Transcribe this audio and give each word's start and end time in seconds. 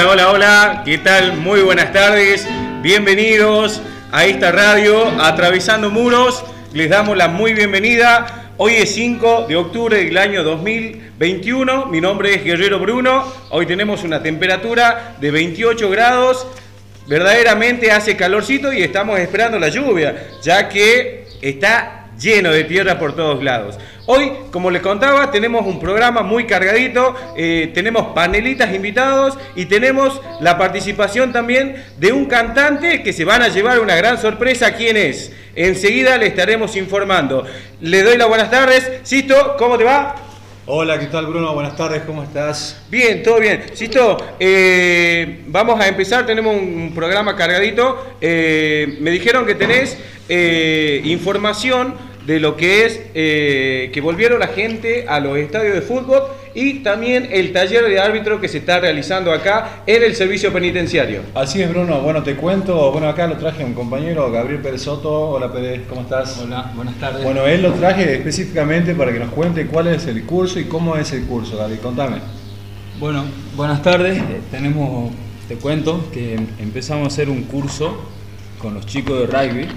Hola, 0.00 0.12
hola, 0.12 0.30
hola, 0.30 0.82
¿qué 0.86 0.96
tal? 0.96 1.36
Muy 1.36 1.60
buenas 1.60 1.92
tardes, 1.92 2.48
bienvenidos 2.80 3.82
a 4.10 4.24
esta 4.24 4.50
radio 4.50 5.06
Atravesando 5.20 5.90
Muros, 5.90 6.42
les 6.72 6.88
damos 6.88 7.18
la 7.18 7.28
muy 7.28 7.52
bienvenida. 7.52 8.54
Hoy 8.56 8.76
es 8.76 8.94
5 8.94 9.44
de 9.46 9.56
octubre 9.56 10.02
del 10.02 10.16
año 10.16 10.42
2021, 10.42 11.86
mi 11.86 12.00
nombre 12.00 12.34
es 12.34 12.42
Guerrero 12.42 12.78
Bruno, 12.78 13.30
hoy 13.50 13.66
tenemos 13.66 14.02
una 14.02 14.22
temperatura 14.22 15.16
de 15.20 15.30
28 15.30 15.90
grados, 15.90 16.46
verdaderamente 17.06 17.92
hace 17.92 18.16
calorcito 18.16 18.72
y 18.72 18.82
estamos 18.82 19.20
esperando 19.20 19.58
la 19.58 19.68
lluvia, 19.68 20.30
ya 20.42 20.70
que 20.70 21.26
está 21.42 21.99
lleno 22.20 22.52
de 22.52 22.64
tierra 22.64 22.98
por 22.98 23.16
todos 23.16 23.42
lados. 23.42 23.78
Hoy, 24.06 24.32
como 24.50 24.70
les 24.70 24.82
contaba, 24.82 25.30
tenemos 25.30 25.66
un 25.66 25.80
programa 25.80 26.22
muy 26.22 26.44
cargadito, 26.44 27.14
eh, 27.36 27.70
tenemos 27.74 28.08
panelitas 28.14 28.74
invitados 28.74 29.38
y 29.56 29.66
tenemos 29.66 30.20
la 30.40 30.58
participación 30.58 31.32
también 31.32 31.82
de 31.98 32.12
un 32.12 32.26
cantante 32.26 33.02
que 33.02 33.12
se 33.12 33.24
van 33.24 33.42
a 33.42 33.48
llevar 33.48 33.80
una 33.80 33.96
gran 33.96 34.18
sorpresa. 34.20 34.74
¿Quién 34.74 34.96
es? 34.96 35.32
Enseguida 35.54 36.18
le 36.18 36.26
estaremos 36.26 36.76
informando. 36.76 37.46
Le 37.80 38.02
doy 38.02 38.16
las 38.16 38.28
buenas 38.28 38.50
tardes. 38.50 39.00
Sisto, 39.02 39.56
¿cómo 39.58 39.78
te 39.78 39.84
va? 39.84 40.16
Hola, 40.66 40.98
¿qué 41.00 41.06
tal 41.06 41.26
Bruno? 41.26 41.52
Buenas 41.54 41.76
tardes, 41.76 42.02
¿cómo 42.02 42.22
estás? 42.22 42.80
Bien, 42.90 43.22
todo 43.22 43.40
bien. 43.40 43.64
Sisto, 43.74 44.18
eh, 44.38 45.40
vamos 45.46 45.80
a 45.80 45.88
empezar, 45.88 46.26
tenemos 46.26 46.54
un 46.54 46.92
programa 46.94 47.34
cargadito. 47.34 48.16
Eh, 48.20 48.96
me 49.00 49.10
dijeron 49.10 49.46
que 49.46 49.54
tenés 49.54 49.98
información 51.04 52.09
de 52.26 52.38
lo 52.38 52.56
que 52.56 52.84
es 52.84 53.00
eh, 53.14 53.90
que 53.92 54.00
volvieron 54.00 54.40
la 54.40 54.48
gente 54.48 55.06
a 55.08 55.20
los 55.20 55.38
estadios 55.38 55.74
de 55.74 55.80
fútbol 55.80 56.22
y 56.54 56.80
también 56.80 57.28
el 57.30 57.52
taller 57.52 57.84
de 57.84 58.00
árbitro 58.00 58.40
que 58.40 58.48
se 58.48 58.58
está 58.58 58.80
realizando 58.80 59.32
acá 59.32 59.82
en 59.86 60.02
el 60.02 60.14
servicio 60.14 60.52
penitenciario. 60.52 61.22
Así 61.34 61.62
es, 61.62 61.70
Bruno. 61.70 62.00
Bueno, 62.00 62.22
te 62.22 62.34
cuento, 62.36 62.90
bueno, 62.92 63.08
acá 63.08 63.26
lo 63.26 63.36
traje 63.36 63.64
un 63.64 63.74
compañero, 63.74 64.30
Gabriel 64.30 64.60
Pérez 64.60 64.82
Soto. 64.82 65.30
Hola, 65.30 65.52
Pérez, 65.52 65.82
¿cómo 65.88 66.02
estás? 66.02 66.38
Hola, 66.38 66.72
buenas 66.74 66.98
tardes. 66.98 67.24
Bueno, 67.24 67.46
él 67.46 67.62
lo 67.62 67.72
traje 67.72 68.14
específicamente 68.14 68.94
para 68.94 69.12
que 69.12 69.18
nos 69.18 69.32
cuente 69.32 69.66
cuál 69.66 69.88
es 69.88 70.06
el 70.06 70.24
curso 70.24 70.58
y 70.58 70.64
cómo 70.64 70.96
es 70.96 71.12
el 71.12 71.24
curso, 71.24 71.56
Gabriel. 71.56 71.80
Contame. 71.80 72.18
Bueno, 72.98 73.24
buenas 73.56 73.82
tardes. 73.82 74.18
Eh, 74.18 74.40
tenemos, 74.50 75.12
te 75.48 75.56
cuento 75.56 76.10
que 76.12 76.34
empezamos 76.58 77.04
a 77.04 77.06
hacer 77.06 77.30
un 77.30 77.44
curso 77.44 77.96
con 78.58 78.74
los 78.74 78.84
chicos 78.84 79.20
de 79.20 79.26
rugby 79.26 79.68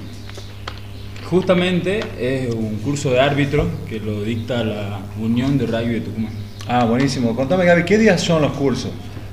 Justamente 1.34 2.00
es 2.20 2.54
un 2.54 2.76
curso 2.76 3.10
de 3.10 3.20
árbitro 3.20 3.68
que 3.90 4.00
lo 4.00 4.22
dicta 4.22 4.64
la 4.64 5.00
Unión 5.20 5.58
de 5.58 5.66
Rugby 5.66 5.94
de 5.96 6.02
Tucumán. 6.02 6.32
Ah, 6.68 6.86
buenísimo. 6.86 7.36
Contame, 7.36 7.66
Gaby, 7.66 7.86
¿qué 7.86 7.98
días 7.98 8.22
son 8.22 8.44
los 8.44 8.52
cursos? 8.52 8.92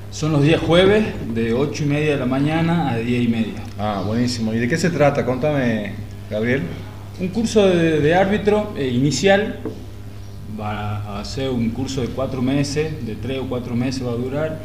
Son 0.09 0.31
los 0.31 0.41
días 0.41 0.59
jueves 0.61 1.05
de 1.35 1.53
8 1.53 1.83
y 1.83 1.85
media 1.85 2.13
de 2.13 2.17
la 2.17 2.25
mañana 2.25 2.89
a 2.89 2.97
10 2.97 3.23
y 3.23 3.27
media. 3.27 3.63
Ah, 3.77 4.01
buenísimo. 4.03 4.51
¿Y 4.51 4.57
de 4.57 4.67
qué 4.67 4.79
se 4.79 4.89
trata? 4.89 5.23
Contame, 5.23 5.93
Gabriel. 6.27 6.63
Un 7.19 7.27
curso 7.27 7.67
de, 7.67 8.15
árbitro 8.15 8.73
eh, 8.75 8.87
inicial. 8.87 9.59
Va 10.59 11.19
a 11.19 11.23
ser 11.23 11.51
un 11.51 11.69
curso 11.69 12.01
de 12.01 12.07
cuatro 12.07 12.41
meses, 12.41 13.05
de 13.05 13.13
tres 13.13 13.37
o 13.37 13.47
cuatro 13.47 13.75
meses 13.75 14.03
va 14.03 14.13
a 14.13 14.15
durar, 14.15 14.59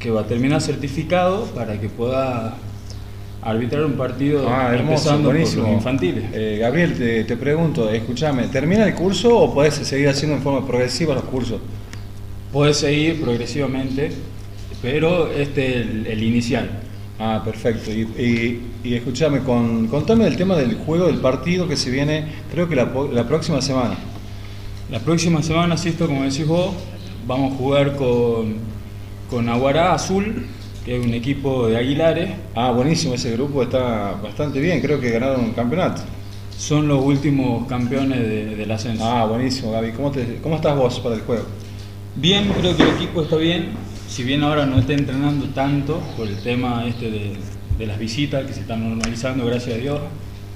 que 0.00 0.10
va 0.10 0.22
a 0.22 0.26
terminar 0.26 0.60
certificado 0.60 1.44
para 1.54 1.80
que 1.80 1.88
pueda 1.88 2.56
arbitrar 3.42 3.84
un 3.84 3.94
partido 3.94 4.46
ah, 4.48 4.74
empezando 4.76 5.30
buenísimo. 5.30 5.62
por 5.62 5.70
los 5.70 5.78
infantiles. 5.78 6.24
Eh, 6.32 6.58
Gabriel, 6.60 7.24
te, 7.26 7.36
pregunto, 7.36 7.90
escúchame, 7.90 8.48
¿termina 8.48 8.84
el 8.84 8.94
curso 8.94 9.36
o 9.36 9.54
puedes 9.54 9.74
seguir 9.74 10.08
haciendo 10.08 10.36
en 10.36 10.42
forma 10.42 10.66
progresiva 10.66 11.14
los 11.14 11.24
cursos? 11.24 11.60
Puedes 12.52 12.78
seguir 12.78 13.20
progresivamente, 13.20 14.10
pero 14.82 15.30
este 15.30 15.80
es 15.80 15.86
el, 16.06 16.22
inicial. 16.22 16.68
Ah, 17.18 17.42
perfecto. 17.44 17.90
Y, 17.90 18.60
escúchame, 18.84 19.40
con, 19.40 19.86
contame 19.88 20.26
el 20.26 20.36
tema 20.36 20.56
del 20.56 20.74
juego 20.74 21.06
del 21.06 21.18
partido 21.18 21.68
que 21.68 21.76
se 21.76 21.90
viene, 21.90 22.26
creo 22.52 22.68
que 22.68 22.76
la, 22.76 22.90
la 23.12 23.26
próxima 23.26 23.62
semana. 23.62 23.96
La 24.90 24.98
próxima 24.98 25.42
semana, 25.42 25.76
Sisto, 25.76 26.06
como 26.06 26.24
decís 26.24 26.46
vos, 26.46 26.74
vamos 27.26 27.52
a 27.52 27.56
jugar 27.56 27.94
con, 27.94 28.56
con 29.30 29.48
Aguará 29.48 29.94
Azul 29.94 30.46
que 30.84 30.96
es 30.98 31.04
un 31.04 31.14
equipo 31.14 31.68
de 31.68 31.76
Aguilares. 31.76 32.30
Ah, 32.54 32.70
buenísimo, 32.70 33.14
ese 33.14 33.32
grupo 33.32 33.62
está 33.62 34.12
bastante 34.22 34.60
bien, 34.60 34.80
creo 34.80 35.00
que 35.00 35.10
ganaron 35.10 35.40
un 35.40 35.52
campeonato. 35.52 36.02
Son 36.56 36.86
los 36.88 37.02
últimos 37.02 37.66
campeones 37.66 38.20
de, 38.20 38.56
del 38.56 38.70
ascenso. 38.70 39.04
Ah, 39.04 39.24
buenísimo, 39.26 39.72
Gaby. 39.72 39.92
¿Cómo, 39.92 40.12
¿Cómo 40.42 40.56
estás 40.56 40.76
vos 40.76 41.00
para 41.00 41.14
el 41.14 41.22
juego? 41.22 41.44
Bien, 42.16 42.52
creo 42.60 42.76
que 42.76 42.82
el 42.82 42.90
equipo 42.90 43.22
está 43.22 43.36
bien. 43.36 43.70
Si 44.08 44.24
bien 44.24 44.42
ahora 44.42 44.66
no 44.66 44.78
está 44.78 44.92
entrenando 44.92 45.46
tanto 45.46 46.00
por 46.16 46.26
el 46.26 46.36
tema 46.42 46.84
este 46.86 47.10
de, 47.10 47.32
de 47.78 47.86
las 47.86 47.98
visitas 47.98 48.44
que 48.44 48.52
se 48.52 48.60
están 48.60 48.86
normalizando, 48.86 49.46
gracias 49.46 49.76
a 49.76 49.78
Dios, 49.78 50.00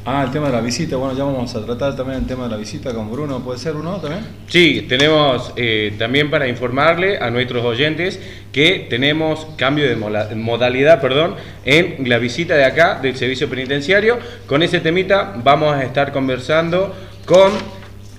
Ah, 0.07 0.23
el 0.27 0.31
tema 0.31 0.49
de 0.49 0.53
la 0.53 0.61
visita, 0.61 0.97
bueno, 0.97 1.17
ya 1.17 1.25
vamos 1.25 1.55
a 1.55 1.65
tratar 1.65 1.97
también 1.97 2.19
el 2.19 2.27
tema 2.27 2.45
de 2.45 2.51
la 2.51 2.57
visita 2.59 2.93
con 2.93 3.11
Bruno, 3.11 3.41
¿puede 3.43 3.59
ser 3.59 3.73
Bruno 3.73 3.97
también? 3.97 4.23
Sí, 4.49 4.85
tenemos 4.87 5.55
eh, 5.57 5.95
también 5.99 6.31
para 6.31 6.47
informarle 6.47 7.17
a 7.17 7.31
nuestros 7.31 7.65
oyentes 7.65 8.21
que 8.53 8.87
tenemos 8.91 9.47
cambio 9.57 9.89
de 9.89 9.97
modalidad 10.35 11.01
perdón, 11.01 11.37
en 11.65 12.07
la 12.07 12.19
visita 12.19 12.55
de 12.55 12.67
acá 12.67 12.99
del 13.01 13.17
servicio 13.17 13.49
penitenciario. 13.49 14.19
Con 14.47 14.63
ese 14.63 14.81
temita 14.81 15.37
vamos 15.43 15.75
a 15.75 15.83
estar 15.83 16.13
conversando 16.13 16.95
con 17.25 17.53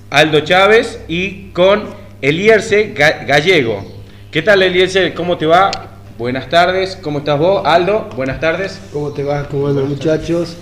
Aldo 0.09 0.40
Chávez 0.40 1.02
y 1.07 1.50
con 1.50 1.84
Elierce 2.19 2.96
Gallego. 2.96 3.85
¿Qué 4.31 4.41
tal 4.41 4.63
Elierce? 4.63 5.13
¿Cómo 5.13 5.38
te 5.38 5.46
va? 5.46 5.69
Buenas 6.17 6.50
tardes, 6.50 6.96
¿cómo 6.96 7.19
estás 7.19 7.38
vos? 7.38 7.62
Aldo, 7.63 8.09
buenas 8.16 8.40
tardes. 8.40 8.81
¿Cómo 8.91 9.12
te 9.12 9.23
va? 9.23 9.47
¿Cómo 9.47 9.67
andan 9.67 9.88
muchachos? 9.88 10.57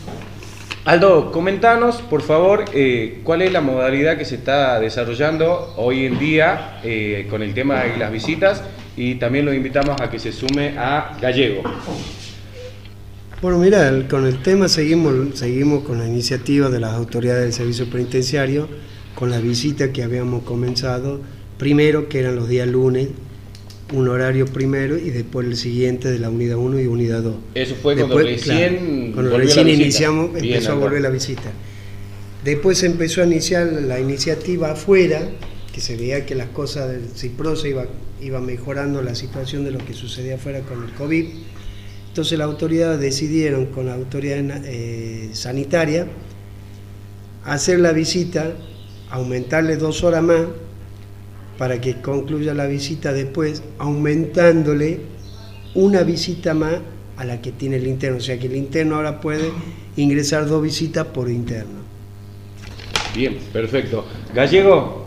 Aldo, 0.85 1.31
comentanos, 1.31 2.01
por 2.01 2.21
favor, 2.21 2.65
eh, 2.73 3.21
cuál 3.23 3.41
es 3.41 3.53
la 3.53 3.61
modalidad 3.61 4.17
que 4.17 4.25
se 4.25 4.35
está 4.35 4.81
desarrollando 4.81 5.73
hoy 5.77 6.05
en 6.05 6.19
día 6.19 6.81
eh, 6.83 7.25
con 7.29 7.41
el 7.41 7.53
tema 7.53 7.83
de 7.83 7.95
las 7.95 8.11
visitas 8.11 8.61
y 8.97 9.15
también 9.15 9.45
lo 9.45 9.53
invitamos 9.53 10.01
a 10.01 10.09
que 10.09 10.19
se 10.19 10.33
sume 10.33 10.77
a 10.77 11.17
Gallego. 11.21 11.63
Bueno, 13.41 13.59
mira, 13.59 13.93
con 14.09 14.27
el 14.27 14.41
tema 14.41 14.67
seguimos, 14.67 15.39
seguimos 15.39 15.85
con 15.85 15.99
la 15.99 16.05
iniciativa 16.05 16.69
de 16.69 16.81
las 16.81 16.91
autoridades 16.95 17.43
del 17.43 17.53
servicio 17.53 17.89
penitenciario, 17.89 18.67
con 19.15 19.31
la 19.31 19.39
visita 19.39 19.93
que 19.93 20.03
habíamos 20.03 20.43
comenzado, 20.43 21.21
primero 21.57 22.09
que 22.09 22.19
eran 22.19 22.35
los 22.35 22.49
días 22.49 22.67
lunes, 22.67 23.07
un 23.93 24.09
horario 24.09 24.45
primero 24.45 24.97
y 24.97 25.11
después 25.11 25.47
el 25.47 25.55
siguiente 25.55 26.11
de 26.11 26.19
la 26.19 26.29
unidad 26.29 26.57
1 26.57 26.79
y 26.81 26.87
unidad 26.87 27.21
2. 27.21 27.35
Eso 27.55 27.75
fue 27.75 27.95
cuando 27.95 28.17
recién, 28.17 29.11
cuando 29.13 29.37
recién 29.37 29.69
iniciamos, 29.69 30.31
empezó 30.35 30.73
a 30.73 30.75
volver 30.75 31.01
la 31.01 31.09
visita. 31.09 31.51
Después 32.43 32.79
se 32.79 32.87
empezó 32.87 33.21
a 33.21 33.25
iniciar 33.25 33.67
la 33.67 33.99
iniciativa 33.99 34.71
afuera, 34.71 35.21
que 35.71 35.79
se 35.79 35.95
veía 35.95 36.25
que 36.25 36.35
las 36.35 36.49
cosas 36.49 36.91
del 36.91 37.07
CIPROSA 37.15 37.67
iba, 37.67 37.85
iba 38.21 38.41
mejorando 38.41 39.01
la 39.01 39.15
situación 39.15 39.63
de 39.63 39.71
lo 39.71 39.79
que 39.79 39.93
sucedía 39.93 40.35
afuera 40.35 40.61
con 40.61 40.83
el 40.83 40.91
COVID. 40.91 41.25
Entonces 42.09 42.37
las 42.37 42.47
autoridades 42.47 42.99
decidieron 42.99 43.67
con 43.67 43.85
la 43.85 43.93
autoridad 43.93 44.39
eh, 44.65 45.29
sanitaria 45.33 46.07
hacer 47.45 47.79
la 47.79 47.91
visita, 47.91 48.53
aumentarle 49.09 49.77
dos 49.77 50.03
horas 50.03 50.23
más 50.23 50.41
para 51.57 51.79
que 51.79 52.01
concluya 52.01 52.53
la 52.53 52.65
visita 52.65 53.13
después, 53.13 53.63
aumentándole 53.77 54.99
una 55.75 56.03
visita 56.03 56.53
más 56.53 56.75
a 57.17 57.25
la 57.25 57.41
que 57.41 57.51
tiene 57.51 57.77
el 57.77 57.87
interno. 57.87 58.17
O 58.17 58.21
sea 58.21 58.39
que 58.39 58.47
el 58.47 58.55
interno 58.55 58.95
ahora 58.95 59.21
puede 59.21 59.51
ingresar 59.95 60.47
dos 60.47 60.61
visitas 60.61 61.05
por 61.07 61.29
interno. 61.29 61.83
Bien, 63.15 63.37
perfecto. 63.51 64.05
Gallego. 64.33 65.03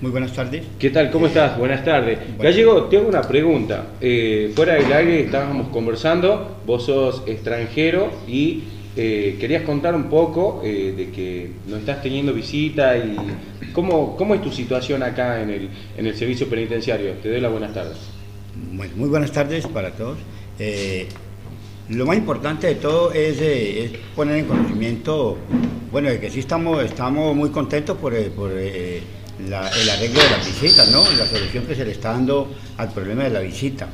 Muy 0.00 0.12
buenas 0.12 0.32
tardes. 0.32 0.62
¿Qué 0.78 0.90
tal? 0.90 1.10
¿Cómo 1.10 1.26
estás? 1.26 1.58
Buenas 1.58 1.84
tardes. 1.84 2.20
Gallego, 2.38 2.84
te 2.84 2.98
hago 2.98 3.08
una 3.08 3.22
pregunta. 3.22 3.86
Eh, 4.00 4.52
fuera 4.54 4.74
del 4.74 4.92
aire 4.92 5.22
estábamos 5.22 5.68
conversando, 5.70 6.58
vos 6.64 6.84
sos 6.84 7.24
extranjero 7.26 8.12
y 8.28 8.62
eh, 8.96 9.36
querías 9.40 9.62
contar 9.62 9.96
un 9.96 10.04
poco 10.04 10.62
eh, 10.64 10.94
de 10.96 11.10
que 11.10 11.50
no 11.66 11.78
estás 11.78 12.00
teniendo 12.00 12.32
visita 12.32 12.96
y 12.96 13.16
cómo, 13.72 14.16
cómo 14.16 14.34
es 14.34 14.42
tu 14.42 14.50
situación 14.50 15.02
acá 15.02 15.42
en 15.42 15.50
el, 15.50 15.70
en 15.96 16.06
el 16.06 16.16
servicio 16.16 16.48
penitenciario. 16.48 17.12
Te 17.22 17.30
doy 17.30 17.40
las 17.40 17.50
buenas 17.50 17.72
tardes. 17.72 17.96
Bueno, 18.72 18.92
muy 18.96 19.08
buenas 19.08 19.32
tardes 19.32 19.66
para 19.66 19.90
todos. 19.92 20.18
Eh, 20.58 21.08
lo 21.90 22.04
más 22.04 22.16
importante 22.16 22.66
de 22.66 22.74
todo 22.74 23.12
es, 23.12 23.38
poner 24.14 24.38
en 24.38 24.44
conocimiento, 24.44 25.38
bueno, 25.90 26.10
de 26.10 26.20
que 26.20 26.30
sí 26.30 26.40
estamos, 26.40 26.84
estamos 26.84 27.34
muy 27.34 27.50
contentos 27.50 27.96
por, 27.96 28.12
por 28.32 28.50
el 28.52 29.02
arreglo 29.54 30.20
de 30.20 30.30
la 30.30 30.38
visita, 30.44 30.84
¿no? 30.86 31.02
La 31.16 31.26
solución 31.26 31.64
que 31.64 31.74
se 31.74 31.84
le 31.84 31.92
está 31.92 32.12
dando 32.12 32.52
al 32.76 32.90
problema 32.92 33.24
de 33.24 33.30
la 33.30 33.40
visita. 33.40 33.88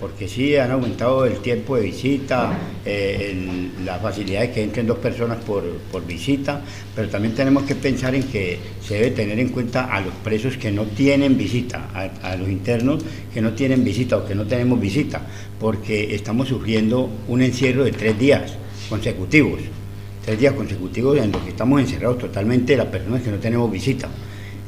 Porque 0.00 0.28
sí 0.28 0.56
han 0.56 0.70
aumentado 0.70 1.24
el 1.24 1.38
tiempo 1.38 1.76
de 1.76 1.82
visita, 1.82 2.56
eh, 2.84 3.70
las 3.84 4.00
facilidades 4.00 4.50
que 4.50 4.62
entren 4.62 4.86
dos 4.86 4.98
personas 4.98 5.38
por, 5.44 5.64
visita, 6.06 6.62
pero 6.94 7.08
también 7.08 7.34
tenemos 7.34 7.64
que 7.64 7.74
pensar 7.74 8.14
en 8.14 8.22
que 8.22 8.58
se 8.80 8.94
debe 8.94 9.10
tener 9.10 9.38
en 9.40 9.48
cuenta 9.48 9.86
a 9.86 10.00
los 10.00 10.14
presos 10.14 10.56
que 10.56 10.70
no 10.70 10.84
tienen 10.84 11.36
visita, 11.36 11.90
a, 12.22 12.36
los 12.36 12.48
internos 12.48 13.02
que 13.34 13.40
no 13.40 13.52
tienen 13.52 13.82
visita 13.82 14.16
o 14.16 14.24
que 14.24 14.34
no 14.34 14.46
tenemos 14.46 14.80
visita, 14.80 15.20
porque 15.58 16.14
estamos 16.14 16.48
sufriendo 16.48 17.10
un 17.26 17.42
encierro 17.42 17.84
de 17.84 17.90
tres 17.90 18.16
días 18.18 18.52
consecutivos, 18.88 19.60
tres 20.24 20.38
días 20.38 20.54
consecutivos 20.54 21.18
en 21.18 21.32
los 21.32 21.42
que 21.42 21.50
estamos 21.50 21.80
encerrados 21.80 22.18
totalmente 22.18 22.76
las 22.76 22.86
personas 22.86 23.22
que 23.22 23.30
no 23.30 23.38
tenemos 23.38 23.70
visita. 23.70 24.08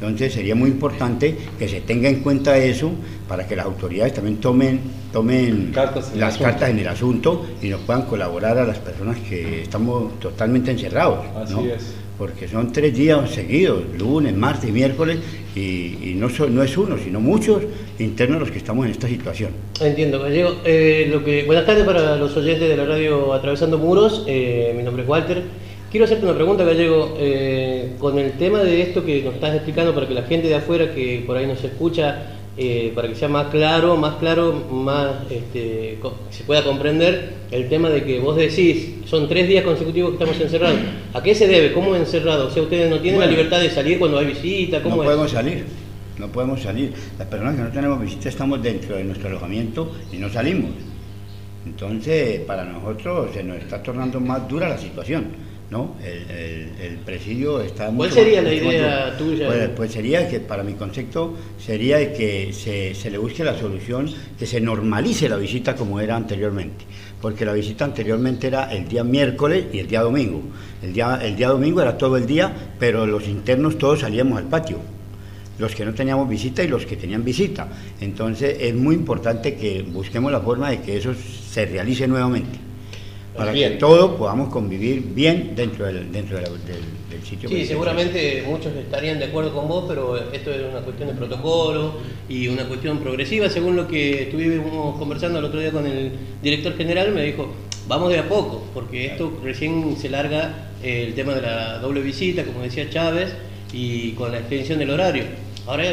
Entonces 0.00 0.32
sería 0.32 0.54
muy 0.54 0.70
importante 0.70 1.36
que 1.58 1.68
se 1.68 1.82
tenga 1.82 2.08
en 2.08 2.20
cuenta 2.20 2.56
eso 2.56 2.90
para 3.28 3.46
que 3.46 3.54
las 3.54 3.66
autoridades 3.66 4.14
también 4.14 4.38
tomen, 4.38 4.80
tomen 5.12 5.72
las 6.16 6.38
cartas 6.38 6.70
en 6.70 6.78
el 6.78 6.88
asunto 6.88 7.46
y 7.60 7.68
nos 7.68 7.80
puedan 7.82 8.02
colaborar 8.02 8.56
a 8.58 8.64
las 8.64 8.78
personas 8.78 9.18
que 9.18 9.62
estamos 9.62 10.18
totalmente 10.18 10.70
encerrados. 10.70 11.26
Así 11.36 11.68
es. 11.68 11.94
Porque 12.16 12.48
son 12.48 12.72
tres 12.72 12.94
días 12.94 13.30
seguidos, 13.30 13.82
lunes, 13.98 14.34
martes, 14.34 14.70
miércoles, 14.70 15.18
y, 15.54 16.14
no, 16.16 16.28
no 16.48 16.62
es 16.62 16.76
uno, 16.76 16.96
sino 16.98 17.20
muchos 17.20 17.62
internos 17.98 18.40
los 18.40 18.50
que 18.50 18.58
estamos 18.58 18.84
en 18.86 18.92
esta 18.92 19.08
situación. 19.08 19.50
Entiendo, 19.80 20.20
Gallego. 20.20 20.56
Eh, 20.64 21.08
lo 21.10 21.24
que, 21.24 21.44
buenas 21.44 21.66
tardes 21.66 21.84
para 21.84 22.16
los 22.16 22.36
oyentes 22.36 22.68
de 22.68 22.76
la 22.76 22.84
radio 22.84 23.32
Atravesando 23.32 23.78
Muros. 23.78 24.24
Eh, 24.26 24.72
mi 24.76 24.82
nombre 24.82 25.02
es 25.02 25.08
Walter. 25.08 25.42
Quiero 25.90 26.04
hacerte 26.04 26.24
una 26.24 26.36
pregunta, 26.36 26.62
Gallego, 26.62 27.16
eh, 27.18 27.96
con 27.98 28.16
el 28.16 28.32
tema 28.34 28.60
de 28.60 28.80
esto 28.80 29.04
que 29.04 29.22
nos 29.22 29.34
estás 29.34 29.56
explicando 29.56 29.92
para 29.92 30.06
que 30.06 30.14
la 30.14 30.22
gente 30.22 30.46
de 30.46 30.54
afuera 30.54 30.94
que 30.94 31.24
por 31.26 31.36
ahí 31.36 31.48
nos 31.48 31.64
escucha, 31.64 32.36
eh, 32.56 32.92
para 32.94 33.08
que 33.08 33.16
sea 33.16 33.26
más 33.26 33.48
claro, 33.48 33.96
más 33.96 34.14
claro, 34.16 34.52
más 34.70 35.14
este, 35.28 35.98
se 36.30 36.44
pueda 36.44 36.62
comprender 36.62 37.32
el 37.50 37.68
tema 37.68 37.90
de 37.90 38.04
que 38.04 38.20
vos 38.20 38.36
decís, 38.36 39.00
son 39.04 39.28
tres 39.28 39.48
días 39.48 39.64
consecutivos 39.64 40.10
que 40.10 40.14
estamos 40.14 40.40
encerrados. 40.40 40.78
¿A 41.12 41.20
qué 41.24 41.34
se 41.34 41.48
debe? 41.48 41.72
¿Cómo 41.72 41.96
encerrados? 41.96 42.52
O 42.52 42.54
sea, 42.54 42.62
ustedes 42.62 42.88
no 42.88 43.00
tienen 43.00 43.18
la 43.18 43.26
libertad 43.26 43.60
de 43.60 43.70
salir 43.70 43.98
cuando 43.98 44.20
hay 44.20 44.26
visita, 44.26 44.80
¿cómo 44.84 44.94
no 44.94 45.02
podemos 45.02 45.32
salir. 45.32 45.64
No 46.18 46.28
podemos 46.28 46.62
salir. 46.62 46.92
Las 47.18 47.26
personas 47.26 47.56
que 47.56 47.62
no 47.62 47.70
tenemos 47.70 48.00
visita 48.00 48.28
estamos 48.28 48.62
dentro 48.62 48.94
de 48.94 49.02
nuestro 49.02 49.28
alojamiento 49.28 49.90
y 50.12 50.18
no 50.18 50.30
salimos. 50.30 50.70
Entonces, 51.66 52.42
para 52.42 52.64
nosotros 52.64 53.30
se 53.34 53.42
nos 53.42 53.56
está 53.56 53.82
tornando 53.82 54.20
más 54.20 54.48
dura 54.48 54.68
la 54.68 54.78
situación. 54.78 55.49
¿No? 55.70 55.94
El, 56.02 56.98
presidio 57.04 57.60
está 57.60 57.90
¿Cuál 57.90 58.10
sería 58.10 58.42
la 58.42 58.52
idea 58.52 59.16
tuya? 59.16 59.46
Pues, 59.46 59.68
pues, 59.70 59.92
sería 59.92 60.28
que, 60.28 60.40
para 60.40 60.62
mi 60.62 60.74
concepto, 60.74 61.34
sería 61.58 62.12
que 62.12 62.52
se, 62.52 63.10
le 63.10 63.18
busque 63.18 63.42
la 63.44 63.58
solución, 63.58 64.12
que 64.38 64.46
se 64.46 64.60
normalice 64.60 65.28
la 65.28 65.36
visita 65.36 65.74
como 65.74 66.00
era 66.00 66.16
anteriormente, 66.16 66.84
porque 67.20 67.44
la 67.44 67.52
visita 67.52 67.84
anteriormente 67.84 68.48
era 68.48 68.72
el 68.72 68.88
día 68.88 69.04
miércoles 69.04 69.66
y 69.72 69.78
el 69.78 69.86
día 69.86 70.02
domingo. 70.02 70.42
El 70.82 70.92
día, 70.92 71.18
el 71.22 71.36
día 71.36 71.48
domingo 71.48 71.80
era 71.80 71.96
todo 71.96 72.16
el 72.16 72.26
día, 72.26 72.52
pero 72.78 73.06
los 73.06 73.26
internos 73.28 73.78
todos 73.78 74.00
salíamos 74.00 74.38
al 74.38 74.44
patio 74.44 74.78
los 75.58 75.74
que 75.74 75.84
no 75.84 75.92
teníamos 75.92 76.26
visita 76.26 76.64
y 76.64 76.68
los 76.68 76.86
que 76.86 76.96
tenían 76.96 77.22
visita. 77.22 77.68
Entonces 78.00 78.56
es 78.58 78.74
muy 78.74 78.94
importante 78.94 79.56
que 79.56 79.82
busquemos 79.82 80.32
la 80.32 80.40
forma 80.40 80.70
de 80.70 80.80
que 80.80 80.96
eso 80.96 81.12
se 81.14 81.66
realice 81.66 82.08
nuevamente 82.08 82.69
para 83.36 83.52
que 83.52 83.70
todos 83.70 84.16
podamos 84.18 84.48
convivir 84.48 85.02
bien 85.14 85.52
dentro 85.54 85.86
del, 85.86 86.10
dentro 86.12 86.38
del, 86.38 86.46
sitio. 87.24 87.48
Sí, 87.48 87.66
seguramente 87.66 88.42
muchos 88.46 88.74
estarían 88.74 89.18
de 89.18 89.26
acuerdo 89.26 89.52
con 89.52 89.68
vos, 89.68 89.84
pero 89.86 90.16
esto 90.32 90.52
es 90.52 90.62
una 90.68 90.80
cuestión 90.80 91.08
de 91.10 91.14
protocolo 91.14 91.94
y 92.28 92.48
una 92.48 92.66
cuestión 92.66 92.98
progresiva, 92.98 93.48
según 93.50 93.76
lo 93.76 93.86
que 93.86 94.22
estuvimos 94.22 94.98
conversando 94.98 95.38
el 95.38 95.44
otro 95.44 95.60
día 95.60 95.70
con 95.70 95.86
el 95.86 96.12
director 96.42 96.76
general, 96.76 97.12
me 97.12 97.22
dijo, 97.22 97.48
vamos 97.86 98.10
de 98.10 98.18
a 98.18 98.28
poco, 98.28 98.64
porque 98.72 99.06
esto 99.06 99.32
recién 99.44 99.96
se 99.98 100.08
larga 100.08 100.70
eh, 100.82 101.04
el 101.08 101.14
tema 101.14 101.34
de 101.34 101.42
la 101.42 101.78
doble 101.78 102.00
visita, 102.00 102.44
como 102.44 102.62
decía 102.62 102.88
Chávez, 102.88 103.34
y 103.72 104.12
con 104.12 104.32
la 104.32 104.38
extensión 104.38 104.78
del 104.78 104.90
horario. 104.90 105.24
Ahora 105.66 105.84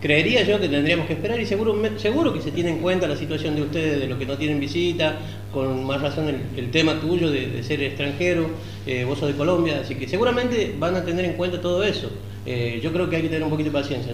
creería 0.00 0.42
yo 0.44 0.60
que 0.60 0.68
tendríamos 0.68 1.06
que 1.06 1.14
esperar 1.14 1.40
y 1.40 1.46
seguro, 1.46 1.74
seguro 1.96 2.32
que 2.32 2.40
se 2.40 2.52
tiene 2.52 2.70
en 2.70 2.78
cuenta 2.78 3.08
la 3.08 3.16
situación 3.16 3.56
de 3.56 3.62
ustedes, 3.62 4.00
de 4.00 4.06
los 4.06 4.18
que 4.18 4.26
no 4.26 4.36
tienen 4.36 4.60
visita, 4.60 5.18
con 5.56 5.86
más 5.86 6.02
razón 6.02 6.28
el, 6.54 6.70
tema 6.70 7.00
tuyo 7.00 7.30
de, 7.30 7.62
ser 7.62 7.82
extranjero, 7.82 8.46
eh, 8.86 9.06
vos 9.06 9.18
sos 9.18 9.28
de 9.28 9.34
Colombia, 9.34 9.80
así 9.82 9.94
que 9.94 10.06
seguramente 10.06 10.74
van 10.78 10.94
a 10.96 11.02
tener 11.02 11.24
en 11.24 11.32
cuenta 11.32 11.62
todo 11.62 11.82
eso. 11.82 12.10
Eh, 12.44 12.78
yo 12.82 12.92
creo 12.92 13.08
que 13.08 13.16
hay 13.16 13.22
que 13.22 13.28
tener 13.28 13.42
un 13.42 13.48
poquito 13.48 13.70
de 13.70 13.78
paciencia. 13.78 14.12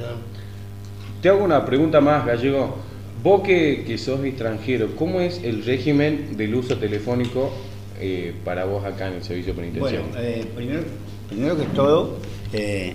Te 1.21 1.29
hago 1.29 1.43
una 1.43 1.67
pregunta 1.67 2.01
más, 2.01 2.25
Gallego. 2.25 2.77
Vos 3.25 3.43
que, 3.43 3.83
que 3.85 3.99
sos 3.99 4.25
extranjero, 4.25 4.95
¿cómo 4.95 5.21
es 5.21 5.43
el 5.43 5.65
régimen 5.65 6.37
del 6.37 6.55
uso 6.55 6.77
telefónico 6.77 7.53
eh, 7.99 8.33
para 8.45 8.65
vos 8.65 8.85
acá 8.85 9.09
en 9.09 9.15
el 9.15 9.25
servicio 9.25 9.53
penitenciario? 9.53 10.07
Bueno, 10.13 10.47
primero, 10.55 10.83
primero 11.29 11.57
que 11.57 11.65
todo, 11.75 12.19
en 12.53 12.95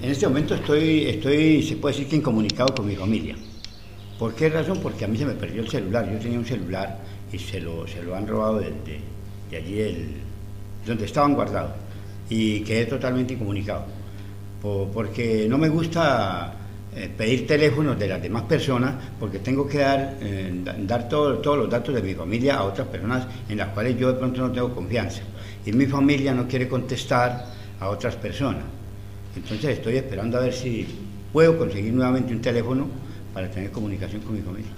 este 0.00 0.28
momento 0.28 0.54
estoy, 0.54 1.06
estoy, 1.06 1.64
se 1.64 1.74
puede 1.74 1.96
decir 1.96 2.08
que 2.08 2.14
incomunicado 2.14 2.72
con 2.72 2.86
mi 2.86 2.94
familia. 2.94 3.34
¿Por 4.16 4.34
qué 4.34 4.48
razón? 4.48 4.78
Porque 4.82 5.04
a 5.04 5.08
mí 5.08 5.16
se 5.16 5.24
me 5.24 5.34
perdió 5.34 5.62
el 5.62 5.68
celular. 5.68 6.10
Yo 6.10 6.18
tenía 6.18 6.38
un 6.38 6.44
celular 6.44 6.98
y 7.32 7.38
se 7.38 7.60
lo, 7.60 7.86
se 7.86 8.02
lo 8.02 8.14
han 8.14 8.26
robado 8.26 8.58
de, 8.58 8.72
de, 9.50 9.56
allí, 9.56 9.80
el, 9.80 10.08
donde 10.86 11.04
estaban 11.04 11.34
guardados. 11.34 11.72
Y 12.30 12.60
quedé 12.60 12.86
totalmente 12.86 13.34
incomunicado. 13.34 13.84
porque 14.60 15.46
no 15.48 15.58
me 15.58 15.68
gusta 15.68 16.54
eh, 16.94 17.08
pedir 17.16 17.46
teléfonos 17.46 17.98
de 17.98 18.08
las 18.08 18.20
demás 18.20 18.42
personas 18.44 18.94
porque 19.20 19.38
tengo 19.38 19.68
que 19.68 19.78
dar, 19.78 20.16
eh, 20.20 20.52
dar 20.80 21.08
todos 21.08 21.56
los 21.56 21.70
datos 21.70 21.94
de 21.94 22.02
mi 22.02 22.14
familia 22.14 22.56
a 22.56 22.64
otras 22.64 22.88
personas 22.88 23.26
en 23.48 23.58
las 23.58 23.68
cuales 23.68 23.96
yo 23.98 24.12
de 24.12 24.18
pronto 24.18 24.40
no 24.40 24.52
tengo 24.52 24.74
confianza. 24.74 25.22
Y 25.64 25.72
mi 25.72 25.86
familia 25.86 26.34
no 26.34 26.48
quiere 26.48 26.68
contestar 26.68 27.46
a 27.78 27.88
otras 27.88 28.16
personas. 28.16 28.64
Entonces 29.36 29.78
estoy 29.78 29.96
esperando 29.96 30.38
a 30.38 30.40
ver 30.40 30.52
si 30.52 30.86
puedo 31.32 31.56
conseguir 31.58 31.92
nuevamente 31.92 32.32
un 32.32 32.40
teléfono 32.40 32.86
para 33.32 33.50
tener 33.50 33.70
comunicación 33.70 34.22
con 34.22 34.34
mi 34.34 34.40
familia. 34.40 34.70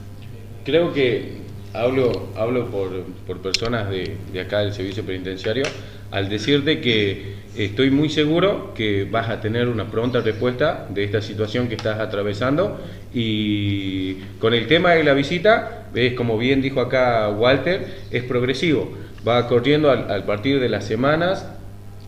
Creo 0.64 0.92
que 0.92 1.38
hablo, 1.74 2.28
hablo 2.36 2.66
por, 2.66 3.38
personas 3.38 3.88
de, 3.90 4.16
acá 4.40 4.60
del 4.60 4.72
servicio 4.72 5.04
penitenciario 5.04 5.64
al 6.10 6.28
decirte 6.28 6.80
que 6.80 7.34
estoy 7.56 7.90
muy 7.90 8.08
seguro 8.08 8.72
que 8.74 9.04
vas 9.04 9.28
a 9.28 9.40
tener 9.40 9.68
una 9.68 9.90
pronta 9.90 10.20
respuesta 10.20 10.86
de 10.90 11.04
esta 11.04 11.20
situación 11.22 11.68
que 11.68 11.76
estás 11.76 12.00
atravesando. 12.00 12.80
Y 13.14 14.14
con 14.40 14.54
el 14.54 14.66
tema 14.66 14.92
de 14.92 15.04
la 15.04 15.14
visita, 15.14 15.86
ves 15.92 16.14
como 16.14 16.36
bien 16.36 16.62
dijo 16.62 16.80
acá 16.80 17.28
Walter, 17.28 17.86
es 18.10 18.24
progresivo, 18.24 18.92
va 19.26 19.46
corriendo 19.46 19.90
al, 19.90 20.24
partir 20.24 20.58
de 20.58 20.68
las 20.68 20.84
semanas 20.84 21.46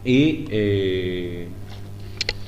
y 0.05 0.47
eh, 0.51 1.47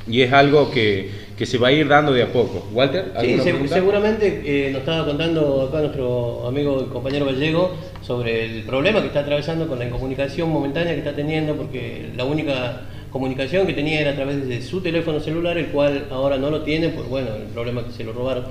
y 0.06 0.22
es 0.22 0.32
algo 0.32 0.70
que, 0.70 1.08
que, 1.36 1.46
se 1.46 1.58
va 1.58 1.68
a 1.68 1.72
ir 1.72 1.88
dando 1.88 2.12
de 2.12 2.22
a 2.22 2.32
poco. 2.32 2.66
Walter, 2.72 3.12
sí, 3.20 3.38
seguramente 3.68 4.42
eh, 4.44 4.70
nos 4.70 4.80
estaba 4.80 5.06
contando 5.06 5.62
acá 5.62 5.80
nuestro 5.80 6.46
amigo 6.46 6.84
y 6.86 6.92
compañero 6.92 7.26
gallego 7.26 7.76
sobre 8.02 8.44
el 8.44 8.62
problema 8.62 9.00
que 9.00 9.08
está 9.08 9.20
atravesando 9.20 9.66
con 9.66 9.78
la 9.78 9.86
incomunicación 9.86 10.50
momentánea 10.50 10.92
que 10.92 11.00
está 11.00 11.14
teniendo, 11.14 11.54
porque 11.56 12.10
la 12.16 12.24
única 12.24 12.82
comunicación 13.10 13.66
que 13.66 13.72
tenía 13.72 14.00
era 14.00 14.10
a 14.10 14.14
través 14.14 14.46
de 14.48 14.60
su 14.60 14.80
teléfono 14.80 15.20
celular, 15.20 15.56
el 15.56 15.66
cual 15.66 16.06
ahora 16.10 16.36
no 16.36 16.50
lo 16.50 16.62
tiene, 16.62 16.88
pues 16.88 17.08
bueno, 17.08 17.28
el 17.36 17.44
problema 17.52 17.80
es 17.82 17.86
que 17.88 17.92
se 17.92 18.04
lo 18.04 18.12
robaron. 18.12 18.44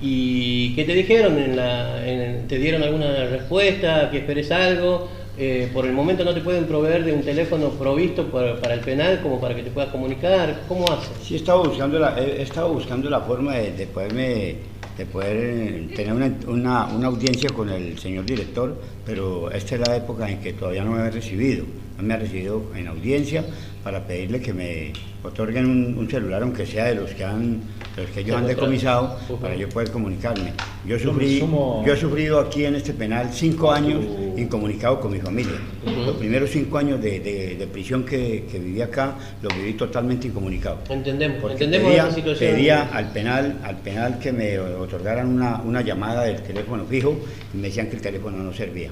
¿Y 0.00 0.74
qué 0.74 0.84
te 0.84 0.94
dijeron? 0.94 1.38
En 1.38 1.56
la, 1.56 2.00
¿Te 2.48 2.58
dieron 2.58 2.82
alguna 2.82 3.26
respuesta? 3.26 4.10
¿Que 4.10 4.18
esperes 4.18 4.50
algo? 4.50 5.08
Eh, 5.36 5.68
por 5.74 5.84
el 5.84 5.92
momento 5.92 6.24
no 6.24 6.32
te 6.32 6.40
pueden 6.40 6.64
proveer 6.66 7.04
de 7.04 7.12
un 7.12 7.22
teléfono 7.22 7.70
provisto 7.70 8.24
para, 8.26 8.74
el 8.74 8.80
penal 8.80 9.20
como 9.20 9.40
para 9.40 9.54
que 9.54 9.64
te 9.64 9.70
puedas 9.70 9.90
comunicar. 9.90 10.62
¿Cómo 10.68 10.88
haces? 10.90 11.10
Sí, 11.22 11.34
he 11.34 11.36
estado 11.38 11.64
buscando 11.64 11.98
la, 11.98 12.16
he, 12.20 12.42
estado 12.42 12.72
buscando 12.72 13.10
la 13.10 13.20
forma 13.20 13.54
de, 13.56 13.86
poderme 13.88 14.56
de 14.96 15.06
poder 15.06 15.36
eh, 15.36 15.88
tener 15.96 16.12
una, 16.46 16.86
una, 16.86 17.06
audiencia 17.06 17.50
con 17.50 17.68
el 17.68 17.98
señor 17.98 18.24
director, 18.24 18.80
pero 19.04 19.50
esta 19.50 19.74
es 19.74 19.88
la 19.88 19.96
época 19.96 20.30
en 20.30 20.40
que 20.40 20.52
todavía 20.52 20.84
no 20.84 20.92
me 20.92 21.02
ha 21.02 21.10
recibido, 21.10 21.64
me 22.02 22.14
ha 22.14 22.16
recibido 22.16 22.62
en 22.74 22.88
audiencia 22.88 23.44
para 23.82 24.06
pedirle 24.06 24.40
que 24.40 24.52
me 24.52 24.92
otorguen 25.22 25.66
un, 25.66 26.10
celular, 26.10 26.42
aunque 26.42 26.66
sea 26.66 26.86
de 26.86 26.94
los 26.94 27.10
que 27.10 27.24
han, 27.24 27.60
los 27.96 28.06
que 28.10 28.20
ellos 28.20 28.36
han 28.36 28.46
decomisado, 28.46 29.18
para 29.40 29.54
yo 29.54 29.68
poder 29.68 29.90
comunicarme. 29.90 30.52
Yo, 30.86 30.98
sufrí, 30.98 31.38
yo 31.38 31.92
he 31.92 31.96
sufrido 31.96 32.40
aquí 32.40 32.64
en 32.64 32.76
este 32.76 32.92
penal 32.92 33.30
cinco 33.32 33.70
años 33.70 34.04
incomunicado 34.36 35.00
con 35.00 35.12
mi 35.12 35.20
familia. 35.20 35.58
Los 35.84 36.16
primeros 36.16 36.50
cinco 36.50 36.78
años 36.78 37.00
de, 37.00 37.68
prisión 37.72 38.04
que, 38.04 38.44
viví 38.52 38.80
acá, 38.80 39.16
los 39.42 39.54
viví 39.54 39.74
totalmente 39.74 40.28
incomunicado. 40.28 40.78
Entendemos, 40.88 41.38
Porque 41.40 41.64
entendemos 41.64 41.90
pedía, 41.90 42.10
situación. 42.10 42.54
Pedía 42.54 42.88
al 42.92 43.12
penal, 43.12 43.60
al 43.62 43.76
penal 43.78 44.18
que 44.18 44.32
me 44.32 44.58
otorgaran 44.58 45.28
una, 45.28 45.60
una 45.62 45.82
llamada 45.82 46.24
del 46.24 46.42
teléfono 46.42 46.84
fijo 46.84 47.18
y 47.52 47.56
me 47.58 47.68
decían 47.68 47.88
que 47.88 47.96
el 47.96 48.02
teléfono 48.02 48.38
no 48.38 48.52
servía 48.52 48.90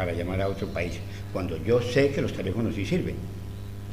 para 0.00 0.14
llamar 0.14 0.40
a 0.40 0.48
otro 0.48 0.66
país, 0.68 0.94
cuando 1.30 1.62
yo 1.62 1.82
sé 1.82 2.08
que 2.08 2.22
los 2.22 2.32
teléfonos 2.32 2.74
sí 2.74 2.86
sirven. 2.86 3.16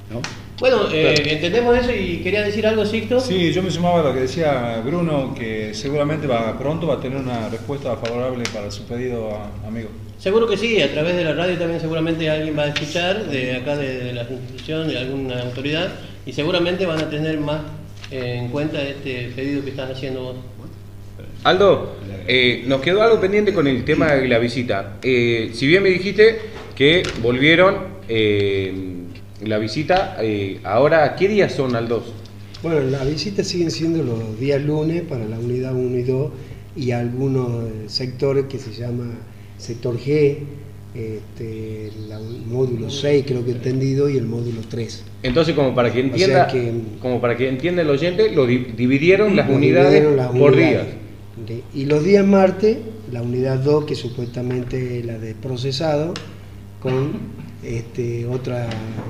¿no? 0.09 0.21
Bueno, 0.57 0.89
eh, 0.89 1.21
entendemos 1.33 1.77
eso 1.77 1.91
y 1.91 2.19
quería 2.19 2.43
decir 2.43 2.65
algo, 2.65 2.85
Sixto. 2.85 3.19
Sí, 3.19 3.51
yo 3.51 3.61
me 3.61 3.69
sumaba 3.69 3.99
a 3.99 4.03
lo 4.03 4.13
que 4.13 4.21
decía 4.21 4.81
Bruno, 4.85 5.35
que 5.37 5.73
seguramente 5.73 6.25
va, 6.25 6.57
pronto 6.57 6.87
va 6.87 6.93
a 6.93 7.01
tener 7.01 7.17
una 7.17 7.49
respuesta 7.49 7.97
favorable 7.97 8.45
para 8.53 8.71
su 8.71 8.83
pedido, 8.83 9.37
amigo. 9.67 9.89
Seguro 10.17 10.47
que 10.47 10.55
sí, 10.55 10.81
a 10.81 10.89
través 10.93 11.17
de 11.17 11.25
la 11.25 11.33
radio 11.33 11.57
también 11.57 11.81
seguramente 11.81 12.29
alguien 12.29 12.57
va 12.57 12.63
a 12.63 12.67
escuchar, 12.69 13.25
de 13.25 13.57
acá 13.57 13.75
de, 13.75 14.05
de 14.05 14.13
la 14.13 14.21
institución, 14.21 14.87
de 14.87 14.97
alguna 14.99 15.41
autoridad, 15.41 15.89
y 16.25 16.31
seguramente 16.31 16.85
van 16.85 17.01
a 17.01 17.09
tener 17.09 17.37
más 17.37 17.63
en 18.11 18.47
cuenta 18.47 18.81
este 18.81 19.33
pedido 19.35 19.61
que 19.61 19.71
estás 19.71 19.91
haciendo 19.91 20.21
vos. 20.21 20.35
Aldo, 21.43 21.95
eh, 22.27 22.63
nos 22.67 22.81
quedó 22.81 23.01
algo 23.01 23.21
pendiente 23.21 23.53
con 23.53 23.67
el 23.67 23.85
tema 23.85 24.13
de 24.13 24.27
la 24.27 24.39
visita. 24.39 24.97
Eh, 25.01 25.51
si 25.53 25.67
bien 25.67 25.83
me 25.83 25.89
dijiste 25.89 26.39
que 26.75 27.03
volvieron 27.21 27.75
eh, 28.09 28.73
la 29.45 29.57
visita, 29.57 30.17
ahora, 30.63 31.15
¿qué 31.15 31.27
días 31.27 31.53
son, 31.53 31.75
Aldo? 31.75 32.03
Bueno, 32.63 32.81
las 32.81 33.07
visitas 33.07 33.47
siguen 33.47 33.71
siendo 33.71 34.03
los 34.03 34.39
días 34.39 34.61
lunes 34.61 35.03
para 35.03 35.25
la 35.25 35.39
unidad 35.39 35.75
1 35.75 35.97
y 35.97 36.03
2 36.03 36.31
y 36.75 36.91
algunos 36.91 37.65
sectores 37.87 38.45
que 38.45 38.57
se 38.57 38.71
llama 38.71 39.11
sector 39.57 39.97
G, 39.97 40.37
este, 40.95 41.87
el 41.87 42.45
módulo 42.47 42.89
6 42.89 43.25
creo 43.27 43.45
que 43.45 43.51
he 43.51 43.53
entendido 43.53 44.09
y 44.09 44.17
el 44.17 44.25
módulo 44.25 44.61
3. 44.67 45.03
Entonces 45.23 45.53
como 45.53 45.75
para 45.75 45.93
que 45.93 45.99
entienda, 45.99 46.47
como 46.99 47.21
para 47.21 47.37
que 47.37 47.49
entienda 47.49 47.83
el 47.83 47.89
oyente, 47.89 48.31
lo 48.31 48.47
dividieron 48.47 49.35
las 49.35 49.49
unidades 49.49 50.03
por 50.37 50.55
Y 51.73 51.85
los 51.85 52.03
días 52.03 52.25
martes, 52.25 52.77
la 53.11 53.21
unidad 53.21 53.59
2 53.59 53.85
que 53.85 53.95
supuestamente 53.95 55.03
la 55.03 55.17
de 55.17 55.33
procesado 55.35 56.13
con 56.81 57.19
este 57.63 58.25
otros 58.25 58.59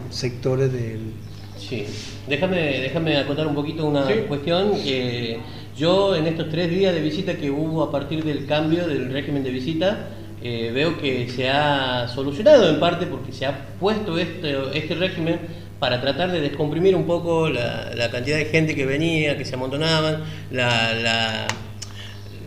sectores 0.10 0.72
del 0.72 1.14
Sí, 1.58 1.86
déjame, 2.28 2.80
déjame 2.80 3.18
acotar 3.18 3.48
un 3.48 3.56
poquito 3.56 3.86
una 3.86 4.06
cuestión 4.28 4.72
que 4.84 5.40
yo 5.76 6.16
en 6.16 6.28
estos 6.28 6.50
tres 6.50 6.70
días 6.70 6.94
de 6.94 7.02
visita 7.02 7.36
que 7.36 7.50
hubo 7.50 7.84
a 7.84 7.92
partir 7.92 8.24
del 8.24 8.46
cambio 8.46 8.88
del 8.88 9.12
régimen 9.12 9.44
de 9.44 9.50
visita, 9.50 10.08
eh, 10.42 10.72
veo 10.74 11.00
que 11.00 11.28
se 11.30 11.50
ha 11.50 12.08
solucionado 12.08 12.70
en 12.70 12.80
parte 12.80 13.08
porque 13.08 13.32
se 13.32 13.46
ha 13.46 13.70
puesto 13.80 14.18
este, 14.18 14.56
este 14.76 14.96
régimen 14.96 15.40
para 15.80 16.00
tratar 16.00 16.32
de 16.32 16.42
descomprimir 16.42 16.96
un 16.96 17.06
poco 17.06 17.50
la, 17.50 18.10
cantidad 18.12 18.38
de 18.38 18.46
gente 18.46 18.76
que 18.76 18.86
venía, 18.86 19.38
que 19.38 19.46
se 19.46 19.56
amontonaban, 19.56 20.24
la, 20.52 21.48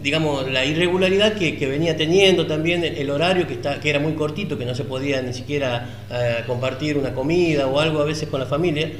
digamos, 0.03 0.51
la 0.51 0.65
irregularidad 0.65 1.35
que, 1.35 1.67
venía 1.67 1.97
teniendo 1.97 2.47
también 2.47 2.85
el, 2.85 3.11
horario 3.11 3.47
que, 3.47 3.55
está, 3.55 3.81
que 3.81 3.91
era 3.91 3.99
muy 3.99 4.15
cortito, 4.15 4.59
que 4.59 4.65
no 4.65 4.75
se 4.75 4.85
podía 4.85 5.23
ni 5.23 5.33
siquiera 5.33 6.07
eh, 6.11 6.45
compartir 6.47 6.97
una 6.97 7.15
comida 7.15 7.67
o 7.67 7.79
algo 7.79 8.01
a 8.01 8.05
veces 8.05 8.29
con 8.29 8.41
la 8.41 8.47
familia 8.47 8.91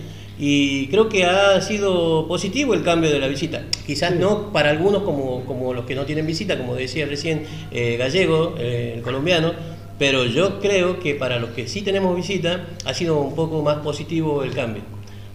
y 0.43 0.87
creo 0.87 1.11
que 1.11 1.27
ha 1.27 1.61
sido 1.61 2.27
positivo 2.27 2.73
el 2.73 2.83
cambio 2.83 3.11
de 3.11 3.19
la 3.19 3.29
visita. 3.29 3.63
Quizás 3.87 4.15
no 4.15 4.53
para 4.53 4.71
algunos 4.71 5.03
como, 5.03 5.45
como, 5.45 5.75
los 5.75 5.85
que 5.85 5.95
no 5.95 6.07
tienen 6.07 6.27
visita, 6.27 6.57
como 6.57 6.75
decía 6.75 7.05
recién 7.05 7.43
eh, 7.71 7.97
Gallego, 7.99 8.55
eh, 8.59 8.95
el 8.97 9.03
colombiano, 9.03 9.53
pero 9.99 10.25
yo 10.25 10.59
creo 10.59 10.99
que 10.99 11.15
para 11.15 11.39
los 11.39 11.51
que 11.51 11.69
sí 11.69 11.83
tenemos 11.83 12.17
visita 12.17 12.69
ha 12.87 12.95
sido 12.95 13.21
un 13.21 13.35
poco 13.35 13.61
más 13.63 13.79
positivo 13.79 14.43
el 14.43 14.53
cambio. 14.55 14.83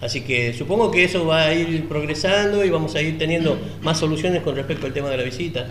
Así 0.02 0.22
que 0.22 0.54
supongo 0.54 0.92
que 0.92 1.04
eso 1.04 1.26
va 1.26 1.46
a 1.46 1.54
ir 1.54 1.88
progresando 1.88 2.64
y 2.64 2.70
vamos 2.70 2.96
a 2.96 3.02
ir 3.02 3.18
teniendo 3.18 3.58
más 3.82 3.98
soluciones 4.00 4.44
con 4.44 4.56
respecto 4.56 4.86
al 4.86 4.94
tema 4.94 5.10
de 5.10 5.18
la 5.18 5.24
visita. 5.24 5.68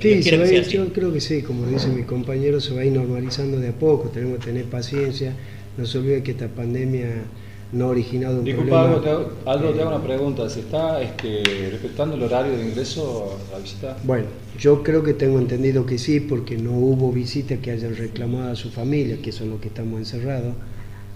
Sí, 0.00 0.20
yo 0.22 0.92
creo 0.92 1.12
que 1.12 1.20
sí, 1.20 1.42
como 1.42 1.66
dice 1.66 1.88
mi 1.88 2.02
compañero, 2.02 2.60
se 2.60 2.74
va 2.74 2.82
a 2.82 2.84
ir 2.84 2.92
normalizando 2.92 3.58
de 3.58 3.68
a 3.68 3.72
poco, 3.72 4.10
tenemos 4.10 4.38
que 4.38 4.46
tener 4.46 4.66
paciencia, 4.66 5.32
no 5.78 5.86
se 5.86 5.98
olvide 5.98 6.22
que 6.22 6.32
esta 6.32 6.48
pandemia 6.48 7.24
no 7.72 7.88
originado 7.88 8.38
un 8.38 8.44
Disculpa, 8.44 8.84
Algo, 8.84 9.00
te 9.00 9.10
hago, 9.10 9.30
algo 9.44 9.70
te 9.70 9.80
hago 9.80 9.96
una 9.96 10.04
pregunta. 10.04 10.48
¿Se 10.48 10.60
está 10.60 11.02
este, 11.02 11.42
respetando 11.70 12.16
el 12.16 12.22
horario 12.22 12.56
de 12.56 12.64
ingreso 12.64 13.36
a 13.48 13.52
la 13.52 13.58
visita? 13.58 13.96
Bueno, 14.04 14.26
yo 14.58 14.82
creo 14.82 15.02
que 15.02 15.14
tengo 15.14 15.38
entendido 15.38 15.84
que 15.84 15.98
sí, 15.98 16.20
porque 16.20 16.56
no 16.56 16.72
hubo 16.72 17.10
visita 17.10 17.56
que 17.56 17.72
hayan 17.72 17.96
reclamado 17.96 18.52
a 18.52 18.56
su 18.56 18.70
familia, 18.70 19.18
que 19.20 19.32
son 19.32 19.50
los 19.50 19.60
que 19.60 19.68
estamos 19.68 19.98
encerrados. 19.98 20.54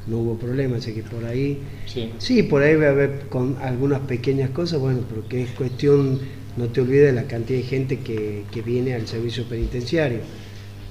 No 0.07 0.19
hubo 0.19 0.38
problema, 0.38 0.76
así 0.76 0.92
que 0.92 1.02
por 1.02 1.25
ahí. 1.25 1.59
Sí. 1.87 2.11
sí, 2.19 2.42
por 2.42 2.62
ahí 2.62 2.75
va 2.76 2.87
a 2.87 2.90
haber 2.90 3.26
con 3.28 3.57
algunas 3.61 4.00
pequeñas 4.00 4.50
cosas, 4.50 4.80
bueno, 4.80 5.00
pero 5.09 5.28
que 5.28 5.42
es 5.42 5.50
cuestión, 5.50 6.19
no 6.57 6.66
te 6.69 6.80
olvides 6.80 7.07
de 7.07 7.12
la 7.12 7.25
cantidad 7.25 7.59
de 7.59 7.64
gente 7.64 7.99
que, 7.99 8.45
que 8.50 8.62
viene 8.62 8.95
al 8.95 9.07
servicio 9.07 9.45
penitenciario 9.45 10.21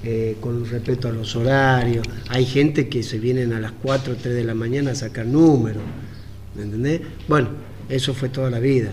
eh, 0.02 0.38
con 0.40 0.64
respecto 0.64 1.08
a 1.08 1.12
los 1.12 1.36
horarios. 1.36 2.06
Hay 2.28 2.46
gente 2.46 2.88
que 2.88 3.02
se 3.02 3.18
vienen 3.18 3.52
a 3.52 3.60
las 3.60 3.72
4 3.72 4.14
o 4.14 4.16
3 4.16 4.34
de 4.34 4.44
la 4.44 4.54
mañana 4.54 4.92
a 4.92 4.94
sacar 4.94 5.26
números, 5.26 5.82
¿me 6.56 6.62
entendés? 6.62 7.02
Bueno, 7.28 7.48
eso 7.86 8.14
fue 8.14 8.30
toda 8.30 8.48
la 8.48 8.60
vida. 8.60 8.92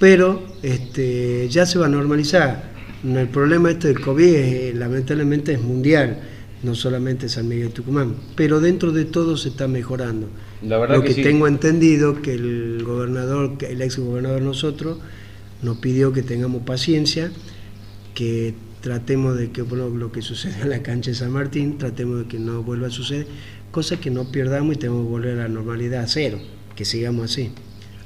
Pero 0.00 0.42
este, 0.64 1.48
ya 1.48 1.64
se 1.64 1.78
va 1.78 1.86
a 1.86 1.88
normalizar. 1.88 2.72
El 3.04 3.28
problema 3.28 3.70
este 3.70 3.86
del 3.88 4.00
COVID 4.00 4.34
eh, 4.34 4.72
lamentablemente 4.74 5.52
es 5.52 5.60
mundial, 5.60 6.18
no 6.62 6.74
solamente 6.74 7.28
San 7.28 7.48
Miguel 7.48 7.68
de 7.68 7.74
Tucumán, 7.74 8.14
pero 8.36 8.60
dentro 8.60 8.92
de 8.92 9.04
todo 9.04 9.36
se 9.36 9.48
está 9.48 9.66
mejorando. 9.68 10.28
Lo 10.62 11.02
que, 11.02 11.14
tengo 11.14 11.48
entendido 11.48 12.22
que 12.22 12.34
el 12.34 12.82
gobernador, 12.84 13.56
el 13.68 13.82
ex 13.82 13.98
gobernador 13.98 14.42
nosotros, 14.42 14.98
nos 15.62 15.78
pidió 15.78 16.12
que 16.12 16.22
tengamos 16.22 16.62
paciencia, 16.62 17.32
que 18.14 18.54
tratemos 18.80 19.36
de 19.36 19.50
que 19.50 19.62
lo 19.62 20.12
que 20.12 20.22
sucede 20.22 20.62
en 20.62 20.70
la 20.70 20.82
cancha 20.82 21.10
de 21.10 21.16
San 21.16 21.32
Martín, 21.32 21.78
tratemos 21.78 22.20
de 22.20 22.26
que 22.26 22.38
no 22.38 22.62
vuelva 22.62 22.88
a 22.88 22.90
suceder, 22.90 23.26
cosa 23.70 23.98
que 24.00 24.10
no 24.10 24.30
pierdamos 24.30 24.76
y 24.76 24.78
tenemos 24.78 25.04
que 25.04 25.10
volver 25.10 25.38
a 25.38 25.42
la 25.42 25.48
normalidad 25.48 26.02
a 26.04 26.06
cero, 26.06 26.38
que 26.76 26.84
sigamos 26.84 27.30
así. 27.30 27.50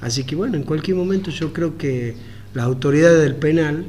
Así 0.01 0.25
que 0.25 0.37
bueno, 0.37 0.57
en 0.57 0.63
cualquier 0.63 0.97
momento 0.97 1.31
yo 1.31 1.53
creo 1.53 1.77
que 1.77 2.15
las 2.55 2.65
autoridades 2.65 3.23
del 3.23 3.37
penal 3.37 3.85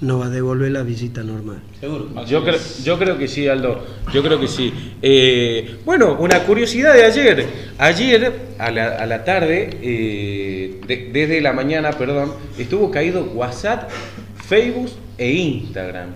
nos 0.00 0.20
va 0.20 0.26
a 0.26 0.30
devolver 0.30 0.70
la 0.72 0.82
visita 0.82 1.22
normal. 1.22 1.60
Seguro. 1.78 2.08
Yo 2.26 2.42
creo, 2.42 2.58
yo 2.82 2.98
creo 2.98 3.18
que 3.18 3.28
sí, 3.28 3.46
Aldo. 3.48 3.84
Yo 4.12 4.22
creo 4.22 4.40
que 4.40 4.48
sí. 4.48 4.72
Eh, 5.02 5.76
bueno, 5.84 6.16
una 6.18 6.40
curiosidad 6.44 6.94
de 6.94 7.04
ayer. 7.04 7.46
Ayer, 7.78 8.32
a 8.58 8.70
la, 8.70 8.96
a 8.96 9.06
la 9.06 9.24
tarde, 9.24 9.70
eh, 9.82 10.80
desde 11.12 11.40
la 11.40 11.52
mañana, 11.52 11.92
perdón, 11.92 12.32
estuvo 12.58 12.90
caído 12.90 13.24
WhatsApp, 13.34 13.90
Facebook 14.48 14.90
e 15.18 15.30
Instagram. 15.32 16.10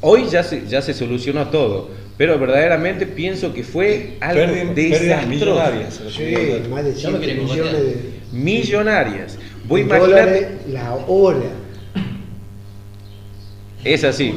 Hoy 0.00 0.26
ya 0.30 0.44
se, 0.44 0.64
ya 0.68 0.80
se 0.80 0.94
solucionó 0.94 1.48
todo, 1.48 1.90
pero 2.16 2.38
verdaderamente 2.38 3.06
pienso 3.06 3.52
que 3.52 3.64
fue 3.64 4.16
algo 4.20 4.72
desastroso. 4.74 5.72
Millonarias. 8.32 9.36
Voy 9.66 9.80
a 9.80 9.84
imaginar. 9.84 10.48
La 10.68 10.94
hora. 10.94 11.57
Es 13.84 14.04
así. 14.04 14.34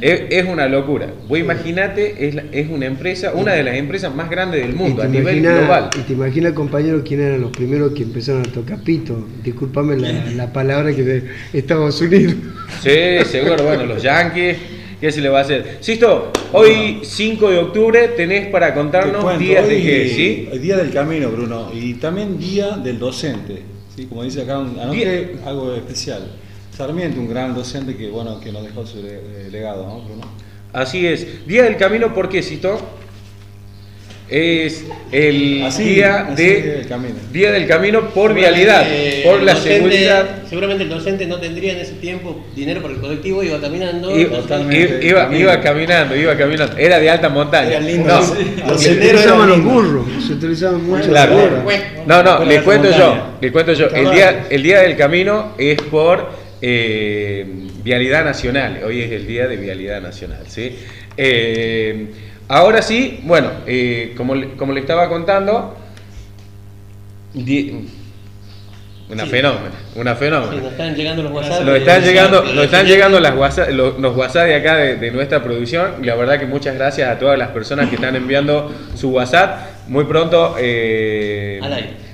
Es, 0.00 0.46
una 0.46 0.66
locura. 0.66 1.12
Vos 1.28 1.38
imaginate, 1.38 2.28
es, 2.28 2.36
es 2.52 2.70
una 2.70 2.86
empresa, 2.86 3.32
una 3.34 3.52
de 3.52 3.62
las 3.62 3.74
empresas 3.74 4.14
más 4.14 4.30
grandes 4.30 4.62
del 4.62 4.74
mundo 4.74 5.02
a 5.02 5.06
nivel 5.06 5.42
global. 5.42 5.90
Y 5.98 6.00
te 6.00 6.14
imaginas, 6.14 6.52
compañero, 6.52 7.02
quién 7.04 7.20
eran 7.20 7.42
los 7.42 7.50
primeros 7.50 7.92
que 7.92 8.04
empezaron 8.04 8.40
a 8.42 8.50
tocar 8.50 8.80
pito. 8.80 9.26
Discúlpame 9.44 9.96
la, 9.96 10.52
palabra 10.52 10.94
que 10.94 11.02
de 11.02 11.24
Estados 11.52 12.00
Unidos. 12.00 12.34
Sí, 12.82 12.90
seguro, 13.26 13.62
bueno, 13.62 13.84
los 13.84 14.02
Yankees. 14.02 14.56
¿Qué 15.00 15.10
se 15.10 15.22
le 15.22 15.30
va 15.30 15.38
a 15.38 15.42
hacer? 15.42 15.78
Sisto, 15.80 16.30
hoy 16.52 17.00
5 17.02 17.50
de 17.50 17.58
octubre 17.58 18.08
tenés 18.08 18.48
para 18.48 18.74
contarnos 18.74 19.38
días 19.38 19.66
de 19.66 19.82
qué, 19.82 20.08
¿sí? 20.08 20.58
Día 20.58 20.76
del 20.76 20.90
camino, 20.90 21.30
Bruno, 21.30 21.70
y 21.72 21.94
también 21.94 22.38
día 22.38 22.76
del 22.76 22.98
docente, 22.98 23.62
¿sí? 23.96 24.04
Como 24.04 24.24
dice 24.24 24.42
acá, 24.42 24.58
anoté 24.58 25.36
algo 25.46 25.74
especial. 25.74 26.30
Sarmiento, 26.80 27.20
un 27.20 27.28
gran 27.28 27.54
docente 27.54 27.94
que, 27.94 28.08
bueno, 28.08 28.40
que 28.40 28.50
nos 28.50 28.64
dejó 28.64 28.86
su 28.86 29.04
legado, 29.52 29.86
¿no, 29.86 30.00
Bruno? 30.00 30.22
Así 30.72 31.06
es. 31.06 31.46
Día 31.46 31.64
del 31.64 31.76
Camino, 31.76 32.14
¿por 32.14 32.30
qué 32.30 32.42
cito? 32.42 32.80
Es 34.30 34.86
el 35.12 35.68
día, 35.76 36.28
de, 36.34 36.86
camino. 36.88 37.16
día 37.32 37.52
del 37.52 37.66
Camino 37.66 38.08
por 38.10 38.32
vialidad, 38.32 38.86
por 39.24 39.42
la 39.42 39.56
seguridad. 39.56 40.44
Seguramente 40.48 40.84
el 40.84 40.88
docente 40.88 41.26
no 41.26 41.38
tendría 41.38 41.74
en 41.74 41.80
ese 41.80 41.94
tiempo 41.94 42.46
dinero 42.56 42.80
para 42.80 42.94
el 42.94 43.00
colectivo, 43.00 43.42
iba 43.42 43.60
caminando. 43.60 44.16
Iba, 44.18 45.36
iba, 45.36 45.60
caminando, 45.60 46.16
iba 46.16 46.34
caminando. 46.34 46.78
Era 46.78 46.98
de 46.98 47.10
alta 47.10 47.28
montaña. 47.28 47.72
Era 47.72 47.80
lindo. 47.80 48.08
No, 48.66 48.78
se 48.78 48.92
utilizaban 48.92 49.48
los 49.50 49.62
burros, 49.62 50.06
se 50.26 50.32
utilizaban 50.32 50.82
mucho 50.86 51.10
claro. 51.10 51.62
No, 52.06 52.22
no, 52.22 52.42
les 52.46 52.62
cuento 52.62 52.88
yo, 52.90 53.36
les 53.38 53.52
cuento 53.52 53.74
yo. 53.74 53.88
El 53.88 54.12
día, 54.12 54.46
el 54.48 54.62
día 54.62 54.80
del 54.80 54.96
Camino 54.96 55.52
es 55.58 55.78
por 55.82 56.39
eh, 56.62 57.46
vialidad 57.82 58.24
nacional, 58.24 58.80
hoy 58.84 59.02
es 59.02 59.10
el 59.12 59.26
día 59.26 59.46
de 59.46 59.56
vialidad 59.56 60.00
nacional. 60.00 60.44
¿sí? 60.46 60.76
Eh, 61.16 62.06
ahora 62.48 62.82
sí, 62.82 63.20
bueno, 63.24 63.50
eh, 63.66 64.14
como, 64.16 64.34
como, 64.56 64.72
le 64.72 64.80
estaba 64.80 65.08
contando, 65.08 65.76
Una 69.08 69.24
Sí. 69.24 69.30
fenómena, 69.30 69.72
una 69.96 70.14
fenómena. 70.14 70.52
Sí, 70.52 70.58
nos 70.58 70.70
están 70.70 70.94
llegando 70.94 71.22
los 71.24 71.32
WhatsApp. 71.32 71.64
Nos 71.64 71.76
están 71.78 72.02
llegando, 72.04 72.44
nos 72.44 72.64
están 72.64 72.86
llegando 72.86 73.18
las 73.20 73.34
WhatsApp, 73.36 73.70
los, 73.70 73.98
los 73.98 74.16
WhatsApp 74.16 74.46
de 74.46 74.54
acá 74.54 74.76
de, 74.76 74.96
de 74.96 75.10
nuestra 75.10 75.42
producción 75.42 75.94
la 76.02 76.14
verdad 76.14 76.38
que 76.38 76.46
muchas 76.46 76.76
gracias 76.76 77.08
a 77.08 77.18
todas 77.18 77.36
las 77.36 77.48
personas 77.48 77.88
que 77.88 77.96
están 77.96 78.14
enviando 78.14 78.72
su 78.94 79.10
WhatsApp. 79.10 79.88
Muy 79.88 80.04
pronto 80.04 80.54
eh, 80.60 81.58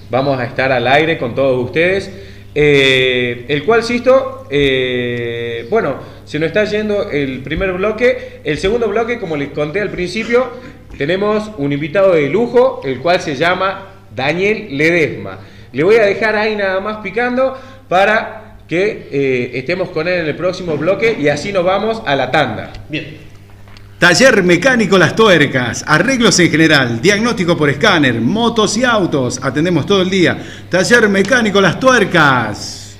vamos 0.08 0.38
a 0.40 0.44
estar 0.44 0.72
al 0.72 0.86
aire 0.86 1.18
con 1.18 1.34
todos 1.34 1.62
ustedes. 1.62 2.10
Eh, 2.58 3.44
el 3.48 3.64
cual, 3.64 3.82
Sisto, 3.82 4.46
eh, 4.48 5.66
bueno, 5.68 5.96
se 6.24 6.38
nos 6.38 6.46
está 6.46 6.64
yendo 6.64 7.10
el 7.10 7.42
primer 7.42 7.72
bloque. 7.72 8.40
El 8.44 8.56
segundo 8.56 8.88
bloque, 8.88 9.18
como 9.20 9.36
les 9.36 9.50
conté 9.50 9.82
al 9.82 9.90
principio, 9.90 10.48
tenemos 10.96 11.50
un 11.58 11.74
invitado 11.74 12.14
de 12.14 12.30
lujo, 12.30 12.80
el 12.82 13.00
cual 13.00 13.20
se 13.20 13.36
llama 13.36 13.92
Daniel 14.14 14.68
Ledesma. 14.70 15.38
Le 15.72 15.84
voy 15.84 15.96
a 15.96 16.06
dejar 16.06 16.34
ahí 16.34 16.56
nada 16.56 16.80
más 16.80 17.02
picando 17.02 17.58
para 17.90 18.56
que 18.66 19.08
eh, 19.12 19.50
estemos 19.52 19.90
con 19.90 20.08
él 20.08 20.20
en 20.20 20.26
el 20.26 20.36
próximo 20.36 20.78
bloque 20.78 21.14
y 21.20 21.28
así 21.28 21.52
nos 21.52 21.62
vamos 21.62 22.02
a 22.06 22.16
la 22.16 22.30
tanda. 22.30 22.72
Bien. 22.88 23.35
Taller 23.98 24.42
Mecánico 24.42 24.98
Las 24.98 25.16
Tuercas, 25.16 25.82
arreglos 25.86 26.38
en 26.40 26.50
general, 26.50 27.00
diagnóstico 27.00 27.56
por 27.56 27.70
escáner, 27.70 28.20
motos 28.20 28.76
y 28.76 28.84
autos, 28.84 29.40
atendemos 29.42 29.86
todo 29.86 30.02
el 30.02 30.10
día. 30.10 30.36
Taller 30.68 31.08
Mecánico 31.08 31.62
Las 31.62 31.80
Tuercas, 31.80 32.98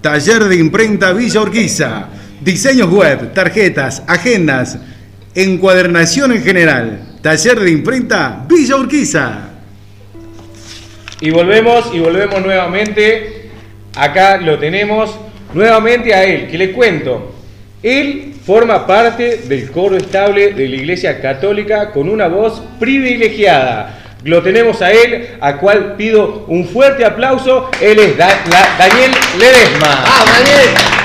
Taller 0.00 0.44
de 0.44 0.56
Imprenta 0.56 1.12
Villa 1.12 1.42
Urquiza, 1.42 2.08
diseños 2.40 2.90
web, 2.90 3.32
tarjetas, 3.32 4.02
agendas, 4.08 4.78
encuadernación 5.36 6.32
en 6.32 6.42
general. 6.42 7.18
Taller 7.22 7.60
de 7.60 7.70
Imprenta 7.70 8.44
Villa 8.48 8.74
Urquiza. 8.74 9.48
Y 11.20 11.30
volvemos 11.30 11.94
y 11.94 12.00
volvemos 12.00 12.42
nuevamente. 12.42 13.48
Acá 13.94 14.38
lo 14.38 14.58
tenemos 14.58 15.16
nuevamente 15.54 16.12
a 16.12 16.24
él, 16.24 16.50
que 16.50 16.58
le 16.58 16.72
cuento. 16.72 17.32
Él 17.82 18.34
forma 18.44 18.86
parte 18.86 19.38
del 19.48 19.70
coro 19.70 19.96
estable 19.96 20.52
de 20.52 20.68
la 20.68 20.76
Iglesia 20.76 21.20
Católica 21.20 21.90
con 21.90 22.08
una 22.08 22.28
voz 22.28 22.62
privilegiada. 22.78 23.98
Lo 24.24 24.40
tenemos 24.40 24.80
a 24.82 24.92
él, 24.92 25.30
a 25.40 25.56
cual 25.56 25.96
pido 25.96 26.44
un 26.46 26.64
fuerte 26.68 27.04
aplauso. 27.04 27.70
Él 27.80 27.98
es 27.98 28.16
Daniel 28.16 29.10
Ledesma. 29.36 30.04
¡Ah, 30.06 30.24
Daniel! 30.38 31.01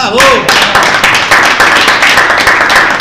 ¡Bravo! 0.01 0.17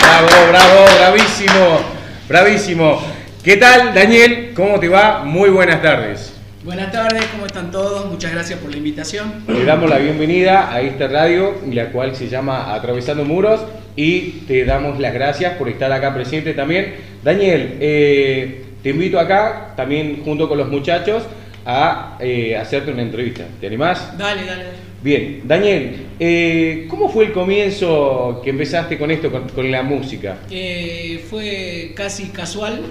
Bravo, 0.02 0.48
bravo, 0.48 0.84
bravísimo, 0.98 1.80
bravísimo. 2.28 3.02
¿Qué 3.42 3.56
tal, 3.56 3.94
Daniel? 3.94 4.52
¿Cómo 4.54 4.78
te 4.78 4.88
va? 4.88 5.24
Muy 5.24 5.48
buenas 5.48 5.80
tardes. 5.80 6.34
Buenas 6.62 6.92
tardes, 6.92 7.24
¿cómo 7.32 7.46
están 7.46 7.70
todos? 7.70 8.04
Muchas 8.04 8.32
gracias 8.32 8.58
por 8.58 8.70
la 8.70 8.76
invitación. 8.76 9.44
Le 9.48 9.64
damos 9.64 9.88
la 9.88 9.96
bienvenida 9.96 10.70
a 10.70 10.82
esta 10.82 11.08
radio, 11.08 11.54
la 11.72 11.86
cual 11.86 12.14
se 12.14 12.28
llama 12.28 12.74
Atravesando 12.74 13.24
Muros, 13.24 13.62
y 13.96 14.42
te 14.46 14.66
damos 14.66 15.00
las 15.00 15.14
gracias 15.14 15.54
por 15.54 15.70
estar 15.70 15.90
acá 15.90 16.12
presente 16.12 16.52
también. 16.52 16.96
Daniel, 17.24 17.78
eh, 17.80 18.66
te 18.82 18.90
invito 18.90 19.18
acá, 19.18 19.72
también 19.74 20.20
junto 20.22 20.50
con 20.50 20.58
los 20.58 20.68
muchachos, 20.68 21.22
a 21.64 22.18
eh, 22.20 22.58
hacerte 22.58 22.90
una 22.90 23.00
entrevista. 23.00 23.44
¿Te 23.58 23.68
animás? 23.68 24.18
Dale, 24.18 24.44
dale. 24.44 24.89
Bien, 25.02 25.40
Daniel, 25.44 26.08
eh, 26.18 26.86
¿cómo 26.90 27.08
fue 27.08 27.24
el 27.26 27.32
comienzo 27.32 28.42
que 28.44 28.50
empezaste 28.50 28.98
con 28.98 29.10
esto, 29.10 29.32
con, 29.32 29.48
con 29.48 29.70
la 29.70 29.82
música? 29.82 30.36
Eh, 30.50 31.24
fue 31.30 31.92
casi 31.94 32.28
casual, 32.28 32.82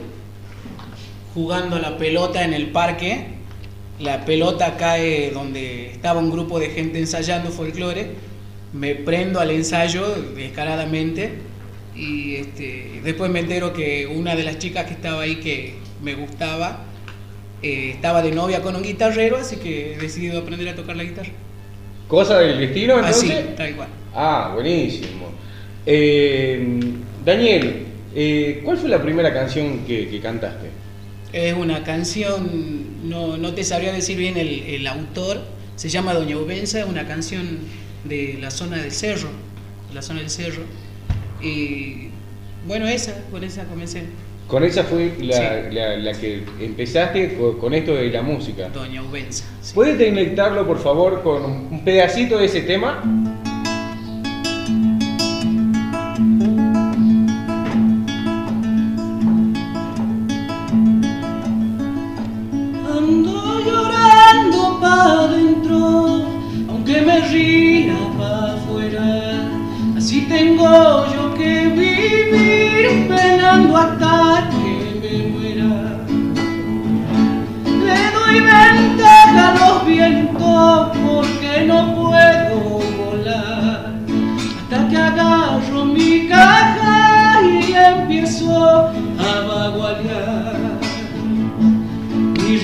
jugando 1.36 1.76
a 1.76 1.80
la 1.80 2.00
pelota 2.00 2.44
en 2.44 2.56
el 2.56 2.72
parque. 2.72 3.26
La 4.00 4.26
pelota 4.26 4.76
cae 4.76 5.30
donde 5.30 5.92
estaba 5.92 6.20
un 6.20 6.32
grupo 6.32 6.60
de 6.60 6.70
gente 6.70 6.98
ensayando 6.98 7.52
folclore. 7.52 8.08
Me 8.74 8.96
prendo 8.96 9.40
al 9.40 9.52
ensayo 9.52 10.04
descaradamente 10.36 11.34
y 11.96 12.38
este, 12.38 13.02
después 13.04 13.30
me 13.30 13.42
entero 13.42 13.72
que 13.72 14.08
una 14.08 14.36
de 14.36 14.44
las 14.44 14.58
chicas 14.58 14.86
que 14.86 14.94
estaba 14.94 15.22
ahí 15.22 15.36
que 15.36 15.76
me 16.02 16.16
gustaba 16.16 16.86
eh, 17.62 17.92
estaba 17.94 18.24
de 18.24 18.32
novia 18.32 18.64
con 18.64 18.76
un 18.76 18.82
guitarrero, 18.82 19.38
así 19.38 19.58
que 19.58 19.94
he 19.94 19.98
decidido 19.98 20.40
aprender 20.40 20.70
a 20.70 20.76
tocar 20.76 20.96
la 20.96 21.04
guitarra. 21.04 21.30
¿Cosa 22.10 22.40
del 22.40 22.60
destino 22.60 22.96
entonces? 22.96 23.30
Así, 23.32 23.44
tal 23.56 23.76
cual. 23.76 23.88
Ah, 24.16 24.52
buenísimo. 24.56 25.30
Eh, 25.86 26.80
Daniel, 27.24 27.86
eh, 28.16 28.62
¿cuál 28.66 28.78
fue 28.80 28.90
la 28.90 29.02
primera 29.02 29.32
canción 29.32 29.86
que, 29.86 30.10
que 30.10 30.20
cantaste? 30.20 30.70
Es 31.32 31.54
una 31.54 31.84
canción, 31.84 33.08
no, 33.08 33.38
no 33.38 33.54
te 33.54 33.64
sabría 33.64 33.94
decir 33.94 34.18
bien 34.18 34.38
el, 34.38 34.64
el 34.64 34.88
autor, 34.88 35.40
se 35.76 35.88
llama 35.90 36.16
Doña 36.16 36.38
Ubenza, 36.40 36.80
es 36.80 36.88
una 36.88 37.08
canción 37.08 37.60
de 38.04 38.40
la 38.42 38.50
zona 38.50 38.78
del 38.78 38.92
cerro, 38.92 39.30
la 39.94 40.02
zona 40.02 40.22
del 40.22 40.32
cerro. 40.32 40.64
Y 41.44 42.08
bueno, 42.68 42.88
esa, 42.88 43.22
con 43.30 43.44
esa 43.44 43.66
comencé. 43.66 44.06
Con 44.50 44.64
esa 44.64 44.84
fue 44.84 45.14
la, 45.22 45.36
Sí. 45.36 45.76
la- 45.76 45.96
la 45.98 46.12
que 46.14 46.44
empezaste 46.60 47.36
co- 47.38 47.58
con, 47.60 47.72
esto 47.76 47.94
de 47.94 48.10
la 48.10 48.24
música. 48.24 48.68
Doña 48.70 49.04
Ubenza. 49.04 49.46
sí. 49.62 49.74
¿Puedes 49.76 49.98
deleitarlo, 50.00 50.66
por 50.66 50.80
favor, 50.80 51.22
con 51.22 51.44
un 51.46 51.84
pedacito 51.86 52.36
de 52.40 52.46
ese 52.46 52.62
tema? 52.62 53.04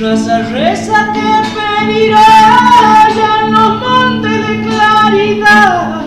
Mi 0.05 0.11
raza 0.11 0.37
reza 0.53 1.13
que 1.13 1.29
pedirá 1.55 3.07
ya 3.17 3.41
en 3.43 3.51
los 3.53 3.81
montes 3.81 4.47
de 4.47 4.61
claridad. 4.61 6.01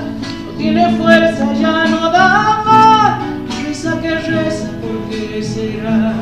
No 0.47 0.53
tiene 0.57 0.97
fuerza, 0.97 1.53
ya 1.61 1.87
no 1.87 2.09
da 2.13 2.63
más. 2.65 3.19
Reza 3.67 4.01
que 4.01 4.15
reza 4.15 4.71
porque 4.81 5.43
será. 5.43 6.15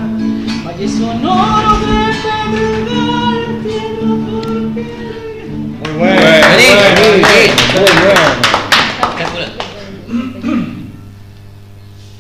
Valle 0.65 0.89
sonoro 0.89 1.73
de 1.81 1.97
pedregal, 2.25 3.41
tierra 3.63 4.15
por 4.25 4.73
tierra. 4.73 5.21
Muy 5.83 5.93
bueno. 5.99 6.17
Muy 6.97 7.27
Espectacular. 9.03 9.51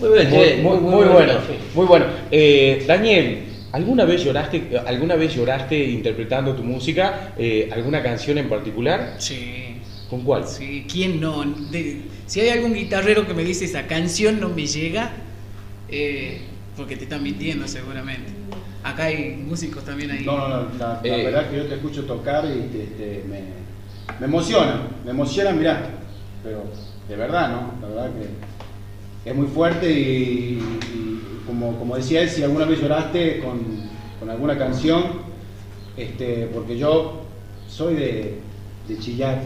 Muy 0.00 0.08
bien, 0.12 0.62
Muy, 0.62 0.78
muy, 0.78 0.90
muy 0.90 1.06
bueno, 1.06 1.32
muy 1.74 1.86
bueno. 1.86 2.04
Eh, 2.30 2.84
Daniel, 2.86 3.45
¿alguna 3.72 4.04
vez 4.04 4.24
lloraste, 4.24 4.78
alguna 4.86 5.14
vez 5.16 5.34
lloraste 5.34 5.84
interpretando 5.90 6.54
tu 6.54 6.62
música? 6.64 7.32
Eh, 7.38 7.68
¿Alguna 7.72 8.02
canción 8.02 8.38
en 8.38 8.48
particular? 8.48 9.16
Sí. 9.18 9.62
¿Con 10.10 10.22
cuál? 10.22 10.46
Sí, 10.46 10.86
¿quién 10.90 11.20
no? 11.20 11.44
De- 11.44 12.02
si 12.26 12.40
hay 12.40 12.50
algún 12.50 12.74
guitarrero 12.74 13.26
que 13.26 13.34
me 13.34 13.42
dice 13.44 13.64
esa 13.64 13.86
canción 13.86 14.38
no 14.40 14.48
me 14.50 14.66
llega, 14.66 15.10
eh, 15.88 16.40
porque 16.76 16.96
te 16.96 17.04
están 17.04 17.22
mintiendo 17.22 17.66
seguramente. 17.66 18.30
Acá 18.84 19.04
hay 19.06 19.30
músicos 19.36 19.84
también 19.84 20.12
ahí. 20.12 20.24
No, 20.24 20.36
no, 20.48 20.48
no, 20.48 20.78
la, 20.78 21.00
la 21.02 21.16
Eh. 21.16 21.24
verdad 21.24 21.42
es 21.44 21.48
que 21.50 21.56
yo 21.56 21.64
te 21.66 21.74
escucho 21.74 22.04
tocar 22.04 22.44
y 22.44 22.68
te- 22.68 22.86
te- 22.96 23.24
me, 23.28 23.40
me 24.20 24.26
emociona, 24.26 24.80
me 25.04 25.10
emociona 25.10 25.50
mirar, 25.50 25.88
pero 26.44 26.62
de 27.08 27.16
verdad, 27.16 27.50
¿no? 27.50 27.72
La 27.88 27.88
verdad 27.94 28.10
que 29.24 29.30
es 29.30 29.36
muy 29.36 29.48
fuerte 29.48 29.90
y, 29.90 30.60
y 30.94 31.05
como, 31.58 31.78
como 31.78 31.96
decía 31.96 32.20
él, 32.20 32.28
si 32.28 32.42
alguna 32.42 32.66
vez 32.66 32.80
lloraste 32.80 33.40
con, 33.40 33.60
con 34.20 34.28
alguna 34.28 34.58
canción, 34.58 35.04
este, 35.96 36.50
porque 36.52 36.76
yo 36.76 37.22
soy 37.66 37.94
de, 37.94 38.34
de 38.86 38.98
chillar, 38.98 39.40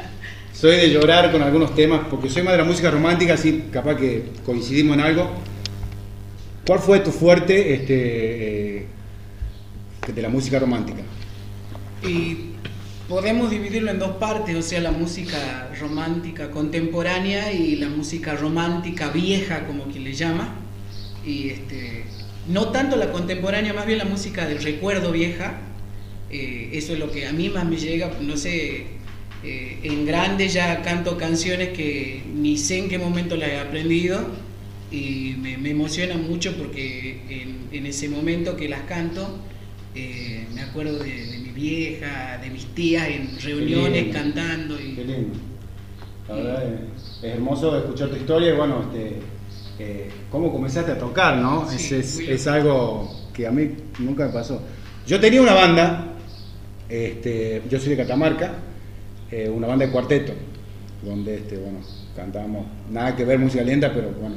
soy 0.52 0.76
de 0.76 0.90
llorar 0.90 1.30
con 1.30 1.40
algunos 1.40 1.72
temas, 1.76 2.00
porque 2.10 2.28
soy 2.28 2.42
más 2.42 2.54
de 2.54 2.58
la 2.58 2.64
música 2.64 2.90
romántica, 2.90 3.34
así 3.34 3.66
capaz 3.72 3.96
que 3.96 4.30
coincidimos 4.44 4.96
en 4.96 5.04
algo. 5.04 5.30
¿Cuál 6.66 6.80
fue 6.80 6.98
tu 6.98 7.12
fuerte 7.12 7.74
este, 7.74 8.78
eh, 8.78 8.86
de 10.12 10.22
la 10.22 10.28
música 10.28 10.58
romántica? 10.58 11.02
Y 12.02 12.54
podemos 13.08 13.50
dividirlo 13.50 13.92
en 13.92 14.00
dos 14.00 14.16
partes, 14.16 14.56
o 14.56 14.62
sea, 14.62 14.80
la 14.80 14.90
música 14.90 15.70
romántica 15.80 16.50
contemporánea 16.50 17.52
y 17.52 17.76
la 17.76 17.88
música 17.88 18.34
romántica 18.34 19.10
vieja, 19.10 19.64
como 19.68 19.84
quien 19.84 20.02
le 20.02 20.12
llama. 20.12 20.61
Y 21.24 21.50
este, 21.50 22.04
no 22.48 22.68
tanto 22.70 22.96
la 22.96 23.12
contemporánea, 23.12 23.72
más 23.72 23.86
bien 23.86 23.98
la 23.98 24.04
música 24.04 24.46
del 24.46 24.62
recuerdo 24.62 25.12
vieja. 25.12 25.60
Eh, 26.30 26.70
eso 26.72 26.94
es 26.94 26.98
lo 26.98 27.10
que 27.10 27.26
a 27.26 27.32
mí 27.32 27.50
más 27.50 27.64
me 27.66 27.76
llega, 27.76 28.10
no 28.20 28.36
sé, 28.36 28.86
eh, 29.44 29.78
en 29.82 30.06
grande 30.06 30.48
ya 30.48 30.82
canto 30.82 31.18
canciones 31.18 31.70
que 31.70 32.22
ni 32.34 32.56
sé 32.56 32.78
en 32.78 32.88
qué 32.88 32.98
momento 32.98 33.36
las 33.36 33.50
he 33.50 33.58
aprendido 33.58 34.40
y 34.90 35.34
me, 35.38 35.58
me 35.58 35.70
emociona 35.70 36.16
mucho 36.16 36.56
porque 36.56 37.22
en, 37.28 37.68
en 37.72 37.86
ese 37.86 38.08
momento 38.08 38.56
que 38.56 38.68
las 38.68 38.82
canto 38.82 39.44
eh, 39.94 40.48
me 40.54 40.62
acuerdo 40.62 40.98
de, 41.00 41.26
de 41.26 41.38
mi 41.38 41.50
vieja, 41.50 42.38
de 42.38 42.50
mis 42.50 42.74
tías 42.74 43.08
en 43.08 43.38
reuniones 43.40 44.04
lindo. 44.04 44.18
cantando 44.18 44.76
Qué 44.94 45.02
y 45.02 45.04
lindo. 45.04 45.38
La 46.28 46.34
verdad 46.34 46.64
es, 46.74 47.18
es 47.22 47.34
hermoso 47.34 47.76
escuchar 47.76 48.10
tu 48.10 48.16
historia 48.16 48.50
y 48.54 48.56
bueno, 48.56 48.82
este, 48.82 49.31
eh, 49.84 50.08
cómo 50.30 50.52
comenzaste 50.52 50.92
a 50.92 50.98
tocar, 50.98 51.36
¿no? 51.38 51.68
Sí, 51.68 51.76
es, 51.76 51.92
es- 51.92 52.28
es 52.28 52.46
algo 52.46 53.10
que 53.32 53.46
a 53.46 53.50
mí 53.50 53.70
nunca 53.98 54.26
me 54.26 54.32
pasó. 54.32 54.60
Yo 55.06 55.18
tenía 55.18 55.42
una 55.42 55.54
banda, 55.54 56.06
este, 56.88 57.62
yo 57.68 57.78
soy 57.80 57.90
de 57.90 57.96
Catamarca, 57.96 58.52
eh, 59.30 59.48
una 59.48 59.66
banda 59.66 59.86
de 59.86 59.92
cuarteto, 59.92 60.32
donde 61.02 61.36
este, 61.36 61.56
bueno, 61.56 61.78
cantábamos, 62.14 62.66
nada 62.90 63.16
que 63.16 63.24
ver 63.24 63.38
música 63.38 63.64
lenta, 63.64 63.92
pero 63.92 64.10
bueno, 64.20 64.36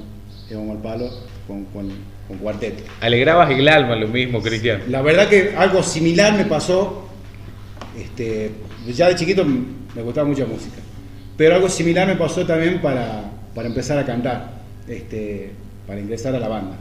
íbamos 0.49 0.77
al 0.77 0.81
palo 0.81 1.09
con, 1.47 1.65
con, 1.65 1.89
con 2.27 2.37
cuarteto. 2.39 2.83
Alegrabas 3.01 3.51
el 3.51 3.67
alma, 3.67 3.95
lo 3.95 4.07
mismo, 4.07 4.41
Cristian. 4.41 4.81
La 4.89 5.01
verdad 5.03 5.27
que 5.29 5.53
algo 5.55 5.83
similar 5.83 6.33
me 6.35 6.45
pasó. 6.45 7.03
Este, 7.97 8.51
ya 8.93 9.07
de 9.09 9.15
chiquito 9.15 9.45
me 9.45 10.01
gustaba 10.01 10.27
mucha 10.27 10.45
música. 10.45 10.77
Pero 11.37 11.55
algo 11.55 11.69
similar 11.69 12.07
me 12.07 12.15
pasó 12.15 12.45
también 12.45 12.81
para, 12.81 13.31
para 13.53 13.67
empezar 13.67 13.97
a 13.99 14.05
cantar, 14.05 14.54
este, 14.87 15.51
para 15.87 15.99
ingresar 15.99 16.35
a 16.35 16.39
la 16.39 16.47
banda. 16.47 16.77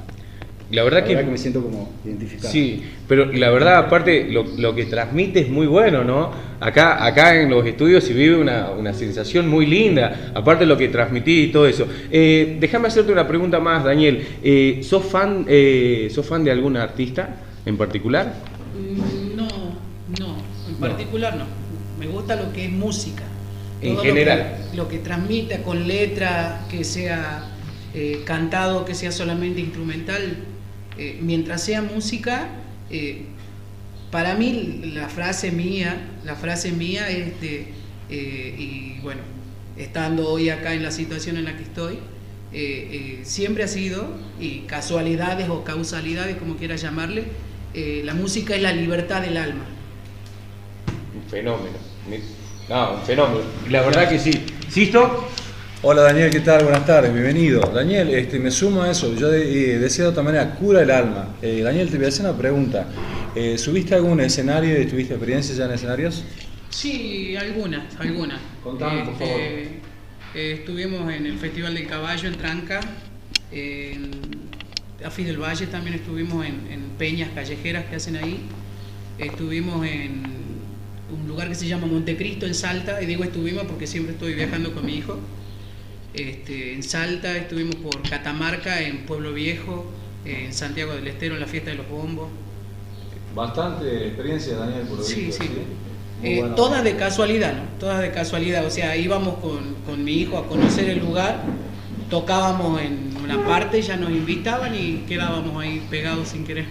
La 0.71 0.83
verdad 0.83 1.01
La 1.01 1.05
que 1.05 1.15
verdad 1.15 1.27
que 1.27 1.33
me 1.33 1.39
siento 1.39 1.63
como 1.63 1.93
identificado. 2.05 2.51
Sí, 2.51 2.83
pero 3.07 3.27
la 3.27 3.51
verdad, 3.51 3.77
aparte, 3.77 4.29
lo, 4.31 4.45
lo 4.57 4.75
que 4.75 4.87
transmite 4.87 5.41
es 5.41 5.49
muy 5.51 5.67
bueno, 5.67 6.05
¿no? 6.05 6.31
Acá, 6.59 7.05
acá 7.05 7.39
en 7.39 7.51
los 7.51 7.67
estudios 7.67 8.03
se 8.03 8.15
vive 8.15 8.37
una, 8.37 8.71
una 8.71 8.95
sensación 8.95 9.47
muy 9.47 9.67
linda, 9.67 10.33
aparte 10.35 10.65
lo 10.65 10.79
que 10.79 10.89
transmití 10.89 11.43
y 11.43 11.53
todo 11.53 11.67
eso. 11.67 11.87
Eh, 12.11 12.57
déjame 12.59 12.89
hacerte 12.89 13.13
una 13.13 13.29
pregunta 13.29 13.61
más, 13.61 13.85
Daniel. 13.85 14.27
Eh, 14.43 14.81
¿sos, 14.83 15.05
fan, 15.05 15.45
eh, 15.49 16.09
¿Sos 16.11 16.27
fan 16.27 16.43
de 16.43 16.51
algún 16.51 16.79
artista 16.79 17.37
en 17.67 17.77
particular? 17.77 18.33
Mm, 18.75 19.37
no, 19.37 19.49
no, 20.19 20.37
en 20.69 20.77
particular 20.77 21.37
no. 21.37 21.45
Me 22.01 22.07
gusta 22.07 22.37
lo 22.37 22.53
que 22.53 22.65
es 22.65 22.73
música. 22.73 23.25
En 23.83 23.95
Todo 23.95 24.05
general. 24.05 24.39
Lo 24.39 24.71
que, 24.71 24.77
lo 24.79 24.89
que 24.89 24.99
transmita 25.01 25.63
con 25.63 25.87
letra, 25.87 26.65
que 26.71 26.85
sea 26.85 27.51
eh, 27.95 28.23
cantado, 28.25 28.85
que 28.85 28.95
sea 28.95 29.13
solamente 29.13 29.61
instrumental, 29.61 30.37
eh, 30.99 31.19
mientras 31.23 31.63
sea 31.63 31.81
música, 31.83 32.49
eh, 32.91 33.27
para 34.11 34.35
mí 34.35 34.81
la 34.95 35.09
frase 35.09 35.51
mía, 35.51 35.97
la 36.25 36.35
frase 36.37 36.73
mía 36.73 37.09
es 37.09 37.41
de, 37.41 37.67
eh, 38.11 38.55
y 38.59 39.01
bueno, 39.03 39.21
estando 39.77 40.29
hoy 40.29 40.51
acá 40.51 40.75
en 40.75 40.83
la 40.83 40.91
situación 40.91 41.37
en 41.37 41.45
la 41.45 41.57
que 41.57 41.63
estoy, 41.65 41.95
eh, 41.95 41.99
eh, 42.53 43.21
siempre 43.25 43.65
ha 43.65 43.69
sido, 43.69 44.07
y 44.41 44.61
casualidades 44.61 45.49
o 45.49 45.65
causalidades, 45.65 46.37
como 46.37 46.57
quieras 46.57 46.81
llamarle, 46.83 47.25
la 48.05 48.15
música 48.15 48.55
es 48.55 48.63
la 48.63 48.73
libertad 48.73 49.21
del 49.21 49.37
alma. 49.37 49.65
Un 51.17 51.29
fenómeno. 51.29 51.77
Me- 52.09 52.21
No, 52.69 52.95
un 52.95 53.03
fenómeno. 53.03 53.41
La 53.69 53.83
verdad 53.83 54.09
que 54.09 54.19
sí. 54.21 54.31
¿Sisto? 54.69 55.29
Hola 55.87 56.03
Daniel, 56.03 56.31
¿qué 56.31 56.41
tal? 56.41 56.65
Buenas 56.65 56.87
tardes, 56.87 57.13
bienvenido. 57.13 57.61
Daniel, 57.61 58.09
este, 58.11 58.39
me 58.39 58.51
sumo 58.51 58.83
a 58.83 58.91
eso, 58.91 59.15
yo 59.15 59.29
de- 59.31 59.75
eh, 59.75 59.79
decía 59.79 60.05
de 60.05 60.11
otra 60.11 60.23
manera, 60.23 60.55
cura 60.55 60.81
el 60.83 60.91
alma. 60.91 61.37
Eh, 61.43 61.61
Daniel, 61.63 61.91
te 61.91 61.97
voy 61.99 62.07
a 62.07 62.09
hacer 62.09 62.25
una 62.25 62.37
pregunta. 62.37 62.89
Eh, 63.35 63.59
¿Subiste 63.59 63.95
algún 63.95 64.21
escenario 64.21 64.81
y 64.81 64.87
tuviste 64.87 65.13
experiencia 65.15 65.55
ya 65.55 65.67
en 65.67 65.73
escenarios? 65.73 66.25
Sí, 66.71 67.37
algunas, 67.37 67.95
algunas. 68.01 68.41
Contame, 68.63 69.03
por 69.05 69.13
Este, 69.13 69.25
favor. 69.27 69.41
eh, 69.41 70.53
estuvimos 70.61 71.13
en 71.13 71.27
el 71.27 71.39
Festival 71.39 71.75
del 71.75 71.87
Caballo 71.87 72.29
en 72.29 72.35
Tranca, 72.37 72.81
en 73.53 74.11
Afis 75.05 75.27
del 75.27 75.37
Valle 75.37 75.67
también 75.67 75.95
estuvimos 75.97 76.47
en, 76.47 76.67
en 76.73 76.81
peñas 76.99 77.29
callejeras 77.35 77.85
que 77.85 77.97
hacen 77.97 78.17
ahí. 78.17 78.39
Estuvimos 79.19 79.87
en 79.87 80.23
un 81.15 81.29
lugar 81.29 81.49
que 81.49 81.55
se 81.55 81.69
llama 81.69 81.87
Montecristo 81.87 82.47
en 82.47 82.55
Salta, 82.55 83.03
y 83.03 83.07
digo 83.07 83.23
estuvimos 83.23 83.65
porque 83.65 83.87
siempre 83.87 84.15
estoy 84.15 84.33
viajando 84.33 84.73
con 84.73 84.87
mi 84.87 84.95
hijo. 84.97 85.19
Este, 86.15 86.75
en 86.75 86.83
Salta 86.83 87.37
estuvimos 87.37 87.75
por 87.77 88.01
Catamarca, 88.09 88.81
en 88.83 88.99
Pueblo 89.05 89.33
Viejo, 89.33 89.87
en 90.25 90.53
Santiago 90.53 90.95
del 90.95 91.09
Estero, 91.09 91.35
en 91.35 91.41
la 91.41 91.47
fiesta 91.47 91.71
de 91.71 91.77
los 91.77 91.89
bombos. 91.89 92.29
Bastante 93.35 94.07
experiencia, 94.09 94.57
Daniel, 94.57 94.83
por 94.89 94.99
lo 94.99 95.05
Sí, 95.05 95.27
visto, 95.27 95.43
sí. 95.43 95.51
Muy 96.21 96.31
Eh, 96.31 96.41
bueno. 96.41 96.55
todas 96.55 96.85
de 96.85 96.95
casualidad, 96.97 97.55
¿no? 97.55 97.63
Todas 97.81 98.01
de 98.01 98.13
casualidad. 98.13 98.65
O 98.65 98.71
sea, 98.71 98.97
íbamos 98.97 99.39
con, 99.39 99.75
con 99.85 100.05
mi 100.05 100.13
hijo 100.13 100.39
a 100.39 100.47
conocer 100.47 100.89
el 100.89 101.01
lugar, 101.01 101.43
tocábamos 102.11 102.81
en 102.81 103.13
una 103.23 103.45
parte, 103.45 103.83
ya 103.83 103.97
nos 103.97 104.11
invitaban 104.11 104.73
y 104.75 105.05
quedábamos 105.09 105.61
ahí 105.63 105.85
pegados 105.91 106.29
sin 106.29 106.45
querer. 106.47 106.67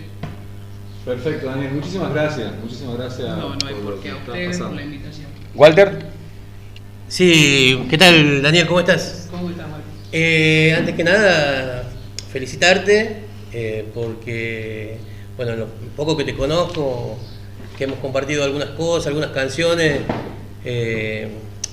Perfecto, 1.03 1.47
Daniel, 1.47 1.73
muchísimas 1.73 2.13
gracias. 2.13 2.53
Muchísimas 2.63 2.95
gracias. 2.95 3.27
No, 3.37 3.49
no 3.55 3.67
hay 3.67 3.75
por 3.83 3.99
qué. 3.99 4.11
A 4.11 4.15
ustedes 4.15 4.57
por 4.57 4.71
la 4.71 4.83
invitación. 4.83 5.27
Walter. 5.53 6.05
Sí, 7.09 7.85
¿qué 7.89 7.97
tal 7.97 8.41
Daniel? 8.41 8.65
¿Cómo 8.67 8.79
estás? 8.79 9.22
Eh, 10.15 10.75
antes 10.77 10.93
que 10.93 11.03
nada, 11.03 11.89
felicitarte 12.31 13.15
eh, 13.51 13.83
porque, 13.95 14.97
bueno, 15.35 15.55
lo 15.55 15.65
poco 15.95 16.15
que 16.15 16.23
te 16.23 16.35
conozco, 16.35 17.17
que 17.75 17.85
hemos 17.85 17.97
compartido 17.97 18.43
algunas 18.43 18.69
cosas, 18.69 19.07
algunas 19.07 19.31
canciones, 19.31 20.01
eh, 20.65 21.29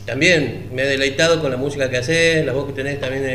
también 0.07 0.71
me 0.73 0.85
he 0.85 0.87
deleitado 0.87 1.43
con 1.43 1.51
la 1.51 1.59
música 1.59 1.91
que 1.91 1.99
haces, 1.99 2.47
la 2.47 2.55
voz 2.55 2.67
que 2.67 2.73
tenés 2.73 2.99
también 2.99 3.27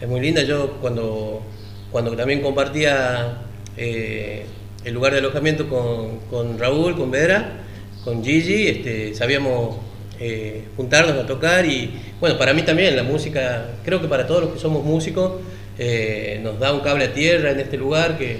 es, 0.00 0.08
muy 0.08 0.20
linda. 0.20 0.44
Yo 0.44 0.76
cuando, 0.80 1.42
cuando 1.90 2.14
también 2.14 2.40
compartía 2.40 3.38
el 3.76 4.94
lugar 4.94 5.12
de 5.12 5.18
alojamiento 5.18 5.68
con, 5.68 6.20
con 6.30 6.56
Raúl, 6.56 6.96
con 6.96 7.10
Vedra, 7.10 7.64
con 8.04 8.22
Gigi, 8.22 8.68
este, 8.68 9.12
sabíamos 9.12 9.78
eh, 10.20 10.64
juntarnos 10.76 11.16
a 11.16 11.26
tocar 11.26 11.66
y 11.66 11.90
bueno, 12.20 12.38
para 12.38 12.52
mí 12.54 12.62
también 12.62 12.96
la 12.96 13.02
música, 13.02 13.68
creo 13.84 14.00
que 14.00 14.08
para 14.08 14.26
todos 14.26 14.42
los 14.44 14.52
que 14.52 14.58
somos 14.58 14.84
músicos, 14.84 15.40
eh, 15.78 16.40
nos 16.42 16.58
da 16.58 16.72
un 16.72 16.80
cable 16.80 17.04
a 17.04 17.12
tierra 17.14 17.50
en 17.50 17.60
este 17.60 17.76
lugar 17.76 18.16
que, 18.16 18.38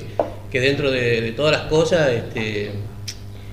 que 0.51 0.61
dentro 0.61 0.91
de, 0.91 1.21
de 1.21 1.33
todas 1.33 1.53
las 1.53 1.63
cosas 1.63 2.11
este, 2.11 2.71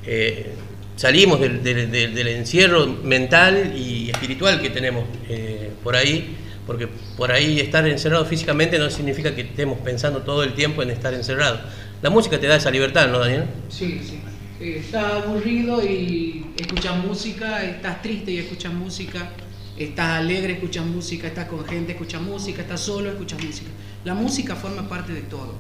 eh, 0.06 0.48
salimos 0.96 1.40
del, 1.40 1.64
del- 1.64 1.92
del- 1.92 2.28
encierro 2.30 2.86
mental 3.04 3.74
y 3.76 4.10
espiritual 4.10 4.62
que 4.62 4.70
tenemos 4.70 5.04
eh, 5.30 5.70
por 5.84 5.96
ahí, 5.96 6.36
porque 6.66 6.88
por 7.18 7.32
ahí 7.32 7.60
estar 7.60 7.86
encerrado 7.88 8.26
físicamente 8.26 8.80
no 8.80 8.90
significa 8.90 9.36
que 9.36 9.42
estemos 9.42 9.80
pensando 9.80 10.22
todo 10.22 10.44
el 10.44 10.54
tiempo 10.54 10.82
en 10.82 10.90
estar 10.92 11.14
encerrado. 11.14 11.60
La 12.02 12.10
música 12.10 12.40
te 12.40 12.48
da 12.48 12.56
esa 12.58 12.72
libertad, 12.72 13.08
¿no, 13.10 13.20
Daniel? 13.20 13.44
Sí, 13.70 14.00
sí. 14.04 14.20
Eh, 14.60 14.78
estás 14.80 15.24
aburrido 15.24 15.84
y 15.84 16.54
escuchas 16.58 17.04
música, 17.04 17.64
estás 17.64 18.02
triste 18.02 18.32
y 18.32 18.38
escuchas 18.38 18.74
música, 18.74 19.32
estás 19.76 20.20
alegre, 20.20 20.54
escuchas 20.54 20.86
música, 20.86 21.28
estás 21.28 21.48
con 21.48 21.66
gente, 21.66 21.94
escuchas 21.94 22.22
música, 22.22 22.62
estás 22.62 22.82
solo, 22.82 23.10
escuchas 23.10 23.42
música. 23.44 23.72
La 24.04 24.14
música 24.14 24.56
forma 24.56 24.88
parte 24.88 25.14
de 25.14 25.22
todo, 25.24 25.56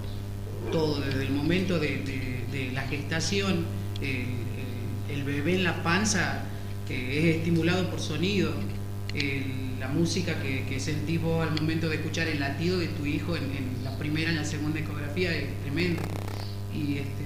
todo, 0.71 0.99
desde 1.01 1.23
el 1.23 1.31
momento 1.33 1.79
de, 1.79 2.41
la 2.73 2.83
gestación, 2.83 3.65
el, 4.01 4.07
el- 4.09 4.43
el 5.09 5.23
bebé 5.23 5.55
en 5.55 5.63
la 5.63 5.83
panza 5.83 6.43
que 6.87 7.29
es 7.29 7.35
estimulado 7.37 7.89
por 7.89 7.99
sonido, 7.99 8.51
la 9.79 9.87
música 9.89 10.41
que, 10.41 10.65
que 10.65 10.79
sentís 10.79 11.21
vos 11.21 11.45
al 11.47 11.53
momento 11.59 11.89
de 11.89 11.95
escuchar 11.97 12.27
el 12.27 12.39
latido 12.39 12.79
de 12.79 12.87
tu 12.87 13.05
hijo 13.05 13.35
en, 13.35 13.43
en 13.51 13.83
la 13.83 13.97
primera, 13.97 14.29
en 14.29 14.37
la 14.37 14.45
segunda 14.45 14.79
ecografía 14.79 15.35
es 15.35 15.59
tremendo. 15.61 16.01
Y 16.73 16.97
este, 16.97 17.22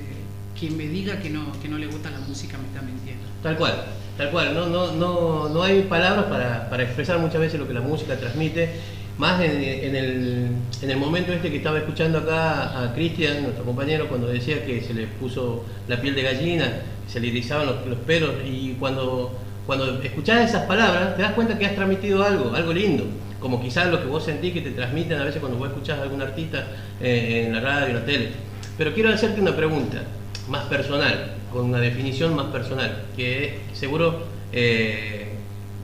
quien 0.59 0.77
me 0.77 0.87
diga 0.87 1.19
que 1.19 1.29
no, 1.29 1.51
que 1.61 1.67
no 1.67 1.77
le 1.77 1.87
gusta 1.87 2.09
la 2.09 2.19
música 2.19 2.57
me 2.57 2.67
está 2.67 2.81
mintiendo. 2.81 3.23
Tal 3.43 3.57
cual, 3.57 3.85
tal 4.17 4.31
cual. 4.31 4.53
No, 4.53 4.67
no, 4.67 4.91
no, 4.93 5.49
no 5.49 5.63
hay 5.63 5.83
palabras 5.83 6.25
para, 6.25 6.69
para 6.69 6.83
expresar 6.83 7.19
muchas 7.19 7.39
veces 7.39 7.59
lo 7.59 7.67
que 7.67 7.73
la 7.73 7.81
música 7.81 8.17
transmite. 8.17 8.69
Más 9.17 9.41
en, 9.41 9.51
en 9.51 9.95
el, 9.95 10.47
en 10.81 10.91
el 10.91 10.97
momento 10.97 11.33
este 11.33 11.49
que 11.49 11.57
estaba 11.57 11.79
escuchando 11.79 12.19
acá 12.19 12.83
a 12.83 12.93
Cristian, 12.93 13.41
nuestro 13.41 13.65
compañero, 13.65 14.07
cuando 14.07 14.27
decía 14.27 14.63
que 14.63 14.81
se 14.81 14.93
le 14.93 15.07
puso 15.07 15.65
la 15.87 15.99
piel 15.99 16.13
de 16.13 16.21
gallina, 16.21 16.81
se 17.07 17.19
le 17.19 17.29
erizaban 17.29 17.65
los, 17.65 17.87
los 17.87 17.97
pelos, 17.99 18.31
y 18.45 18.75
cuando, 18.79 19.35
cuando 19.65 20.01
escuchás 20.03 20.47
esas 20.47 20.65
palabras 20.67 21.15
te 21.15 21.23
das 21.23 21.31
cuenta 21.31 21.57
que 21.57 21.65
has 21.65 21.73
transmitido 21.73 22.23
algo, 22.23 22.53
algo 22.53 22.73
lindo. 22.73 23.05
Como 23.39 23.61
quizás 23.61 23.87
lo 23.87 24.01
que 24.01 24.07
vos 24.07 24.23
sentís 24.23 24.53
que 24.53 24.61
te 24.61 24.71
transmiten 24.71 25.19
a 25.19 25.23
veces 25.23 25.39
cuando 25.39 25.57
vos 25.57 25.69
escuchás 25.69 25.97
a 25.99 26.03
algún 26.03 26.21
artista 26.21 26.67
eh, 27.01 27.45
en 27.47 27.53
la 27.53 27.59
radio, 27.59 27.87
en 27.87 27.95
la 27.95 28.05
tele. 28.05 28.29
Pero 28.77 28.93
quiero 28.93 29.09
hacerte 29.09 29.41
una 29.41 29.55
pregunta 29.55 30.01
más 30.49 30.65
personal, 30.65 31.33
con 31.51 31.65
una 31.65 31.79
definición 31.79 32.35
más 32.35 32.47
personal, 32.47 33.03
que 33.15 33.59
seguro 33.73 34.23
eh, 34.53 35.27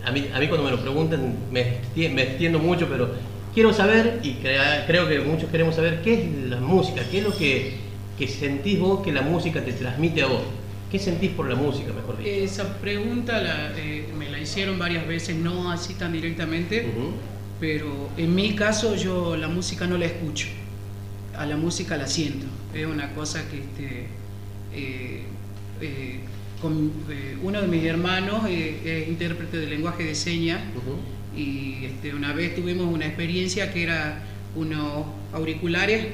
a, 0.06 0.12
mí, 0.12 0.28
a 0.34 0.40
mí 0.40 0.48
cuando 0.48 0.66
me 0.66 0.72
lo 0.72 0.82
preguntan 0.82 1.36
me, 1.52 1.78
me 1.96 2.22
extiendo 2.24 2.60
mucho, 2.60 2.88
pero 2.90 3.10
quiero 3.54 3.74
saber, 3.74 4.20
y 4.24 4.34
crea- 4.36 4.86
creo 4.88 5.08
que 5.08 5.20
muchos 5.22 5.50
queremos 5.50 5.76
saber, 5.76 6.02
qué 6.02 6.14
es 6.14 6.50
la 6.50 6.58
música, 6.58 7.02
qué 7.10 7.20
es 7.20 7.24
lo 7.24 7.36
que, 7.36 7.74
que 8.18 8.28
sentís 8.28 8.80
vos 8.80 9.04
que 9.04 9.12
la 9.12 9.22
música 9.22 9.64
te 9.64 9.74
transmite 9.74 10.22
a 10.24 10.28
vos. 10.28 10.42
¿Qué 10.92 11.00
sentís 11.00 11.32
por 11.32 11.50
la 11.50 11.56
música, 11.56 11.92
mejor 11.92 12.18
dicho? 12.20 12.30
Esa 12.30 12.78
pregunta 12.78 13.42
la, 13.42 13.72
eh, 13.78 14.06
me 14.16 14.30
la 14.30 14.38
hicieron 14.40 14.78
varias 14.78 15.08
veces, 15.08 15.36
no 15.36 15.72
así 15.72 15.96
tan 15.96 16.14
directamente, 16.14 16.82
Ujú. 16.88 17.12
pero 17.60 18.10
en 18.16 18.36
mi 18.36 18.56
caso 18.56 18.96
yo 18.96 19.36
la 19.36 19.48
música 19.48 19.88
no 19.88 19.98
la 19.98 20.06
escucho, 20.06 20.48
a 21.36 21.46
la 21.48 21.58
música 21.58 21.98
la 21.98 22.06
siento. 22.06 22.46
Es 22.76 22.86
una 22.86 23.12
cosa 23.14 23.42
que 23.50 23.58
este, 23.60 24.08
con, 26.64 26.94
eh, 27.10 27.36
uno 27.44 27.62
de 27.62 27.68
mis 27.68 27.84
hermanos 27.84 28.46
eh, 28.48 28.80
es 28.86 29.10
intérprete 29.10 29.58
de 29.58 29.68
lenguaje 29.68 30.06
de 30.06 30.16
señas 30.16 30.62
y 31.36 31.84
este, 31.84 32.16
una 32.16 32.32
vez 32.32 32.56
tuvimos 32.56 32.88
una 32.88 33.06
experiencia 33.06 33.74
que 33.74 33.84
era 33.84 34.24
unos 34.56 35.06
auriculares, 35.34 36.08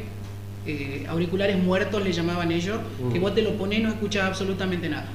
eh, 0.65 1.05
auriculares 1.07 1.59
muertos 1.59 2.03
le 2.03 2.11
llamaban 2.11 2.51
ellos, 2.51 2.79
que 3.13 3.19
vos 3.19 3.35
te 3.35 3.43
lo 3.43 3.57
pones 3.57 3.79
y 3.79 3.83
no 3.83 3.89
escuchas 3.89 4.23
absolutamente 4.23 4.89
nada. 4.89 5.09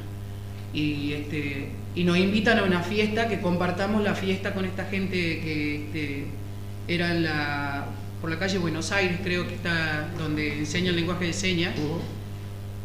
Y, 0.72 1.14
este, 1.14 1.70
y 1.96 2.04
nos 2.04 2.16
invitan 2.16 2.58
a 2.58 2.62
una 2.62 2.82
fiesta, 2.82 3.28
que 3.28 3.40
compartamos 3.40 4.04
la 4.04 4.14
fiesta 4.14 4.54
con 4.54 4.64
esta 4.64 4.84
gente 4.84 5.16
que 5.16 5.76
este, 5.76 6.24
era 6.86 7.12
la, 7.14 7.86
por 8.20 8.30
la 8.30 8.38
calle 8.38 8.58
Buenos 8.58 8.92
Aires, 8.92 9.18
creo 9.24 9.48
que 9.48 9.54
está 9.54 10.08
donde 10.16 10.58
enseñan 10.58 10.94
lenguaje 10.94 11.26
de 11.26 11.32
señas. 11.32 11.74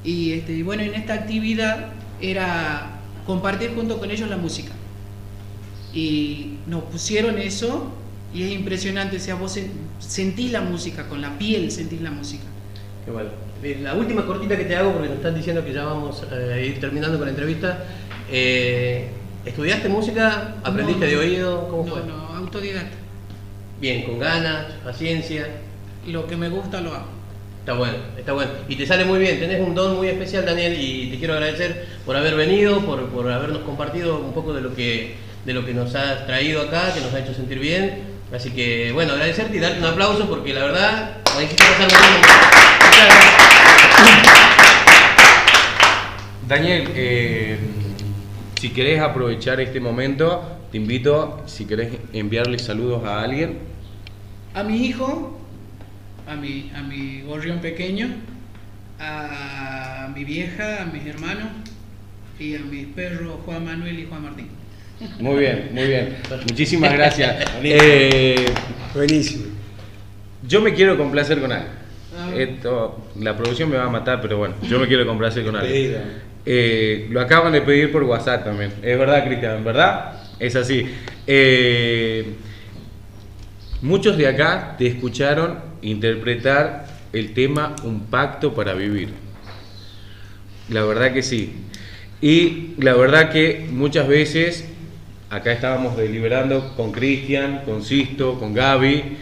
Y 0.04 0.32
este, 0.34 0.64
bueno, 0.64 0.84
en 0.84 0.94
esta 0.96 1.14
actividad 1.14 1.88
era 2.22 3.00
compartir 3.26 3.74
junto 3.76 4.00
con 4.00 4.10
ellos 4.12 4.30
la 4.30 4.38
música. 4.38 4.72
Y 5.94 6.58
nos 6.68 6.84
pusieron 6.84 7.38
eso 7.40 7.92
y 8.34 8.44
es 8.44 8.52
impresionante, 8.52 9.18
o 9.18 9.20
sea, 9.20 9.36
vos 9.36 9.58
sen- 9.58 9.72
sentís 10.00 10.52
la 10.52 10.62
música, 10.62 11.08
con 11.08 11.22
la 11.22 11.38
piel 11.38 11.72
sentís 11.72 12.02
la 12.02 12.12
música. 12.12 12.44
Qué 13.06 13.12
bueno. 13.12 13.30
Eh, 13.64 13.80
La 13.82 13.94
última 13.96 14.26
cortita 14.26 14.56
que 14.56 14.66
te 14.66 14.76
hago, 14.76 14.94
porque 14.94 15.08
nos 15.10 15.18
están 15.18 15.36
diciendo 15.36 15.66
que 15.66 15.74
ya 15.74 15.84
vamos 15.84 16.24
eh, 16.32 16.54
a 16.54 16.60
ir 16.60 16.80
terminando 16.80 17.18
con 17.18 17.26
la 17.26 17.32
entrevista. 17.32 17.84
Eh, 18.32 19.10
¿Estudiaste 19.46 19.90
música? 19.90 20.56
¿Aprendiste 20.64 21.06
No, 21.06 21.12
de 21.12 21.16
no. 21.16 21.22
oído? 21.22 21.68
¿Cómo 21.70 21.86
no, 21.86 21.92
fue? 21.92 22.06
no, 22.06 22.14
autodidacta. 22.36 22.96
Bien, 23.82 24.04
con 24.04 24.20
ganas, 24.20 24.66
paciencia. 24.84 25.48
Lo 26.08 26.28
que 26.28 26.38
me 26.38 26.50
gusta 26.50 26.82
lo 26.82 26.94
hago. 26.94 27.08
Está 27.60 27.74
bueno, 27.74 27.98
está 28.18 28.34
bueno. 28.34 28.52
Y 28.68 28.76
te 28.76 28.88
sale 28.88 29.06
muy 29.06 29.20
bien, 29.20 29.40
tenés 29.40 29.62
un 29.62 29.76
don 29.76 29.98
muy 29.98 30.08
especial, 30.08 30.46
Daniel, 30.46 30.76
y 30.80 31.12
te 31.12 31.18
quiero 31.18 31.34
agradecer 31.34 31.88
por 32.06 32.16
haber 32.16 32.36
venido, 32.36 32.80
por, 32.82 33.06
por 33.10 33.32
habernos 33.32 33.60
compartido 33.60 34.20
un 34.20 34.34
poco 34.34 34.54
de 34.54 34.62
lo 34.62 34.74
que 34.74 35.30
de 35.46 35.54
lo 35.54 35.66
que 35.66 35.74
nos 35.74 35.96
has 35.96 36.26
traído 36.26 36.62
acá, 36.62 36.94
que 36.94 37.02
nos 37.02 37.14
ha 37.14 37.20
hecho 37.20 37.34
sentir 37.34 37.60
bien. 37.60 38.04
Así 38.34 38.52
que, 38.52 38.92
bueno, 38.92 39.14
agradecerte 39.14 39.58
y 39.58 39.60
darte 39.60 39.80
un 39.80 39.86
aplauso 39.86 40.28
porque 40.30 40.54
la 40.54 40.64
verdad, 40.66 41.18
me 41.36 41.44
hiciste 41.44 41.64
pasar 41.64 41.90
muy 41.90 42.10
bien. 42.10 42.22
Muchas 42.86 43.06
gracias. 43.06 43.50
Daniel, 46.48 46.90
eh, 46.96 47.60
si 48.60 48.70
querés 48.70 49.02
aprovechar 49.02 49.60
este 49.60 49.80
momento, 49.80 50.44
te 50.72 50.78
invito, 50.78 51.42
si 51.46 51.66
querés 51.66 51.94
enviarle 52.14 52.60
saludos 52.60 53.04
a 53.06 53.22
alguien. 53.22 53.60
A 54.54 54.64
mi 54.64 54.86
hijo, 54.86 55.39
a 56.30 56.36
mi, 56.36 56.72
a 56.76 56.84
mi 56.84 57.22
gorrión 57.22 57.60
pequeño, 57.60 58.08
a 59.00 60.12
mi 60.16 60.24
vieja, 60.24 60.84
a 60.84 60.86
mis 60.86 61.06
hermanos 61.06 61.48
y 62.40 62.56
a 62.56 62.60
mis 62.60 62.86
perros 62.88 63.38
Juan 63.46 63.66
Manuel 63.66 64.00
y 64.00 64.06
Juan 64.06 64.24
Martín. 64.24 64.48
Muy 65.20 65.40
bien, 65.40 65.70
muy 65.74 65.88
bien. 65.88 66.18
Muchísimas 66.48 66.94
gracias. 66.94 67.46
Eh, 67.64 68.46
Buenísimo. 68.94 69.46
yo 70.48 70.62
me 70.62 70.74
quiero 70.74 70.98
complacer 70.98 71.40
con 71.40 71.52
algo. 71.52 71.68
Esto, 72.36 73.10
la 73.20 73.36
producción 73.36 73.70
me 73.70 73.78
va 73.78 73.86
a 73.86 73.90
matar, 73.90 74.22
pero 74.22 74.38
bueno, 74.38 74.56
yo 74.64 74.80
me 74.80 74.88
quiero 74.88 75.06
complacer 75.06 75.44
con 75.44 75.56
algo. 75.56 75.70
Eh, 76.46 77.08
lo 77.10 77.22
acaban 77.22 77.54
de 77.54 77.62
pedir 77.62 77.92
por 77.92 78.04
WhatsApp 78.04 78.44
también. 78.44 78.74
Es 78.82 78.98
verdad, 78.98 79.26
Cristian, 79.26 79.64
¿verdad? 79.64 80.22
Es 80.40 80.56
así. 80.56 80.86
Eh, 81.26 82.34
muchos 83.82 84.18
de 84.18 84.28
acá 84.28 84.76
te 84.78 84.88
escucharon 84.88 85.69
interpretar 85.82 86.88
el 87.14 87.34
tema 87.34 87.76
Un 87.84 88.02
pacto 88.02 88.54
para 88.54 88.74
vivir. 88.74 89.10
La 90.70 90.84
verdad 90.84 91.14
que 91.14 91.24
sí. 91.24 91.54
Y 92.22 92.74
la 92.78 92.94
verdad 92.94 93.32
que 93.32 93.68
muchas 93.72 94.08
veces 94.08 94.68
acá 95.30 95.52
estábamos 95.52 95.98
deliberando 95.98 96.76
con 96.76 96.92
Cristian, 96.92 97.62
con 97.66 97.84
Sisto, 97.84 98.40
con 98.40 98.54
Gaby 98.54 99.18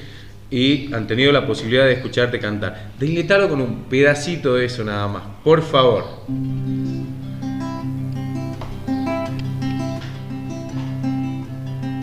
y 0.50 0.94
han 0.94 1.08
tenido 1.08 1.32
la 1.32 1.46
posibilidad 1.46 1.86
de 1.86 1.94
escucharte 1.94 2.40
cantar. 2.40 2.92
Deletalo 3.00 3.50
con 3.50 3.62
un 3.62 3.84
pedacito 3.84 4.56
de 4.56 4.66
eso 4.66 4.84
nada 4.84 5.08
más, 5.08 5.24
por 5.44 5.62
favor. 5.62 6.24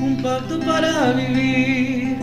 un 0.00 0.20
pacto 0.22 0.60
para 0.60 1.12
vivir. 1.12 2.13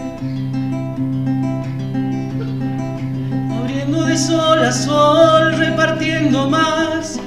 De 3.91 4.17
sol 4.17 4.63
a 4.63 4.71
sol, 4.71 5.57
repartiendo 5.57 6.49
más. 6.49 7.19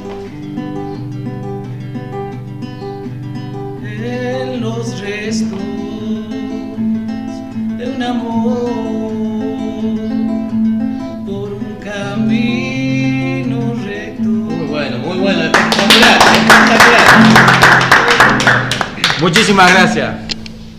En 3.83 4.61
los 4.61 4.98
restos 5.00 5.59
de 7.79 7.90
un 7.94 8.03
amor 8.03 8.72
por 11.27 11.53
un 11.53 11.77
camino 11.83 13.74
recto. 13.85 14.22
Muy 14.22 14.66
bueno, 14.66 14.98
muy 14.98 15.18
bueno. 15.18 15.42
Espectacular, 15.44 16.18
espectacular. 16.18 17.07
Muchísimas 19.20 19.70
gracias. 19.72 20.14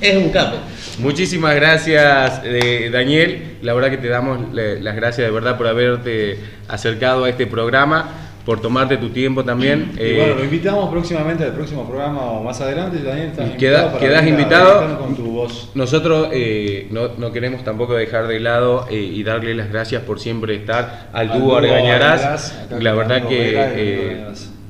Es 0.02 0.17
un 0.17 0.30
capo. 0.30 0.58
Muchísimas 0.99 1.55
gracias, 1.55 2.41
eh, 2.45 2.89
Daniel. 2.91 3.58
La 3.62 3.73
verdad 3.73 3.89
que 3.89 3.97
te 3.97 4.08
damos 4.08 4.39
las 4.53 4.95
gracias 4.95 5.27
de 5.27 5.31
verdad 5.31 5.58
por 5.58 5.67
haberte 5.67 6.38
acercado 6.69 7.25
a 7.25 7.29
este 7.29 7.47
programa, 7.47 8.10
por 8.45 8.62
tomarte 8.62 8.95
tu 8.97 9.10
tiempo 9.10 9.43
también. 9.43 9.91
Y 9.95 9.99
Eh, 10.01 10.15
bueno, 10.17 10.36
lo 10.36 10.43
invitamos 10.45 10.89
próximamente 10.89 11.43
al 11.43 11.51
próximo 11.53 11.86
programa 11.88 12.21
o 12.21 12.43
más 12.43 12.62
adelante. 12.62 12.99
Daniel, 13.03 13.27
estás 13.27 13.49
Queda- 13.58 14.25
invitado 14.27 14.99
con 14.99 15.15
tu 15.15 15.23
voz. 15.25 15.71
Nosotros 15.75 16.29
eh, 16.31 16.88
no, 16.91 17.10
no 17.17 17.31
queremos 17.34 17.63
tampoco 17.63 17.95
dejar 17.95 18.27
de 18.27 18.39
lado 18.39 18.86
eh, 18.89 18.95
y 18.95 19.23
darle 19.23 19.53
las 19.55 19.69
gracias 19.71 20.03
por 20.03 20.19
siempre 20.19 20.55
estar 20.55 21.10
al, 21.12 21.31
Al 21.31 21.39
dúo 21.39 21.58
Argañarás. 21.58 22.67
La 22.79 22.93
verdad 22.93 23.27
que 23.27 23.53
eh, 23.58 24.25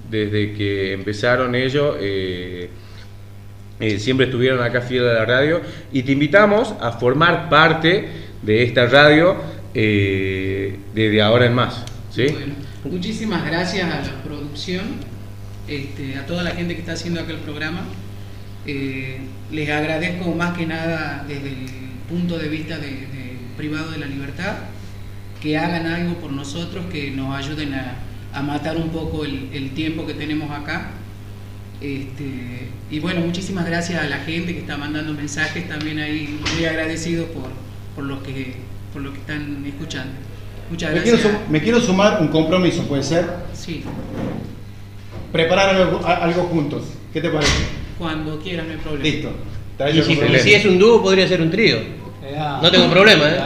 desde 0.09 0.53
que 0.53 0.93
empezaron 0.93 1.53
ellos, 1.53 1.95
eh, 3.79 3.99
siempre 3.99 4.27
estuvieron 4.27 4.63
acá 4.63 4.81
fieles 4.81 5.09
a 5.09 5.13
la 5.13 5.25
radio 5.25 5.61
y 5.91 6.03
te 6.03 6.13
invitamos 6.13 6.73
a 6.79 6.93
formar 6.93 7.49
parte 7.49 8.07
de 8.41 8.63
esta 8.63 8.85
radio 8.85 9.35
eh, 9.73 10.79
desde 10.93 11.21
ahora 11.21 11.45
en 11.45 11.53
más. 11.53 11.83
¿sí? 12.09 12.27
Muchísimas 12.85 13.45
gracias 13.45 13.91
a 13.91 14.01
la 14.01 14.23
producción, 14.23 14.85
este, 15.67 16.15
a 16.17 16.25
toda 16.25 16.43
la 16.43 16.51
gente 16.51 16.75
que 16.75 16.79
está 16.79 16.93
haciendo 16.93 17.19
aquel 17.19 17.37
programa. 17.37 17.81
Eh, 18.65 19.19
les 19.51 19.69
agradezco 19.69 20.33
más 20.33 20.57
que 20.57 20.65
nada 20.65 21.25
desde 21.27 21.49
el 21.49 21.67
punto 22.07 22.37
de 22.37 22.47
vista 22.47 22.77
de, 22.77 23.07
privado 23.57 23.91
de 23.91 23.97
la 23.97 24.05
libertad, 24.05 24.55
que 25.41 25.57
hagan 25.57 25.85
algo 25.85 26.15
por 26.15 26.31
nosotros, 26.31 26.85
que 26.91 27.11
nos 27.11 27.35
ayuden 27.35 27.73
a, 27.73 28.01
matar 28.41 28.75
un 28.75 28.89
poco 28.89 29.23
el, 29.23 29.49
el 29.53 29.71
tiempo 29.71 30.05
que 30.05 30.13
tenemos 30.13 30.51
acá. 30.51 30.91
Este, 31.81 32.69
y 32.89 32.99
bueno, 32.99 33.21
muchísimas 33.21 33.65
gracias 33.65 34.01
a 34.01 34.07
la 34.07 34.17
gente 34.19 34.53
que 34.53 34.59
está 34.59 34.77
mandando 34.77 35.13
mensajes, 35.13 35.67
también 35.67 35.99
ahí 35.99 36.39
muy 36.55 36.65
agradecido 36.65 37.25
por, 37.27 37.43
por, 37.95 38.05
los 38.05 38.23
que, 38.23 38.55
por 38.93 39.01
lo 39.01 39.11
que 39.11 39.19
están 39.19 39.63
escuchando. 39.65 40.13
Muchas 40.69 40.93
Me 40.93 41.01
quiero, 41.01 41.17
gracias. 41.17 41.49
me 41.49 41.61
quiero 41.61 41.79
sumar 41.79 42.21
un 42.21 42.29
compromiso, 42.29 42.83
¿puede 42.87 43.03
ser? 43.03 43.25
Sí, 43.53 43.83
Preparar 45.31 45.75
algo, 45.75 46.43
juntos. 46.43 46.83
¿Qué 47.11 47.19
te 47.19 47.29
parece? 47.29 47.51
cuando 47.97 48.39
quieras, 48.39 48.65
no 48.67 48.71
hay 48.73 48.77
problema. 48.77 49.03
Listo. 49.03 49.31
Y 49.93 50.01
si, 50.01 50.13
y 50.13 50.39
si 50.39 50.53
es 50.53 50.65
un 50.65 50.79
dúo, 50.79 51.01
podría 51.03 51.27
ser 51.27 51.41
un 51.41 51.51
trío. 51.51 51.77
No 52.61 52.71
tengo 52.71 52.89
problema, 52.89 53.29
¿eh? 53.29 53.39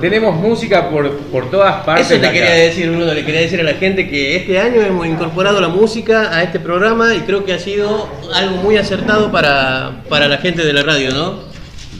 Tenemos 0.00 0.36
música 0.36 0.88
por, 0.90 1.16
por 1.18 1.50
todas 1.50 1.84
partes. 1.84 2.10
Eso 2.10 2.20
te 2.20 2.26
de 2.26 2.32
quería 2.32 2.52
decir, 2.54 2.90
Bruno, 2.90 3.12
le 3.12 3.24
quería 3.24 3.40
decir 3.40 3.60
a 3.60 3.64
la 3.64 3.74
gente 3.74 4.08
que 4.08 4.36
este 4.36 4.58
año 4.58 4.80
hemos 4.82 5.06
incorporado 5.06 5.60
la 5.60 5.68
música 5.68 6.36
a 6.36 6.42
este 6.42 6.60
programa 6.60 7.14
y 7.14 7.20
creo 7.20 7.44
que 7.44 7.52
ha 7.52 7.58
sido 7.58 8.08
algo 8.34 8.56
muy 8.56 8.76
acertado 8.76 9.30
para, 9.32 10.02
para 10.08 10.28
la 10.28 10.38
gente 10.38 10.64
de 10.64 10.72
la 10.72 10.82
radio, 10.82 11.10
¿no? 11.12 11.40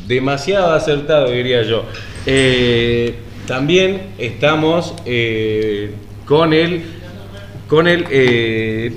Demasiado 0.07 0.73
acertado, 0.73 1.31
diría 1.31 1.63
yo. 1.63 1.85
Eh, 2.27 3.15
también 3.47 4.03
estamos 4.19 4.95
eh, 5.05 5.93
con 6.25 6.53
el. 6.53 6.83
Con 7.69 7.89
el. 7.89 8.05
eh, 8.11 8.93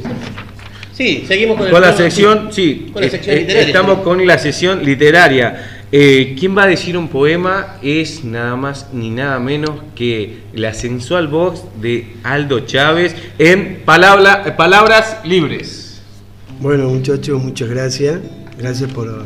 Sí, 0.92 1.24
seguimos 1.26 1.56
con, 1.56 1.68
el 1.68 1.72
con 1.72 1.82
la 1.82 1.88
programa, 1.88 2.10
sección. 2.12 2.50
Sí, 2.52 2.90
Con 2.92 3.02
la 3.02 3.10
sección 3.10 3.36
literaria. 3.38 3.68
estamos 3.68 4.00
con 4.00 4.28
la 4.28 4.38
sesión 4.38 4.84
literaria. 4.84 5.79
Eh, 5.92 6.36
¿Quién 6.40 6.56
va 6.56 6.64
a 6.64 6.68
decir 6.68 6.96
un 6.98 7.08
poema? 7.08 7.78
Es 7.82 8.24
nada 8.24 8.56
más 8.56 8.88
ni 8.94 9.10
nada 9.10 9.40
menos 9.40 9.72
que 9.96 10.42
la 10.54 10.74
sensual 10.76 11.28
voz 11.28 11.66
de 11.82 12.16
Aldo 12.24 12.60
Chávez 12.62 13.16
en 13.40 13.82
palabra- 13.86 14.56
palabras 14.56 15.18
libres. 15.26 16.02
Bueno, 16.62 16.90
muchachos, 16.90 17.42
muchas 17.44 17.70
gracias. 17.70 18.20
Gracias 18.58 18.92
por 18.92 19.26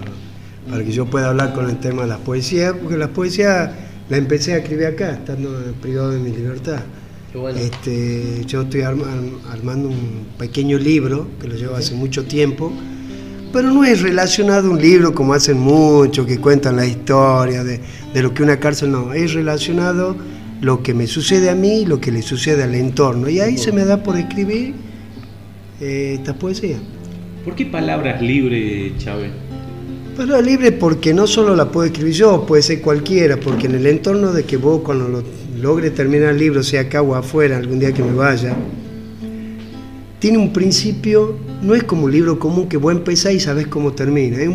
para 0.69 0.81
que 0.85 0.93
yo 0.93 1.05
pueda 1.07 1.27
hablar 1.29 1.53
con 1.53 1.69
el 1.69 1.77
tema 1.81 2.03
de 2.03 2.07
las 2.07 2.19
poesías, 2.19 2.73
porque 2.81 2.95
las 2.97 3.09
poesías 3.09 3.69
las 4.07 4.17
empecé 4.17 4.53
a 4.53 4.57
escribir 4.59 4.85
acá, 4.85 5.11
estando 5.11 5.49
privado 5.81 6.11
de 6.11 6.19
mi 6.19 6.29
libertad. 6.31 6.79
Bueno. 7.33 7.59
Este, 7.59 8.45
yo 8.45 8.61
estoy 8.61 8.81
arma- 8.83 9.11
armando 9.51 9.89
un 9.89 10.27
pequeño 10.37 10.77
libro 10.77 11.27
que 11.41 11.49
lo 11.49 11.55
llevo 11.55 11.75
hace 11.75 11.95
mucho 11.95 12.23
tiempo, 12.23 12.71
pero 13.53 13.71
no 13.71 13.85
es 13.85 14.01
relacionado 14.01 14.67
a 14.67 14.71
un 14.71 14.81
libro 14.81 15.13
como 15.13 15.33
hacen 15.33 15.59
muchos 15.59 16.25
que 16.25 16.39
cuentan 16.39 16.75
la 16.75 16.85
historia 16.85 17.63
de, 17.63 17.79
de 18.13 18.21
lo 18.21 18.33
que 18.33 18.43
una 18.43 18.59
cárcel 18.59 18.91
no, 18.91 19.13
es 19.13 19.33
relacionado 19.33 20.17
lo 20.63 20.81
que 20.81 20.93
me 20.93 21.07
sucede 21.07 21.49
a 21.49 21.55
mí 21.55 21.81
y 21.81 21.85
lo 21.85 21.99
que 21.99 22.11
le 22.11 22.21
sucede 22.21 22.63
al 22.63 22.73
entorno. 22.73 23.29
Y 23.29 23.39
ahí 23.39 23.57
se 23.57 23.71
me 23.71 23.83
da 23.85 24.01
por 24.01 24.17
escribir 24.17 24.73
eh, 25.81 26.15
esta 26.17 26.33
poesía. 26.33 26.77
¿Por 27.43 27.55
qué 27.55 27.65
palabras 27.65 28.21
libres, 28.21 28.97
Chávez? 28.97 29.31
Pero 30.15 30.41
libre 30.41 30.71
porque 30.71 31.13
no 31.13 31.27
solo 31.27 31.55
la 31.55 31.69
puedo 31.69 31.87
escribir 31.87 32.13
yo, 32.13 32.45
puede 32.45 32.61
ser 32.61 32.81
cualquiera, 32.81 33.37
porque 33.37 33.67
en 33.67 33.75
el 33.75 33.85
entorno 33.87 34.31
de 34.31 34.43
que 34.43 34.57
vos 34.57 34.81
cuando 34.83 35.09
lo 35.09 35.23
logre 35.59 35.91
terminar 35.91 36.29
el 36.29 36.37
libro, 36.37 36.63
sea 36.63 36.81
acá 36.81 37.01
o 37.01 37.15
afuera, 37.15 37.57
algún 37.57 37.79
día 37.79 37.91
que 37.93 38.03
me 38.03 38.13
vaya, 38.13 38.55
tiene 40.19 40.37
un 40.37 40.53
principio, 40.53 41.35
no 41.63 41.75
es 41.75 41.83
como 41.83 42.05
un 42.05 42.11
libro 42.11 42.37
común 42.37 42.67
que 42.67 42.77
vos 42.77 42.91
empezás 42.91 43.33
y 43.33 43.39
sabés 43.39 43.67
cómo 43.67 43.93
termina, 43.93 44.37
es, 44.37 44.49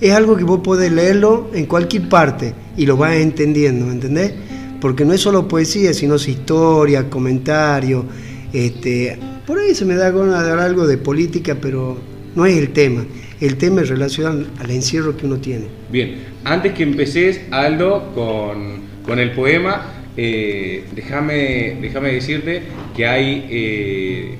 es 0.00 0.12
algo 0.12 0.36
que 0.36 0.44
vos 0.44 0.60
podés 0.60 0.90
leerlo 0.90 1.50
en 1.54 1.66
cualquier 1.66 2.08
parte 2.08 2.54
y 2.76 2.86
lo 2.86 2.96
vas 2.96 3.14
entendiendo, 3.16 3.86
¿me 3.86 3.92
entendés? 3.92 4.32
Porque 4.80 5.04
no 5.04 5.12
es 5.12 5.20
solo 5.20 5.46
poesía, 5.46 5.92
sino 5.92 6.16
historia, 6.16 7.08
comentario, 7.10 8.04
este, 8.52 9.18
por 9.46 9.58
ahí 9.58 9.74
se 9.74 9.84
me 9.84 9.94
da 9.94 10.10
ganas 10.10 10.42
de 10.42 10.48
dar 10.48 10.58
algo 10.60 10.86
de 10.86 10.96
política, 10.96 11.56
pero 11.60 11.98
no 12.34 12.46
es 12.46 12.56
el 12.56 12.70
tema. 12.70 13.04
El 13.40 13.56
tema 13.56 13.82
es 13.82 13.88
relacionado 13.88 14.46
al 14.58 14.70
encierro 14.70 15.16
que 15.16 15.26
uno 15.26 15.36
tiene. 15.36 15.66
Bien, 15.90 16.16
antes 16.44 16.72
que 16.72 16.82
empeces, 16.82 17.40
Aldo, 17.50 18.12
con, 18.14 18.80
con 19.04 19.18
el 19.18 19.32
poema, 19.32 19.86
eh, 20.16 20.84
déjame 20.94 22.12
decirte 22.12 22.62
que 22.96 23.06
hay 23.06 23.46
eh, 23.50 24.34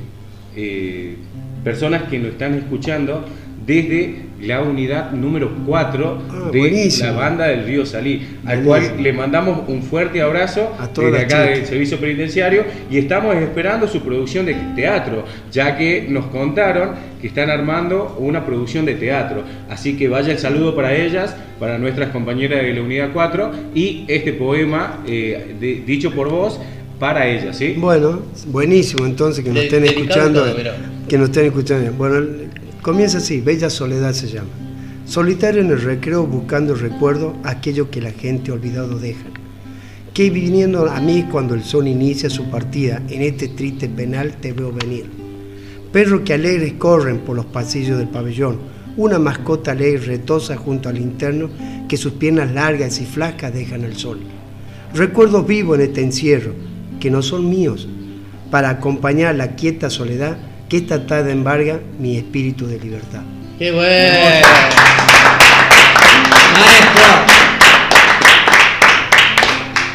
eh, 0.57 1.17
personas 1.65 2.05
que 2.05 2.19
nos 2.19 2.31
están 2.33 2.55
escuchando 2.55 3.25
desde 3.67 4.31
la 4.41 4.63
unidad 4.63 5.13
número 5.13 5.51
4 5.67 6.23
Ah, 6.31 6.51
de 6.51 6.59
buenísimo. 6.59 7.11
la 7.11 7.17
banda 7.17 7.47
del 7.47 7.65
Río 7.67 7.85
Salí, 7.85 8.27
al 8.47 8.63
Buenísimo. 8.65 8.95
cual 8.95 9.03
le 9.03 9.13
mandamos 9.13 9.69
un 9.69 9.83
fuerte 9.83 10.23
abrazo 10.23 10.75
A 10.81 10.87
desde 10.89 11.19
acá 11.21 11.43
del 11.43 11.67
servicio 11.67 11.99
penitenciario 11.99 12.65
y 12.91 12.97
estamos 12.99 13.37
esperando 13.37 13.87
su 13.87 14.01
producción 14.01 14.47
de 14.47 14.55
teatro, 14.75 15.25
ya 15.53 15.77
que 15.77 16.07
nos 16.09 16.27
contaron 16.27 16.93
que 17.21 17.27
están 17.27 17.51
armando 17.51 18.17
una 18.19 18.45
producción 18.47 18.87
de 18.87 18.95
teatro. 18.95 19.45
Así 19.69 19.97
que 19.99 20.09
vaya 20.09 20.33
el 20.33 20.39
saludo 20.39 20.75
para 20.75 20.95
ellas, 20.97 21.37
para 21.61 21.77
nuestras 21.77 22.09
compañeras 22.09 22.63
de 22.63 22.73
la 22.73 22.81
unidad 22.83 23.11
4 23.13 23.51
y 23.75 24.05
este 24.09 24.33
poema 24.33 25.01
eh, 25.07 25.55
de- 25.61 25.83
dicho 25.87 26.13
por 26.13 26.31
vos 26.31 26.59
para 27.01 27.27
ellas, 27.27 27.57
¿sí? 27.57 27.75
Bueno, 27.77 28.21
buenísimo 28.47 29.07
entonces 29.07 29.43
que 29.43 29.51
nos 29.51 29.65
estén 29.65 29.83
dedicado 29.83 30.29
escuchando. 30.29 30.45
todo, 30.45 31.09
que 31.09 31.19
nos 31.19 31.29
estén 31.31 31.47
escuchando. 31.47 31.93
Bueno, 31.95 32.21
Comienza 32.83 33.19
así, 33.19 33.43
Bella 33.43 33.69
Soledad 33.69 34.15
se 34.15 34.27
llama. 34.27 34.49
Solitario 35.05 35.61
en 35.61 35.71
el 35.71 35.83
recreo 35.83 36.27
buscando 36.27 36.75
recuerdo 36.75 37.37
aquello 37.45 37.91
que 37.91 38.01
la 38.01 38.11
gente 38.11 38.53
olvidado 38.53 38.99
deja. 38.99 39.27
Que 40.15 40.31
viniendo 40.31 40.91
a 40.91 40.99
mí 40.99 41.27
cuando 41.31 41.55
el 41.55 41.63
sol 41.63 41.89
inicia 41.89 42.31
su 42.31 42.49
partida, 42.51 43.03
en 43.11 43.21
este 43.21 43.49
triste 43.49 43.87
penal 43.87 44.37
te 44.41 44.55
veo 44.55 44.73
venir. 44.73 45.05
Perros 45.93 46.23
que 46.23 46.33
alegres 46.33 46.73
corren 46.75 47.19
por 47.19 47.37
los 47.37 47.45
pasillos 47.45 47.99
del 47.99 48.09
pabellón, 48.09 48.57
una 48.97 49.19
mascota 49.19 49.73
alegre 49.73 50.07
retosa 50.07 50.57
junto 50.57 50.89
al 50.89 50.97
interno 50.97 51.51
que 51.87 51.99
sus 51.99 52.15
piernas 52.15 52.51
largas 52.51 52.99
y 52.99 53.05
flacas 53.05 53.53
dejan 53.53 53.85
al 53.85 53.97
sol. 53.97 54.21
Recuerdos 54.95 55.47
vivos 55.47 55.79
en 55.79 55.85
este 55.85 56.01
encierro, 56.01 56.55
que 57.01 57.11
no 57.11 57.23
son 57.23 57.49
míos, 57.51 57.89
para 58.51 58.69
acompañar 58.71 59.35
la 59.35 59.57
quieta 59.57 59.91
soledad 59.91 60.37
que 60.69 60.77
esta 60.77 61.07
tarde 61.07 61.33
embarga 61.33 61.81
mi 61.99 62.17
espíritu 62.17 62.67
de 62.67 62.79
libertad. 62.79 63.23
¡Qué 63.59 63.73
bueno! 63.73 63.89
Maestro. 66.59 67.03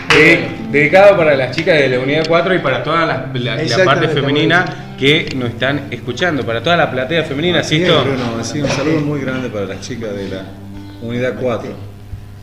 De- 0.10 0.48
dedicado 0.72 1.16
para 1.18 1.36
las 1.36 1.56
chicas 1.56 1.78
de 1.80 1.88
la 1.90 2.00
unidad 2.00 2.26
4 2.28 2.56
y 2.56 2.60
para 2.60 2.84
toda 2.84 3.06
la, 3.06 3.30
la- 3.34 3.64
la 3.64 3.86
parte 3.86 4.08
femenina 4.10 4.66
que 5.00 5.30
nos 5.36 5.50
están 5.50 5.88
escuchando, 5.92 6.46
para 6.46 6.62
toda 6.64 6.78
la 6.78 6.90
platea 6.92 7.24
femenina, 7.24 7.60
Así 7.60 7.76
es, 7.76 7.82
¿Sisto? 7.88 8.04
Bruno, 8.04 8.44
sí, 8.44 8.62
un 8.62 8.70
saludo 8.70 9.00
muy 9.02 9.20
grande 9.22 9.50
para 9.50 9.66
las 9.66 9.82
chicas 9.82 10.14
de 10.16 10.30
la 10.30 10.44
unidad 11.02 11.34
4. 11.40 11.70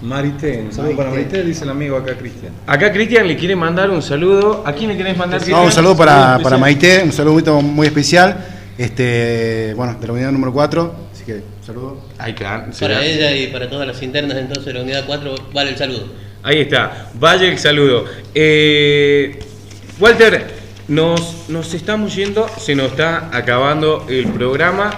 Marité, 0.03 0.61
un 0.61 0.72
saludo 0.72 0.96
para 0.96 1.11
Marité. 1.11 1.44
Dice 1.44 1.64
el 1.64 1.70
amigo 1.70 1.96
acá 1.96 2.14
Cristian. 2.18 2.53
Acá 2.66 2.92
Cristian 2.92 3.26
le 3.26 3.36
quiere 3.36 3.55
mandar 3.55 3.90
un 3.90 4.03
saludo. 4.03 4.62
¿A 4.66 4.72
quién 4.72 4.90
le 4.90 4.96
querés 4.96 5.16
mandar? 5.16 5.46
No, 5.48 5.64
un 5.64 5.72
saludo 5.72 5.96
para, 5.96 6.38
para. 6.42 6.59
Maite, 6.59 7.03
un 7.05 7.12
saludo 7.12 7.62
muy 7.62 7.86
especial. 7.86 8.36
Este, 8.76 9.74
bueno, 9.76 9.96
de 10.00 10.07
la 10.07 10.12
unidad 10.12 10.32
número 10.32 10.53
4. 10.53 10.94
Así 11.12 11.24
que, 11.24 11.42
saludo. 11.64 12.00
Ahí 12.18 12.32
está. 12.32 12.66
Para 12.80 13.05
ella 13.05 13.30
y 13.32 13.46
para 13.48 13.70
todas 13.70 13.86
las 13.86 14.03
internas 14.03 14.36
entonces 14.36 14.66
de 14.66 14.72
la 14.74 14.82
unidad 14.82 15.05
4 15.07 15.34
vale 15.53 15.70
el 15.70 15.76
saludo. 15.76 16.07
Ahí 16.42 16.61
está. 16.62 17.11
Vaya 17.14 17.46
el 17.46 17.59
saludo. 17.59 18.05
Eh, 18.34 19.38
Walter, 20.00 20.46
nos, 20.88 21.48
nos 21.48 21.74
estamos 21.74 22.14
yendo, 22.16 22.48
se 22.59 22.74
nos 22.74 22.90
está 22.90 23.30
acabando 23.32 24.07
el 24.09 24.26
programa. 24.28 24.90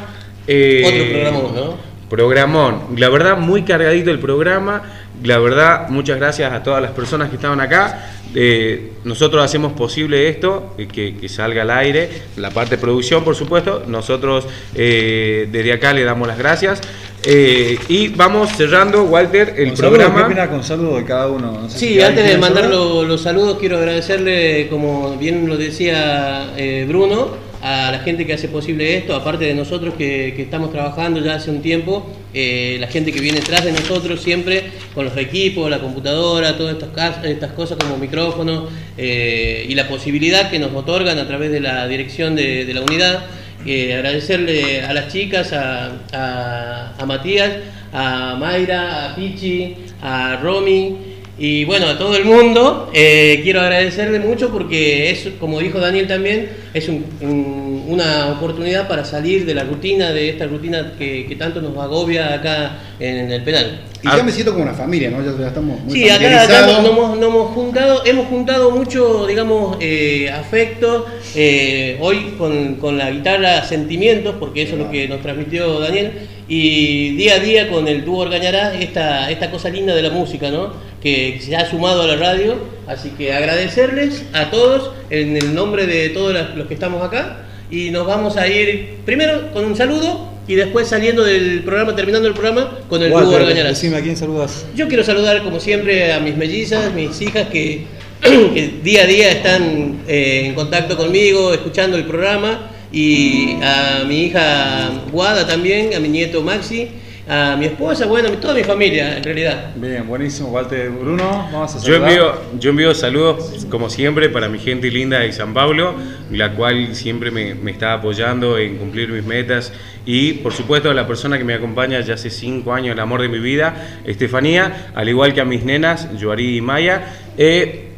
Eh, 0.46 0.82
Otro 0.86 1.10
programón, 1.10 1.54
¿no? 1.54 1.93
Programón. 2.18 2.80
La 2.96 3.08
verdad, 3.08 3.36
muy 3.36 3.62
cargadito 3.64 4.12
el 4.12 4.20
programa. 4.20 4.82
La 5.24 5.38
verdad, 5.38 5.88
muchas 5.88 6.16
gracias 6.16 6.52
a 6.52 6.62
todas 6.62 6.80
las 6.80 6.92
personas 6.92 7.28
que 7.28 7.34
estaban 7.36 7.60
acá. 7.60 8.10
Eh, 8.36 8.92
nosotros 9.02 9.44
hacemos 9.44 9.72
posible 9.72 10.28
esto, 10.28 10.74
eh, 10.78 10.86
que, 10.86 11.16
que 11.16 11.28
salga 11.28 11.62
al 11.62 11.70
aire, 11.70 12.08
la 12.36 12.50
parte 12.50 12.76
de 12.76 12.80
producción, 12.80 13.24
por 13.24 13.34
supuesto. 13.34 13.82
Nosotros 13.88 14.46
eh, 14.76 15.48
desde 15.50 15.72
acá 15.72 15.92
le 15.92 16.04
damos 16.04 16.28
las 16.28 16.38
gracias. 16.38 16.80
Eh, 17.24 17.78
y 17.88 18.08
vamos 18.08 18.50
cerrando, 18.56 19.02
Walter, 19.04 19.54
el 19.56 19.72
programa. 19.72 20.14
¿Qué 20.18 20.22
opina 20.24 20.48
con 20.48 20.62
saludo 20.62 20.96
de 20.98 21.04
cada 21.04 21.26
uno? 21.28 21.52
No 21.62 21.68
sé 21.70 21.78
Sí, 21.80 21.88
si 21.94 22.00
antes 22.00 22.24
de 22.28 22.38
mandar 22.38 22.64
saludar. 22.64 22.84
lo- 22.92 23.02
los 23.04 23.22
saludos, 23.22 23.56
quiero 23.58 23.78
agradecerle, 23.78 24.68
como 24.68 25.16
bien 25.16 25.48
lo 25.48 25.56
decía 25.56 26.52
eh, 26.56 26.84
Bruno, 26.86 27.42
a 27.66 27.90
la 27.90 28.00
gente 28.00 28.26
que 28.26 28.34
hace 28.34 28.48
posible 28.48 28.94
esto, 28.98 29.14
aparte 29.16 29.46
de 29.46 29.54
nosotros 29.54 29.94
que, 29.94 30.34
que 30.36 30.42
estamos 30.42 30.70
trabajando 30.70 31.24
ya 31.24 31.36
hace 31.36 31.50
un 31.50 31.62
tiempo, 31.62 32.06
eh, 32.34 32.76
la 32.78 32.88
gente 32.88 33.10
que 33.10 33.20
viene 33.20 33.40
detrás 33.40 33.64
de 33.64 33.72
nosotros 33.72 34.20
siempre, 34.20 34.64
con 34.94 35.06
los 35.06 35.16
equipos, 35.16 35.70
la 35.70 35.78
computadora, 35.78 36.58
todas 36.58 36.76
estas, 36.76 37.24
estas 37.24 37.52
cosas 37.52 37.78
como 37.78 37.96
micrófonos 37.96 38.64
eh, 38.98 39.64
y 39.66 39.74
la 39.74 39.88
posibilidad 39.88 40.50
que 40.50 40.58
nos 40.58 40.74
otorgan 40.74 41.18
a 41.18 41.26
través 41.26 41.50
de 41.50 41.60
la 41.60 41.88
dirección 41.88 42.36
de, 42.36 42.66
de 42.66 42.74
la 42.74 42.82
unidad. 42.82 43.24
Eh, 43.66 43.94
agradecerle 43.94 44.82
a 44.82 44.92
las 44.92 45.10
chicas, 45.10 45.54
a, 45.54 45.90
a- 46.12 46.92
a 46.98 47.06
Matías, 47.06 47.50
a 47.94 48.36
Mayra, 48.38 49.06
a 49.12 49.16
Pichi, 49.16 49.74
a 50.02 50.36
Romy 50.42 51.13
y 51.38 51.64
bueno, 51.64 51.88
a 51.88 51.98
todo 51.98 52.16
el 52.16 52.24
mundo. 52.24 52.90
Eh, 52.94 53.40
quiero 53.42 53.60
agradecerle 53.60 54.20
mucho 54.20 54.50
porque 54.50 55.10
es, 55.10 55.28
como 55.40 55.58
dijo 55.60 55.78
Daniel 55.80 56.06
también, 56.06 56.48
es 56.72 56.88
un- 56.88 57.04
un- 57.20 57.84
una 57.88 58.32
oportunidad 58.32 58.88
para 58.88 59.04
salir 59.04 59.44
de 59.44 59.54
la 59.54 59.64
rutina, 59.64 60.10
de 60.12 60.30
esta 60.30 60.46
rutina 60.46 60.92
que, 60.98 61.26
que 61.28 61.36
tanto 61.36 61.60
nos 61.60 61.76
agobia 61.76 62.32
acá 62.34 62.78
en 62.98 63.30
el 63.30 63.42
penal. 63.42 63.80
Y 64.02 64.06
ya 64.16 64.22
me 64.22 64.32
siento 64.32 64.52
como 64.52 64.64
una 64.64 64.74
familia, 64.74 65.10
¿no? 65.10 65.18
Ya, 65.24 65.38
ya 65.38 65.48
estamos 65.48 65.80
muy 65.80 65.92
Sí, 65.92 66.04
acá, 66.04 66.14
acá 66.14 66.24
familiarizados. 66.24 66.72
nos, 66.72 66.82
nos 66.82 66.90
hemos, 66.92 67.18
nos 67.18 67.28
hemos 67.28 67.50
juntado, 67.54 68.02
hemos 68.06 68.26
juntado 68.26 68.70
mucho, 68.70 69.26
digamos, 69.26 69.76
eh, 69.80 70.30
afecto, 70.30 71.06
eh, 71.34 71.96
hoy 72.00 72.34
con, 72.38 72.76
con 72.76 72.96
la 72.98 73.10
guitarra 73.10 73.64
sentimientos, 73.64 74.36
porque 74.38 74.62
eso 74.62 74.74
es 74.74 74.78
lo 74.80 74.90
que 74.90 75.08
nos 75.08 75.20
transmitió 75.22 75.80
Daniel, 75.80 76.12
y 76.48 77.10
día 77.16 77.34
a 77.36 77.38
día 77.38 77.70
con 77.70 77.88
el 77.88 78.04
dúo 78.04 78.18
Orgañará, 78.20 78.74
esta, 78.74 79.30
esta 79.30 79.50
cosa 79.50 79.68
linda 79.70 79.94
de 79.94 80.02
la 80.02 80.10
música, 80.10 80.50
¿no? 80.50 80.72
Que 81.02 81.38
se 81.40 81.56
ha 81.56 81.68
sumado 81.68 82.02
a 82.02 82.06
la 82.06 82.16
radio, 82.16 82.56
así 82.86 83.10
que 83.10 83.32
agradecerles 83.32 84.24
a 84.32 84.50
todos 84.50 84.90
en 85.10 85.36
el 85.36 85.54
nombre 85.54 85.86
de 85.86 86.10
todos 86.10 86.34
los- 86.54 86.66
que 86.66 86.74
estamos 86.74 87.02
acá, 87.02 87.46
y 87.70 87.90
nos 87.90 88.06
vamos 88.06 88.36
a 88.36 88.46
ir 88.46 88.96
primero 89.06 89.52
con 89.52 89.64
un 89.64 89.74
saludo 89.76 90.28
y 90.46 90.54
después 90.54 90.86
saliendo 90.88 91.24
del 91.24 91.62
programa, 91.62 91.96
terminando 91.96 92.28
el 92.28 92.34
programa, 92.34 92.78
con 92.88 93.02
el 93.02 93.10
dúo 93.10 93.18
Orgañará. 93.20 93.70
decime 93.70 93.96
a 93.96 94.02
quién 94.02 94.16
saludas. 94.16 94.66
Yo 94.76 94.86
quiero 94.88 95.02
saludar 95.02 95.42
como 95.42 95.58
siempre 95.60 96.12
a 96.12 96.20
mis 96.20 96.36
mellizas, 96.36 96.92
mis 96.92 97.18
hijas 97.22 97.48
que, 97.48 97.86
que 98.22 98.74
día 98.82 99.04
a 99.04 99.06
día 99.06 99.30
están 99.30 100.00
eh, 100.06 100.42
en 100.46 100.54
contacto 100.54 100.96
conmigo, 100.98 101.54
escuchando 101.54 101.96
el 101.96 102.04
programa, 102.04 102.70
y 102.94 103.58
a 103.62 104.04
mi 104.06 104.26
hija 104.26 104.90
Guada 105.10 105.46
también, 105.46 105.94
a 105.94 106.00
mi 106.00 106.08
nieto 106.08 106.42
Maxi, 106.42 106.88
a 107.28 107.56
mi 107.58 107.66
esposa, 107.66 108.06
bueno, 108.06 108.28
a 108.28 108.32
toda 108.32 108.54
mi 108.54 108.62
familia 108.62 109.16
en 109.16 109.24
realidad. 109.24 109.72
Bien, 109.76 110.06
buenísimo. 110.06 110.50
Walter 110.50 110.90
Bruno, 110.90 111.48
vamos 111.52 111.74
a 111.74 111.78
Yo 111.78 111.84
saludar. 111.84 112.10
envío, 112.10 112.32
yo 112.60 112.70
envío 112.70 112.94
saludos, 112.94 113.66
como 113.70 113.90
siempre, 113.90 114.28
para 114.28 114.48
mi 114.48 114.58
gente 114.58 114.90
linda 114.90 115.20
de 115.20 115.32
San 115.32 115.54
Pablo, 115.54 115.94
la 116.30 116.52
cual 116.52 116.94
siempre 116.94 117.30
me, 117.30 117.54
me 117.54 117.70
está 117.70 117.94
apoyando 117.94 118.58
en 118.58 118.76
cumplir 118.76 119.08
mis 119.08 119.24
metas. 119.24 119.72
Y, 120.06 120.34
por 120.34 120.52
supuesto, 120.52 120.90
a 120.90 120.94
la 120.94 121.06
persona 121.06 121.38
que 121.38 121.44
me 121.44 121.54
acompaña 121.54 121.98
ya 122.00 122.14
hace 122.14 122.28
cinco 122.28 122.74
años, 122.74 122.92
el 122.92 123.00
amor 123.00 123.22
de 123.22 123.28
mi 123.28 123.38
vida, 123.38 124.02
Estefanía, 124.04 124.90
al 124.94 125.08
igual 125.08 125.32
que 125.32 125.40
a 125.40 125.46
mis 125.46 125.64
nenas, 125.64 126.08
Joarí 126.20 126.58
y 126.58 126.60
Maya. 126.60 127.06
Eh, 127.38 127.88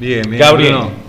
Bien, 0.00 0.22
bien. 0.28 0.38
Gabriel. 0.40 0.72
Bruno. 0.72 1.05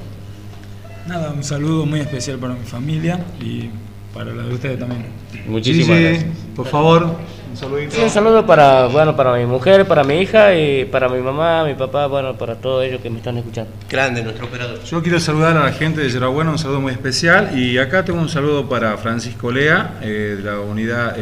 Nada, 1.08 1.32
un 1.32 1.44
saludo 1.44 1.86
muy 1.86 2.02
especial 2.02 2.38
para 2.38 2.54
mi 2.54 2.66
familia 2.66 3.20
y 3.40 3.70
para 4.14 4.34
la 4.34 4.44
de 4.44 4.54
ustedes 4.54 4.78
también. 4.78 5.06
muchísimas 5.48 5.98
Gigi, 5.98 6.04
gracias. 6.04 6.26
por 6.54 6.68
favor, 6.68 7.16
un 7.50 7.56
saludito. 7.56 7.96
Sí, 7.96 8.02
un 8.02 8.10
saludo 8.10 8.46
para, 8.46 8.88
bueno, 8.88 9.16
para 9.16 9.38
mi 9.38 9.46
mujer, 9.46 9.88
para 9.88 10.04
mi 10.04 10.16
hija 10.16 10.54
y 10.54 10.84
para 10.84 11.08
mi 11.08 11.22
mamá, 11.22 11.64
mi 11.64 11.76
papá, 11.76 12.08
bueno, 12.08 12.38
para 12.38 12.56
todos 12.56 12.84
ellos 12.84 13.00
que 13.00 13.10
me 13.10 13.20
están 13.20 13.38
escuchando. 13.38 13.72
Grande 13.90 14.22
nuestro 14.22 14.48
operador. 14.48 14.84
Yo 14.84 15.02
quiero 15.02 15.20
saludar 15.22 15.56
a 15.56 15.64
la 15.64 15.72
gente 15.72 16.02
de 16.02 16.10
Yerabuena, 16.10 16.52
un 16.52 16.60
saludo 16.60 16.82
muy 16.82 16.92
especial. 16.92 17.58
Y 17.58 17.78
acá 17.78 18.04
tengo 18.04 18.20
un 18.20 18.30
saludo 18.30 18.68
para 18.68 18.98
Francisco 18.98 19.50
Lea, 19.50 20.00
eh, 20.02 20.36
de 20.38 20.44
la 20.44 20.60
unidad 20.60 21.16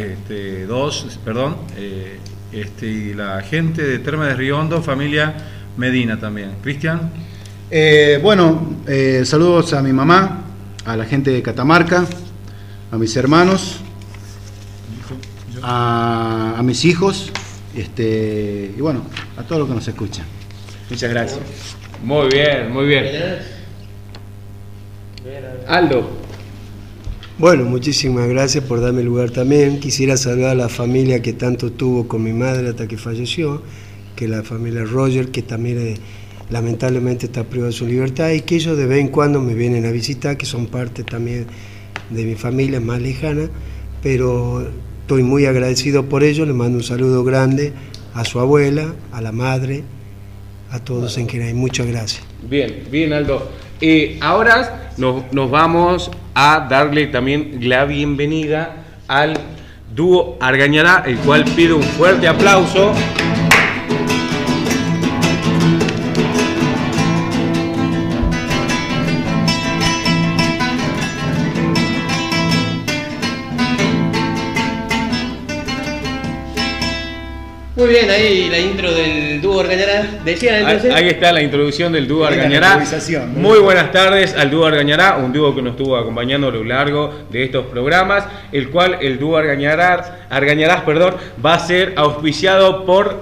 2, 0.68 1.20
perdón, 1.24 1.58
eh, 1.78 2.18
este, 2.52 2.88
y 2.88 3.14
la 3.14 3.40
gente 3.42 3.84
de 3.84 4.00
Terma 4.00 4.26
de 4.28 4.34
Riondo, 4.34 4.82
familia 4.82 5.36
Medina 5.78 6.20
también. 6.20 6.54
Cristian, 6.64 7.12
Eh, 7.78 8.20
bueno, 8.24 8.78
eh, 8.88 9.24
saludos 9.26 9.74
a 9.74 9.82
mi 9.82 9.92
mamá, 9.92 10.46
a 10.86 10.96
la 10.96 11.04
gente 11.04 11.30
de 11.32 11.42
Catamarca, 11.42 12.06
a 12.90 12.98
mis 12.98 13.14
hermanos, 13.18 13.82
a, 15.62 16.56
a 16.58 16.64
mis 16.64 16.86
hijos, 16.86 17.34
este, 17.76 18.72
y 18.78 18.80
bueno, 18.80 19.02
a 19.36 19.44
todos 19.44 19.60
los 19.60 19.68
que 19.68 19.76
nos 19.76 19.86
escuchan. 19.90 20.26
Muchas 20.90 21.10
gracias. 21.10 21.42
Muy 22.02 22.30
bien, 22.30 22.72
muy 22.72 22.86
bien. 22.86 23.08
Aldo, 25.68 26.10
Bueno, 27.38 27.66
muchísimas 27.66 28.30
gracias 28.30 28.64
por 28.64 28.80
darme 28.80 29.04
lugar 29.04 29.32
también. 29.32 29.82
Quisiera 29.82 30.16
saludar 30.16 30.52
a 30.52 30.56
la 30.56 30.70
familia 30.70 31.22
que 31.22 31.34
tanto 31.34 31.74
tuvo 31.74 32.08
con 32.08 32.24
mi 32.24 32.32
madre 32.32 32.70
hasta 32.70 32.88
que 32.88 32.98
falleció, 32.98 33.62
que 34.16 34.24
es 34.26 34.32
la 34.32 34.44
familia 34.44 34.86
Roger, 34.86 35.28
que 35.28 35.42
también 35.42 35.78
eh, 35.78 35.96
lamentablemente 36.50 37.26
está 37.26 37.44
privada 37.44 37.72
de 37.72 37.78
su 37.78 37.86
libertad 37.86 38.32
y 38.32 38.42
que 38.42 38.56
ellos 38.56 38.78
de 38.78 38.86
vez 38.86 39.00
en 39.00 39.08
cuando 39.08 39.42
me 39.42 39.54
vienen 39.54 39.86
a 39.86 39.92
visitar, 39.92 40.38
que 40.38 40.46
son 40.46 40.68
parte 40.68 41.04
también 41.04 41.48
de 42.10 42.24
mi 42.24 42.36
familia 42.36 42.80
más 42.80 43.02
lejana, 43.02 43.50
pero 44.04 44.68
estoy 45.02 45.24
muy 45.24 45.46
agradecido 45.46 46.06
por 46.06 46.24
ello, 46.24 46.46
le 46.46 46.54
mando 46.54 46.78
un 46.78 46.84
saludo 46.84 47.24
grande 47.24 47.74
a 48.14 48.26
su 48.26 48.40
abuela, 48.40 48.94
a 49.12 49.22
la 49.22 49.32
madre, 49.32 49.84
a 50.72 50.80
todos 50.80 51.18
en 51.18 51.28
general. 51.28 51.56
Muchas 51.56 51.88
gracias. 51.88 52.24
Bien, 52.48 52.84
bien 52.92 53.14
Aldo. 53.14 53.50
Eh, 53.82 54.18
ahora 54.22 54.92
nos, 54.98 55.32
nos 55.34 55.52
vamos 55.52 56.12
a 56.34 56.68
darle 56.70 57.08
también 57.08 57.60
la 57.62 57.86
bienvenida 57.86 58.86
al 59.08 59.34
dúo 59.94 60.38
Argañará, 60.40 61.04
el 61.06 61.18
cual 61.18 61.46
pido 61.56 61.78
un 61.78 61.84
fuerte 61.84 62.28
aplauso. 62.28 62.94
Muy 77.86 77.94
bien, 77.94 78.10
ahí 78.10 78.50
la 78.50 78.58
intro 78.58 78.92
del 78.96 79.40
dúo 79.44 79.60
Argañará. 79.60 80.22
Decía 80.26 80.60
entonces. 80.60 80.92
Ahí 80.92 81.08
está 81.08 81.32
la 81.32 81.44
introducción 81.44 81.94
del 81.94 82.08
dúo 82.08 82.26
Argañará. 82.26 82.84
Muy 83.36 83.60
buenas 83.60 83.92
tardes 83.92 84.34
al 84.34 84.50
dúo 84.50 84.66
Argañará, 84.66 85.18
un 85.18 85.32
dúo 85.32 85.54
que 85.54 85.62
nos 85.62 85.74
estuvo 85.74 85.96
acompañando 85.96 86.48
a 86.48 86.52
lo 86.52 86.64
largo 86.64 87.14
de 87.32 87.44
estos 87.44 87.68
programas, 87.68 88.24
el 88.52 88.72
cual 88.72 88.98
el 89.02 89.20
dúo 89.20 89.38
Argañará, 89.38 90.26
Argañarás 90.32 90.82
perdón, 90.82 91.14
va 91.46 91.54
a 91.54 91.60
ser 91.60 91.94
auspiciado 91.96 92.88
por 92.88 93.22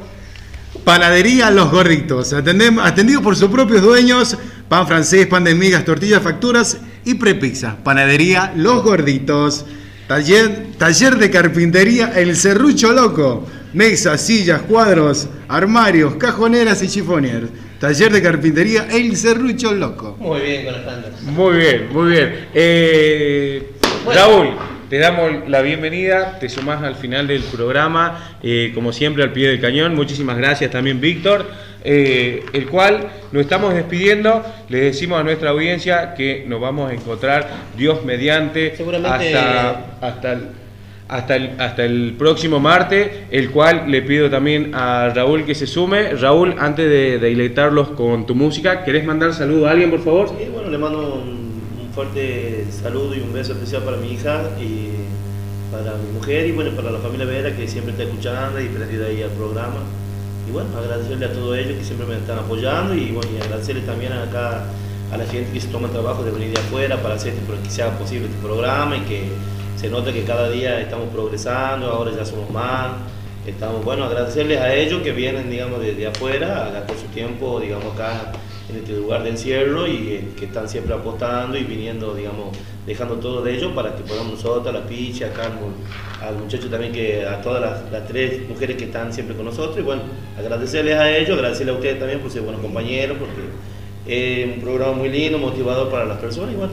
Panadería 0.85 1.51
Los 1.51 1.69
Gorditos, 1.69 2.31
atendem- 2.31 2.79
atendido 2.81 3.21
por 3.21 3.35
sus 3.35 3.49
propios 3.49 3.81
dueños, 3.81 4.37
pan 4.69 4.87
francés, 4.87 5.27
pan 5.27 5.43
de 5.43 5.55
migas, 5.55 5.83
tortillas, 5.83 6.21
facturas 6.21 6.77
y 7.03 7.15
prepizza. 7.15 7.75
Panadería 7.83 8.53
Los 8.55 8.81
Gorditos, 8.81 9.65
taller, 10.07 10.67
taller 10.77 11.17
de 11.17 11.29
carpintería 11.29 12.13
El 12.15 12.37
Serrucho 12.37 12.93
Loco, 12.93 13.45
mesas, 13.73 14.21
sillas, 14.21 14.61
cuadros, 14.63 15.27
armarios, 15.47 16.15
cajoneras 16.15 16.81
y 16.83 16.87
chifoniers. 16.87 17.49
Taller 17.79 18.11
de 18.11 18.21
carpintería 18.21 18.87
El 18.91 19.15
Serrucho 19.17 19.73
Loco. 19.73 20.15
Muy 20.19 20.39
bien 20.41 20.63
con 20.65 20.73
las 20.73 20.85
tandas. 20.85 21.21
Muy 21.23 21.57
bien, 21.57 21.87
muy 21.91 22.11
bien. 22.11 22.47
Eh, 22.53 23.69
Bueno. 24.05 24.19
Raúl, 24.21 24.49
te 24.89 24.97
damos 24.99 25.49
la 25.49 25.61
bienvenida, 25.61 26.37
te 26.39 26.49
sumás 26.49 26.83
al 26.83 26.95
final 26.95 27.25
del 27.27 27.41
programa, 27.41 28.37
eh, 28.43 28.71
como 28.75 28.91
siempre 28.93 29.23
al 29.23 29.31
pie 29.33 29.47
del 29.49 29.59
cañón. 29.61 29.95
Muchísimas 29.95 30.37
gracias 30.37 30.71
también, 30.71 30.99
Víctor. 31.01 31.49
eh, 31.85 32.45
el 32.53 32.67
cual 32.67 33.09
nos 33.33 33.41
estamos 33.41 33.73
despidiendo, 33.73 34.41
le 34.69 34.77
decimos 34.79 35.19
a 35.19 35.23
nuestra 35.25 35.49
audiencia 35.49 36.13
que 36.15 36.45
nos 36.47 36.61
vamos 36.61 36.89
a 36.89 36.93
encontrar 36.93 37.49
Dios 37.77 38.05
mediante 38.05 38.73
Seguramente- 38.77 39.35
hasta, 39.35 39.97
hasta 39.99 40.31
el, 40.31 40.47
hasta 41.07 41.35
el, 41.35 41.59
hasta 41.59 41.83
el 41.85 42.15
próximo 42.17 42.59
martes, 42.59 43.09
el 43.29 43.51
cual 43.51 43.85
le 43.87 44.01
pido 44.01 44.29
también 44.29 44.73
a 44.73 45.09
Raúl 45.09 45.45
que 45.45 45.55
se 45.55 45.67
sume. 45.67 46.13
Raúl, 46.13 46.55
antes 46.57 46.85
de, 46.89 47.19
de 47.19 47.29
deleitarlos 47.29 47.89
con 47.89 48.25
tu 48.25 48.35
música, 48.35 48.83
¿querés 48.83 49.05
mandar 49.05 49.33
saludo 49.33 49.67
a 49.67 49.71
alguien, 49.71 49.91
por 49.91 50.03
favor? 50.03 50.31
Y 50.41 50.49
bueno, 50.49 50.69
le 50.69 50.77
mando 50.77 51.15
un, 51.15 51.53
un 51.81 51.93
fuerte 51.93 52.65
saludo 52.71 53.15
y 53.15 53.19
un 53.19 53.33
beso 53.33 53.53
especial 53.53 53.83
para 53.83 53.97
mi 53.97 54.13
hija 54.13 54.49
y 54.59 54.89
para 55.71 55.97
mi 55.97 56.11
mujer 56.13 56.45
y 56.47 56.51
bueno, 56.51 56.71
para 56.71 56.91
la 56.91 56.99
familia 56.99 57.25
Vera 57.25 57.55
que 57.55 57.67
siempre 57.67 57.91
está 57.91 58.03
escuchando 58.03 58.61
y 58.61 58.67
prendida 58.67 59.07
ahí 59.07 59.21
al 59.23 59.31
programa. 59.31 59.81
Y 60.47 60.51
bueno, 60.51 60.69
agradecerle 60.77 61.25
a 61.25 61.33
todos 61.33 61.57
ellos 61.57 61.77
que 61.77 61.83
siempre 61.83 62.05
me 62.05 62.15
están 62.15 62.37
apoyando 62.39 62.93
y 62.93 63.11
bueno, 63.11 63.29
y 63.33 63.41
agradecerle 63.41 63.81
también 63.81 64.13
acá 64.13 64.65
a 65.11 65.17
la 65.17 65.25
gente 65.25 65.51
que 65.53 65.61
se 65.61 65.67
toma 65.67 65.87
el 65.87 65.93
trabajo 65.93 66.23
de 66.23 66.31
venir 66.31 66.53
de 66.53 66.59
afuera 66.59 66.97
para 67.01 67.15
hacer 67.15 67.33
este, 67.33 67.63
que 67.63 67.69
sea 67.69 67.97
posible 67.97 68.27
este 68.27 68.39
programa 68.41 68.97
y 68.97 69.01
que 69.01 69.23
se 69.75 69.89
nota 69.89 70.11
que 70.13 70.23
cada 70.23 70.49
día 70.49 70.79
estamos 70.79 71.09
progresando, 71.09 71.87
ahora 71.87 72.11
ya 72.15 72.25
somos 72.25 72.49
más. 72.51 72.91
Estamos, 73.45 73.83
bueno, 73.83 74.05
agradecerles 74.05 74.59
a 74.61 74.73
ellos 74.73 75.01
que 75.01 75.11
vienen, 75.11 75.49
digamos, 75.49 75.81
desde 75.81 76.07
afuera 76.07 76.65
a 76.67 76.71
gastar 76.71 76.95
su 76.97 77.07
tiempo, 77.07 77.59
digamos, 77.59 77.93
acá 77.93 78.31
en 78.69 78.77
este 78.77 78.93
lugar 78.93 79.21
de 79.23 79.31
encierro 79.31 79.85
y 79.85 79.91
eh, 80.13 80.27
que 80.39 80.45
están 80.45 80.69
siempre 80.69 80.93
apostando 80.93 81.57
y 81.57 81.63
viniendo, 81.65 82.13
digamos, 82.15 82.55
dejando 82.87 83.15
todo 83.15 83.41
de 83.41 83.53
ellos 83.55 83.73
para 83.73 83.93
que 83.95 84.03
podamos 84.03 84.33
nosotros, 84.35 84.67
a 84.73 84.79
la 84.79 84.85
picha, 84.85 85.25
acá 85.27 85.47
al, 85.47 85.53
mu- 85.55 86.25
al 86.25 86.37
muchacho 86.37 86.69
también, 86.69 86.93
que 86.93 87.25
a 87.25 87.41
todas 87.41 87.59
las, 87.59 87.91
las 87.91 88.07
tres 88.07 88.47
mujeres 88.47 88.77
que 88.77 88.85
están 88.85 89.11
siempre 89.11 89.35
con 89.35 89.43
nosotros. 89.43 89.77
Y 89.77 89.81
bueno, 89.81 90.03
agradecerles 90.39 90.95
a 90.97 91.11
ellos, 91.17 91.31
agradecerles 91.37 91.75
a 91.75 91.77
ustedes 91.77 91.99
también 91.99 92.21
por 92.21 92.31
ser 92.31 92.43
buenos 92.43 92.61
compañeros, 92.61 93.17
porque 93.19 93.41
es 94.07 94.55
un 94.55 94.61
programa 94.61 94.93
muy 94.93 95.09
lindo, 95.09 95.37
motivador 95.37 95.89
para 95.89 96.05
las 96.05 96.17
personas 96.19 96.53
y 96.53 96.55
bueno, 96.55 96.71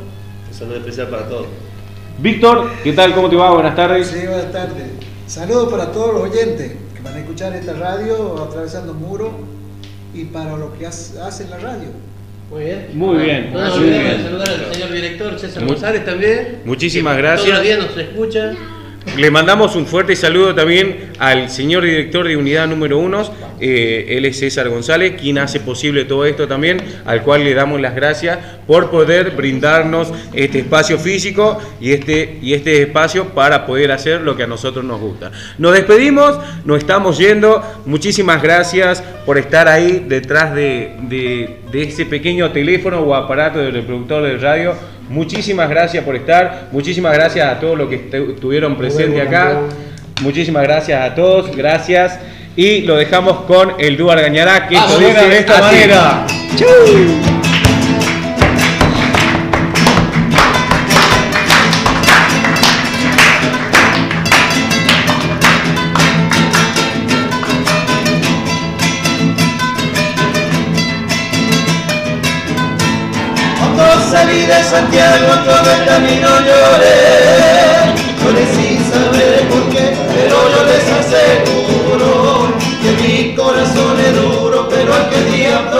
un 0.49 0.55
saludo 0.55 0.77
especial 0.77 1.09
para 1.09 1.29
todos. 1.29 1.47
Víctor, 2.21 2.71
¿qué 2.85 2.93
tal? 2.93 3.15
¿Cómo 3.15 3.29
te 3.31 3.37
va? 3.37 3.53
Buenas 3.53 3.75
tardes. 3.75 4.09
Sí, 4.09 4.27
buenas 4.27 4.53
tardes. 4.53 4.85
Saludos 5.27 5.71
para 5.71 5.91
todos 5.93 6.15
los 6.15 6.23
oyentes 6.31 6.73
que 6.95 7.03
van 7.03 7.15
a 7.15 7.19
escuchar 7.21 7.55
esta 7.55 7.73
radio 7.73 8.43
atravesando 8.43 8.93
muro 8.95 9.33
y 10.13 10.25
para 10.25 10.57
los 10.57 10.73
que 10.75 10.87
hace- 10.87 11.19
hacen 11.21 11.49
la 11.51 11.59
radio. 11.59 11.89
Muy 12.51 12.65
bien. 12.65 12.89
Muy 12.95 13.17
bien, 13.25 13.53
No 13.53 13.61
nos 13.61 13.79
muy 13.79 13.87
olvidemos 13.89 14.09
de 14.09 14.15
bien. 14.17 14.25
saludar 14.25 14.49
al 14.51 14.75
señor 14.75 14.93
director 14.93 15.39
César 15.39 15.65
González 15.67 16.05
también. 16.05 16.59
Muchísimas 16.65 17.17
gracias. 17.17 17.43
Todos 17.47 17.59
los 17.59 17.63
días 17.67 17.79
nos 17.79 17.97
escucha. 17.97 18.53
Le 19.17 19.31
mandamos 19.31 19.77
un 19.77 19.87
fuerte 19.87 20.15
saludo 20.15 20.55
también 20.55 21.11
al 21.19 21.51
señor 21.51 21.85
director 21.85 22.29
de 22.29 22.37
unidad 22.37 22.67
número 22.69 22.99
uno, 22.99 23.23
eh, 23.59 24.07
él 24.11 24.27
es 24.27 24.39
César 24.39 24.69
González, 24.69 25.15
quien 25.21 25.39
hace 25.39 25.59
posible 25.59 26.05
todo 26.05 26.27
esto 26.27 26.47
también, 26.47 26.81
al 27.07 27.23
cual 27.23 27.43
le 27.45 27.55
damos 27.55 27.81
las 27.81 27.95
gracias 27.95 28.39
por 28.67 28.91
poder 28.91 29.31
brindarnos 29.33 30.13
este 30.35 30.61
espacio 30.61 30.99
físico 30.99 31.59
y 31.81 31.93
este, 31.93 32.39
y 32.43 32.53
este 32.53 32.83
espacio 32.83 33.29
para 33.31 33.65
poder 33.67 33.91
hacer 33.91 34.21
lo 34.21 34.37
que 34.37 34.43
a 34.43 34.47
nosotros 34.47 34.85
nos 34.85 35.01
gusta. 35.01 35.33
Nos 35.59 35.73
despedimos, 35.73 36.39
nos 36.67 36.79
estamos 36.79 37.17
yendo, 37.19 37.63
muchísimas 37.87 38.43
gracias 38.43 39.03
por 39.25 39.39
estar 39.39 39.67
ahí 39.67 40.05
detrás 40.09 40.55
de, 40.55 40.93
de- 41.09 41.57
de 41.73 41.83
ese 41.83 42.05
pequeño 42.05 42.51
teléfono 42.53 43.01
o 43.01 43.15
aparato 43.15 43.59
del 43.61 43.73
reproductor 43.73 44.23
de 44.25 44.37
radio. 44.37 44.75
Muchísimas 45.11 45.69
gracias 45.69 46.03
por 46.05 46.17
estar, 46.17 46.69
muchísimas 46.73 47.13
gracias 47.13 47.47
a 47.47 47.61
todos 47.61 47.77
los 47.77 47.89
que 47.91 48.11
estu- 48.11 48.35
estuvieron 48.35 48.77
presentes 48.77 49.21
acá. 49.27 49.59
Muchísimas 50.23 50.63
gracias 50.63 51.03
a 51.03 51.15
todos, 51.15 51.55
gracias. 51.55 52.19
Y 52.57 52.83
lo 52.83 52.97
dejamos 52.97 53.43
con 53.43 53.75
el 53.79 53.97
dúo 53.97 54.11
Argañará, 54.13 54.69
que 54.69 54.75
esto 54.77 54.87
Vamos, 54.87 55.01
dice 55.07 55.29
de 55.29 55.39
esta 55.39 55.55
así. 55.67 55.77
manera. 55.77 56.27
Cuando 56.59 57.40
salí 74.11 74.47
de 74.47 74.65
Santiago 74.65 75.33
todo 75.45 75.73
el 75.73 75.85
camino 75.87 76.29
lloré, 76.49 77.95
lloré 78.21 78.45
sin 78.55 78.79
saber 78.91 79.49
por 79.49 79.69
qué, 79.71 79.97
pero 80.13 80.37
yo 80.53 80.61
les 80.71 80.87
aseguro 81.01 82.53
que 82.83 82.91
mi 83.03 83.35
corazón 83.35 84.01
es 84.01 84.15
duro, 84.15 84.69
pero 84.69 84.95
aquel 84.95 85.33
día. 85.33 85.71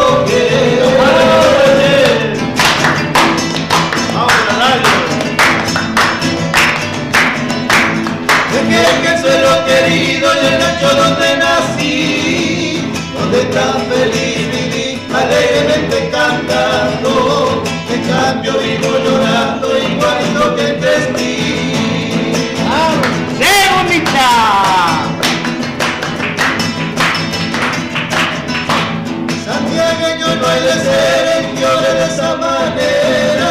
Dejé 8.53 8.85
que 9.03 9.09
el 9.09 9.19
suelo 9.21 9.65
querido 9.65 10.29
y 10.35 10.47
el 10.47 10.61
rancho 10.61 10.91
donde 10.97 11.29
nací, 11.37 12.93
donde 13.19 13.41
tan 13.47 13.77
feliz 13.91 14.41
viví, 14.53 14.89
alegremente 15.15 16.11
cantando, 16.11 17.10
cambio 18.11 18.53
vivo 18.59 18.91
llorando 19.05 19.67
igualito 19.79 20.57
que 20.57 20.67
crecí. 20.81 21.37
¡Sí, 23.39 23.55
bonita! 23.75 24.29
Santiagueño 29.45 30.29
no 30.41 30.47
hay 30.49 30.63
de 30.63 30.77
ser 30.87 31.25
en 31.39 31.57
que 31.57 31.67
ore 31.67 31.93
de 31.95 32.05
esa 32.07 32.37
manera, 32.37 33.51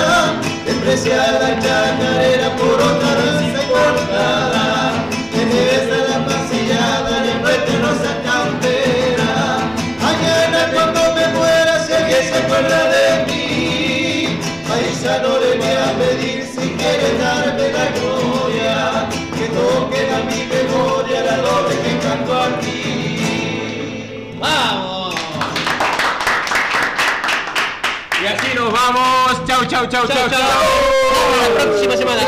despreciar 0.65 1.33
la 1.41 1.51
chacarera 1.63 2.49
por 2.57 2.81
otra 2.81 3.11
danza 3.15 3.61
cortada, 3.71 4.93
esa 5.33 5.97
la 6.09 6.25
pasillada 6.25 7.11
y 7.25 7.77
no 7.83 7.91
se 8.01 8.11
cantera. 8.27 9.31
Mañana 10.01 10.59
cuando 10.73 10.99
me 11.15 11.27
muera 11.35 11.85
si 11.85 11.93
alguien 11.93 12.23
se 12.29 12.37
acuerda 12.37 12.89
de 12.89 13.08
paisano 15.09 15.39
le 15.39 15.57
voy 15.57 15.67
a 15.67 15.97
pedir 15.97 16.45
si 16.45 16.69
quiere 16.73 17.17
darme 17.17 17.71
la 17.71 17.85
gloria, 17.97 19.09
que 19.35 19.45
toquen 19.47 20.13
a 20.13 20.19
mi 20.29 20.43
memoria 20.45 21.23
la 21.23 21.37
doble 21.37 21.75
que 21.81 21.97
canto 21.99 22.41
aquí. 22.43 24.37
¡Vamos! 24.39 25.15
Y 28.21 28.25
así 28.27 28.53
nos 28.55 28.71
vamos. 28.71 29.45
Chau, 29.47 29.65
chau, 29.65 29.87
chau, 29.87 30.07
chau, 30.07 30.29
chau. 30.29 30.39
Hasta 31.41 31.59
la 31.59 31.71
próxima 31.71 31.97
semana. 31.97 32.21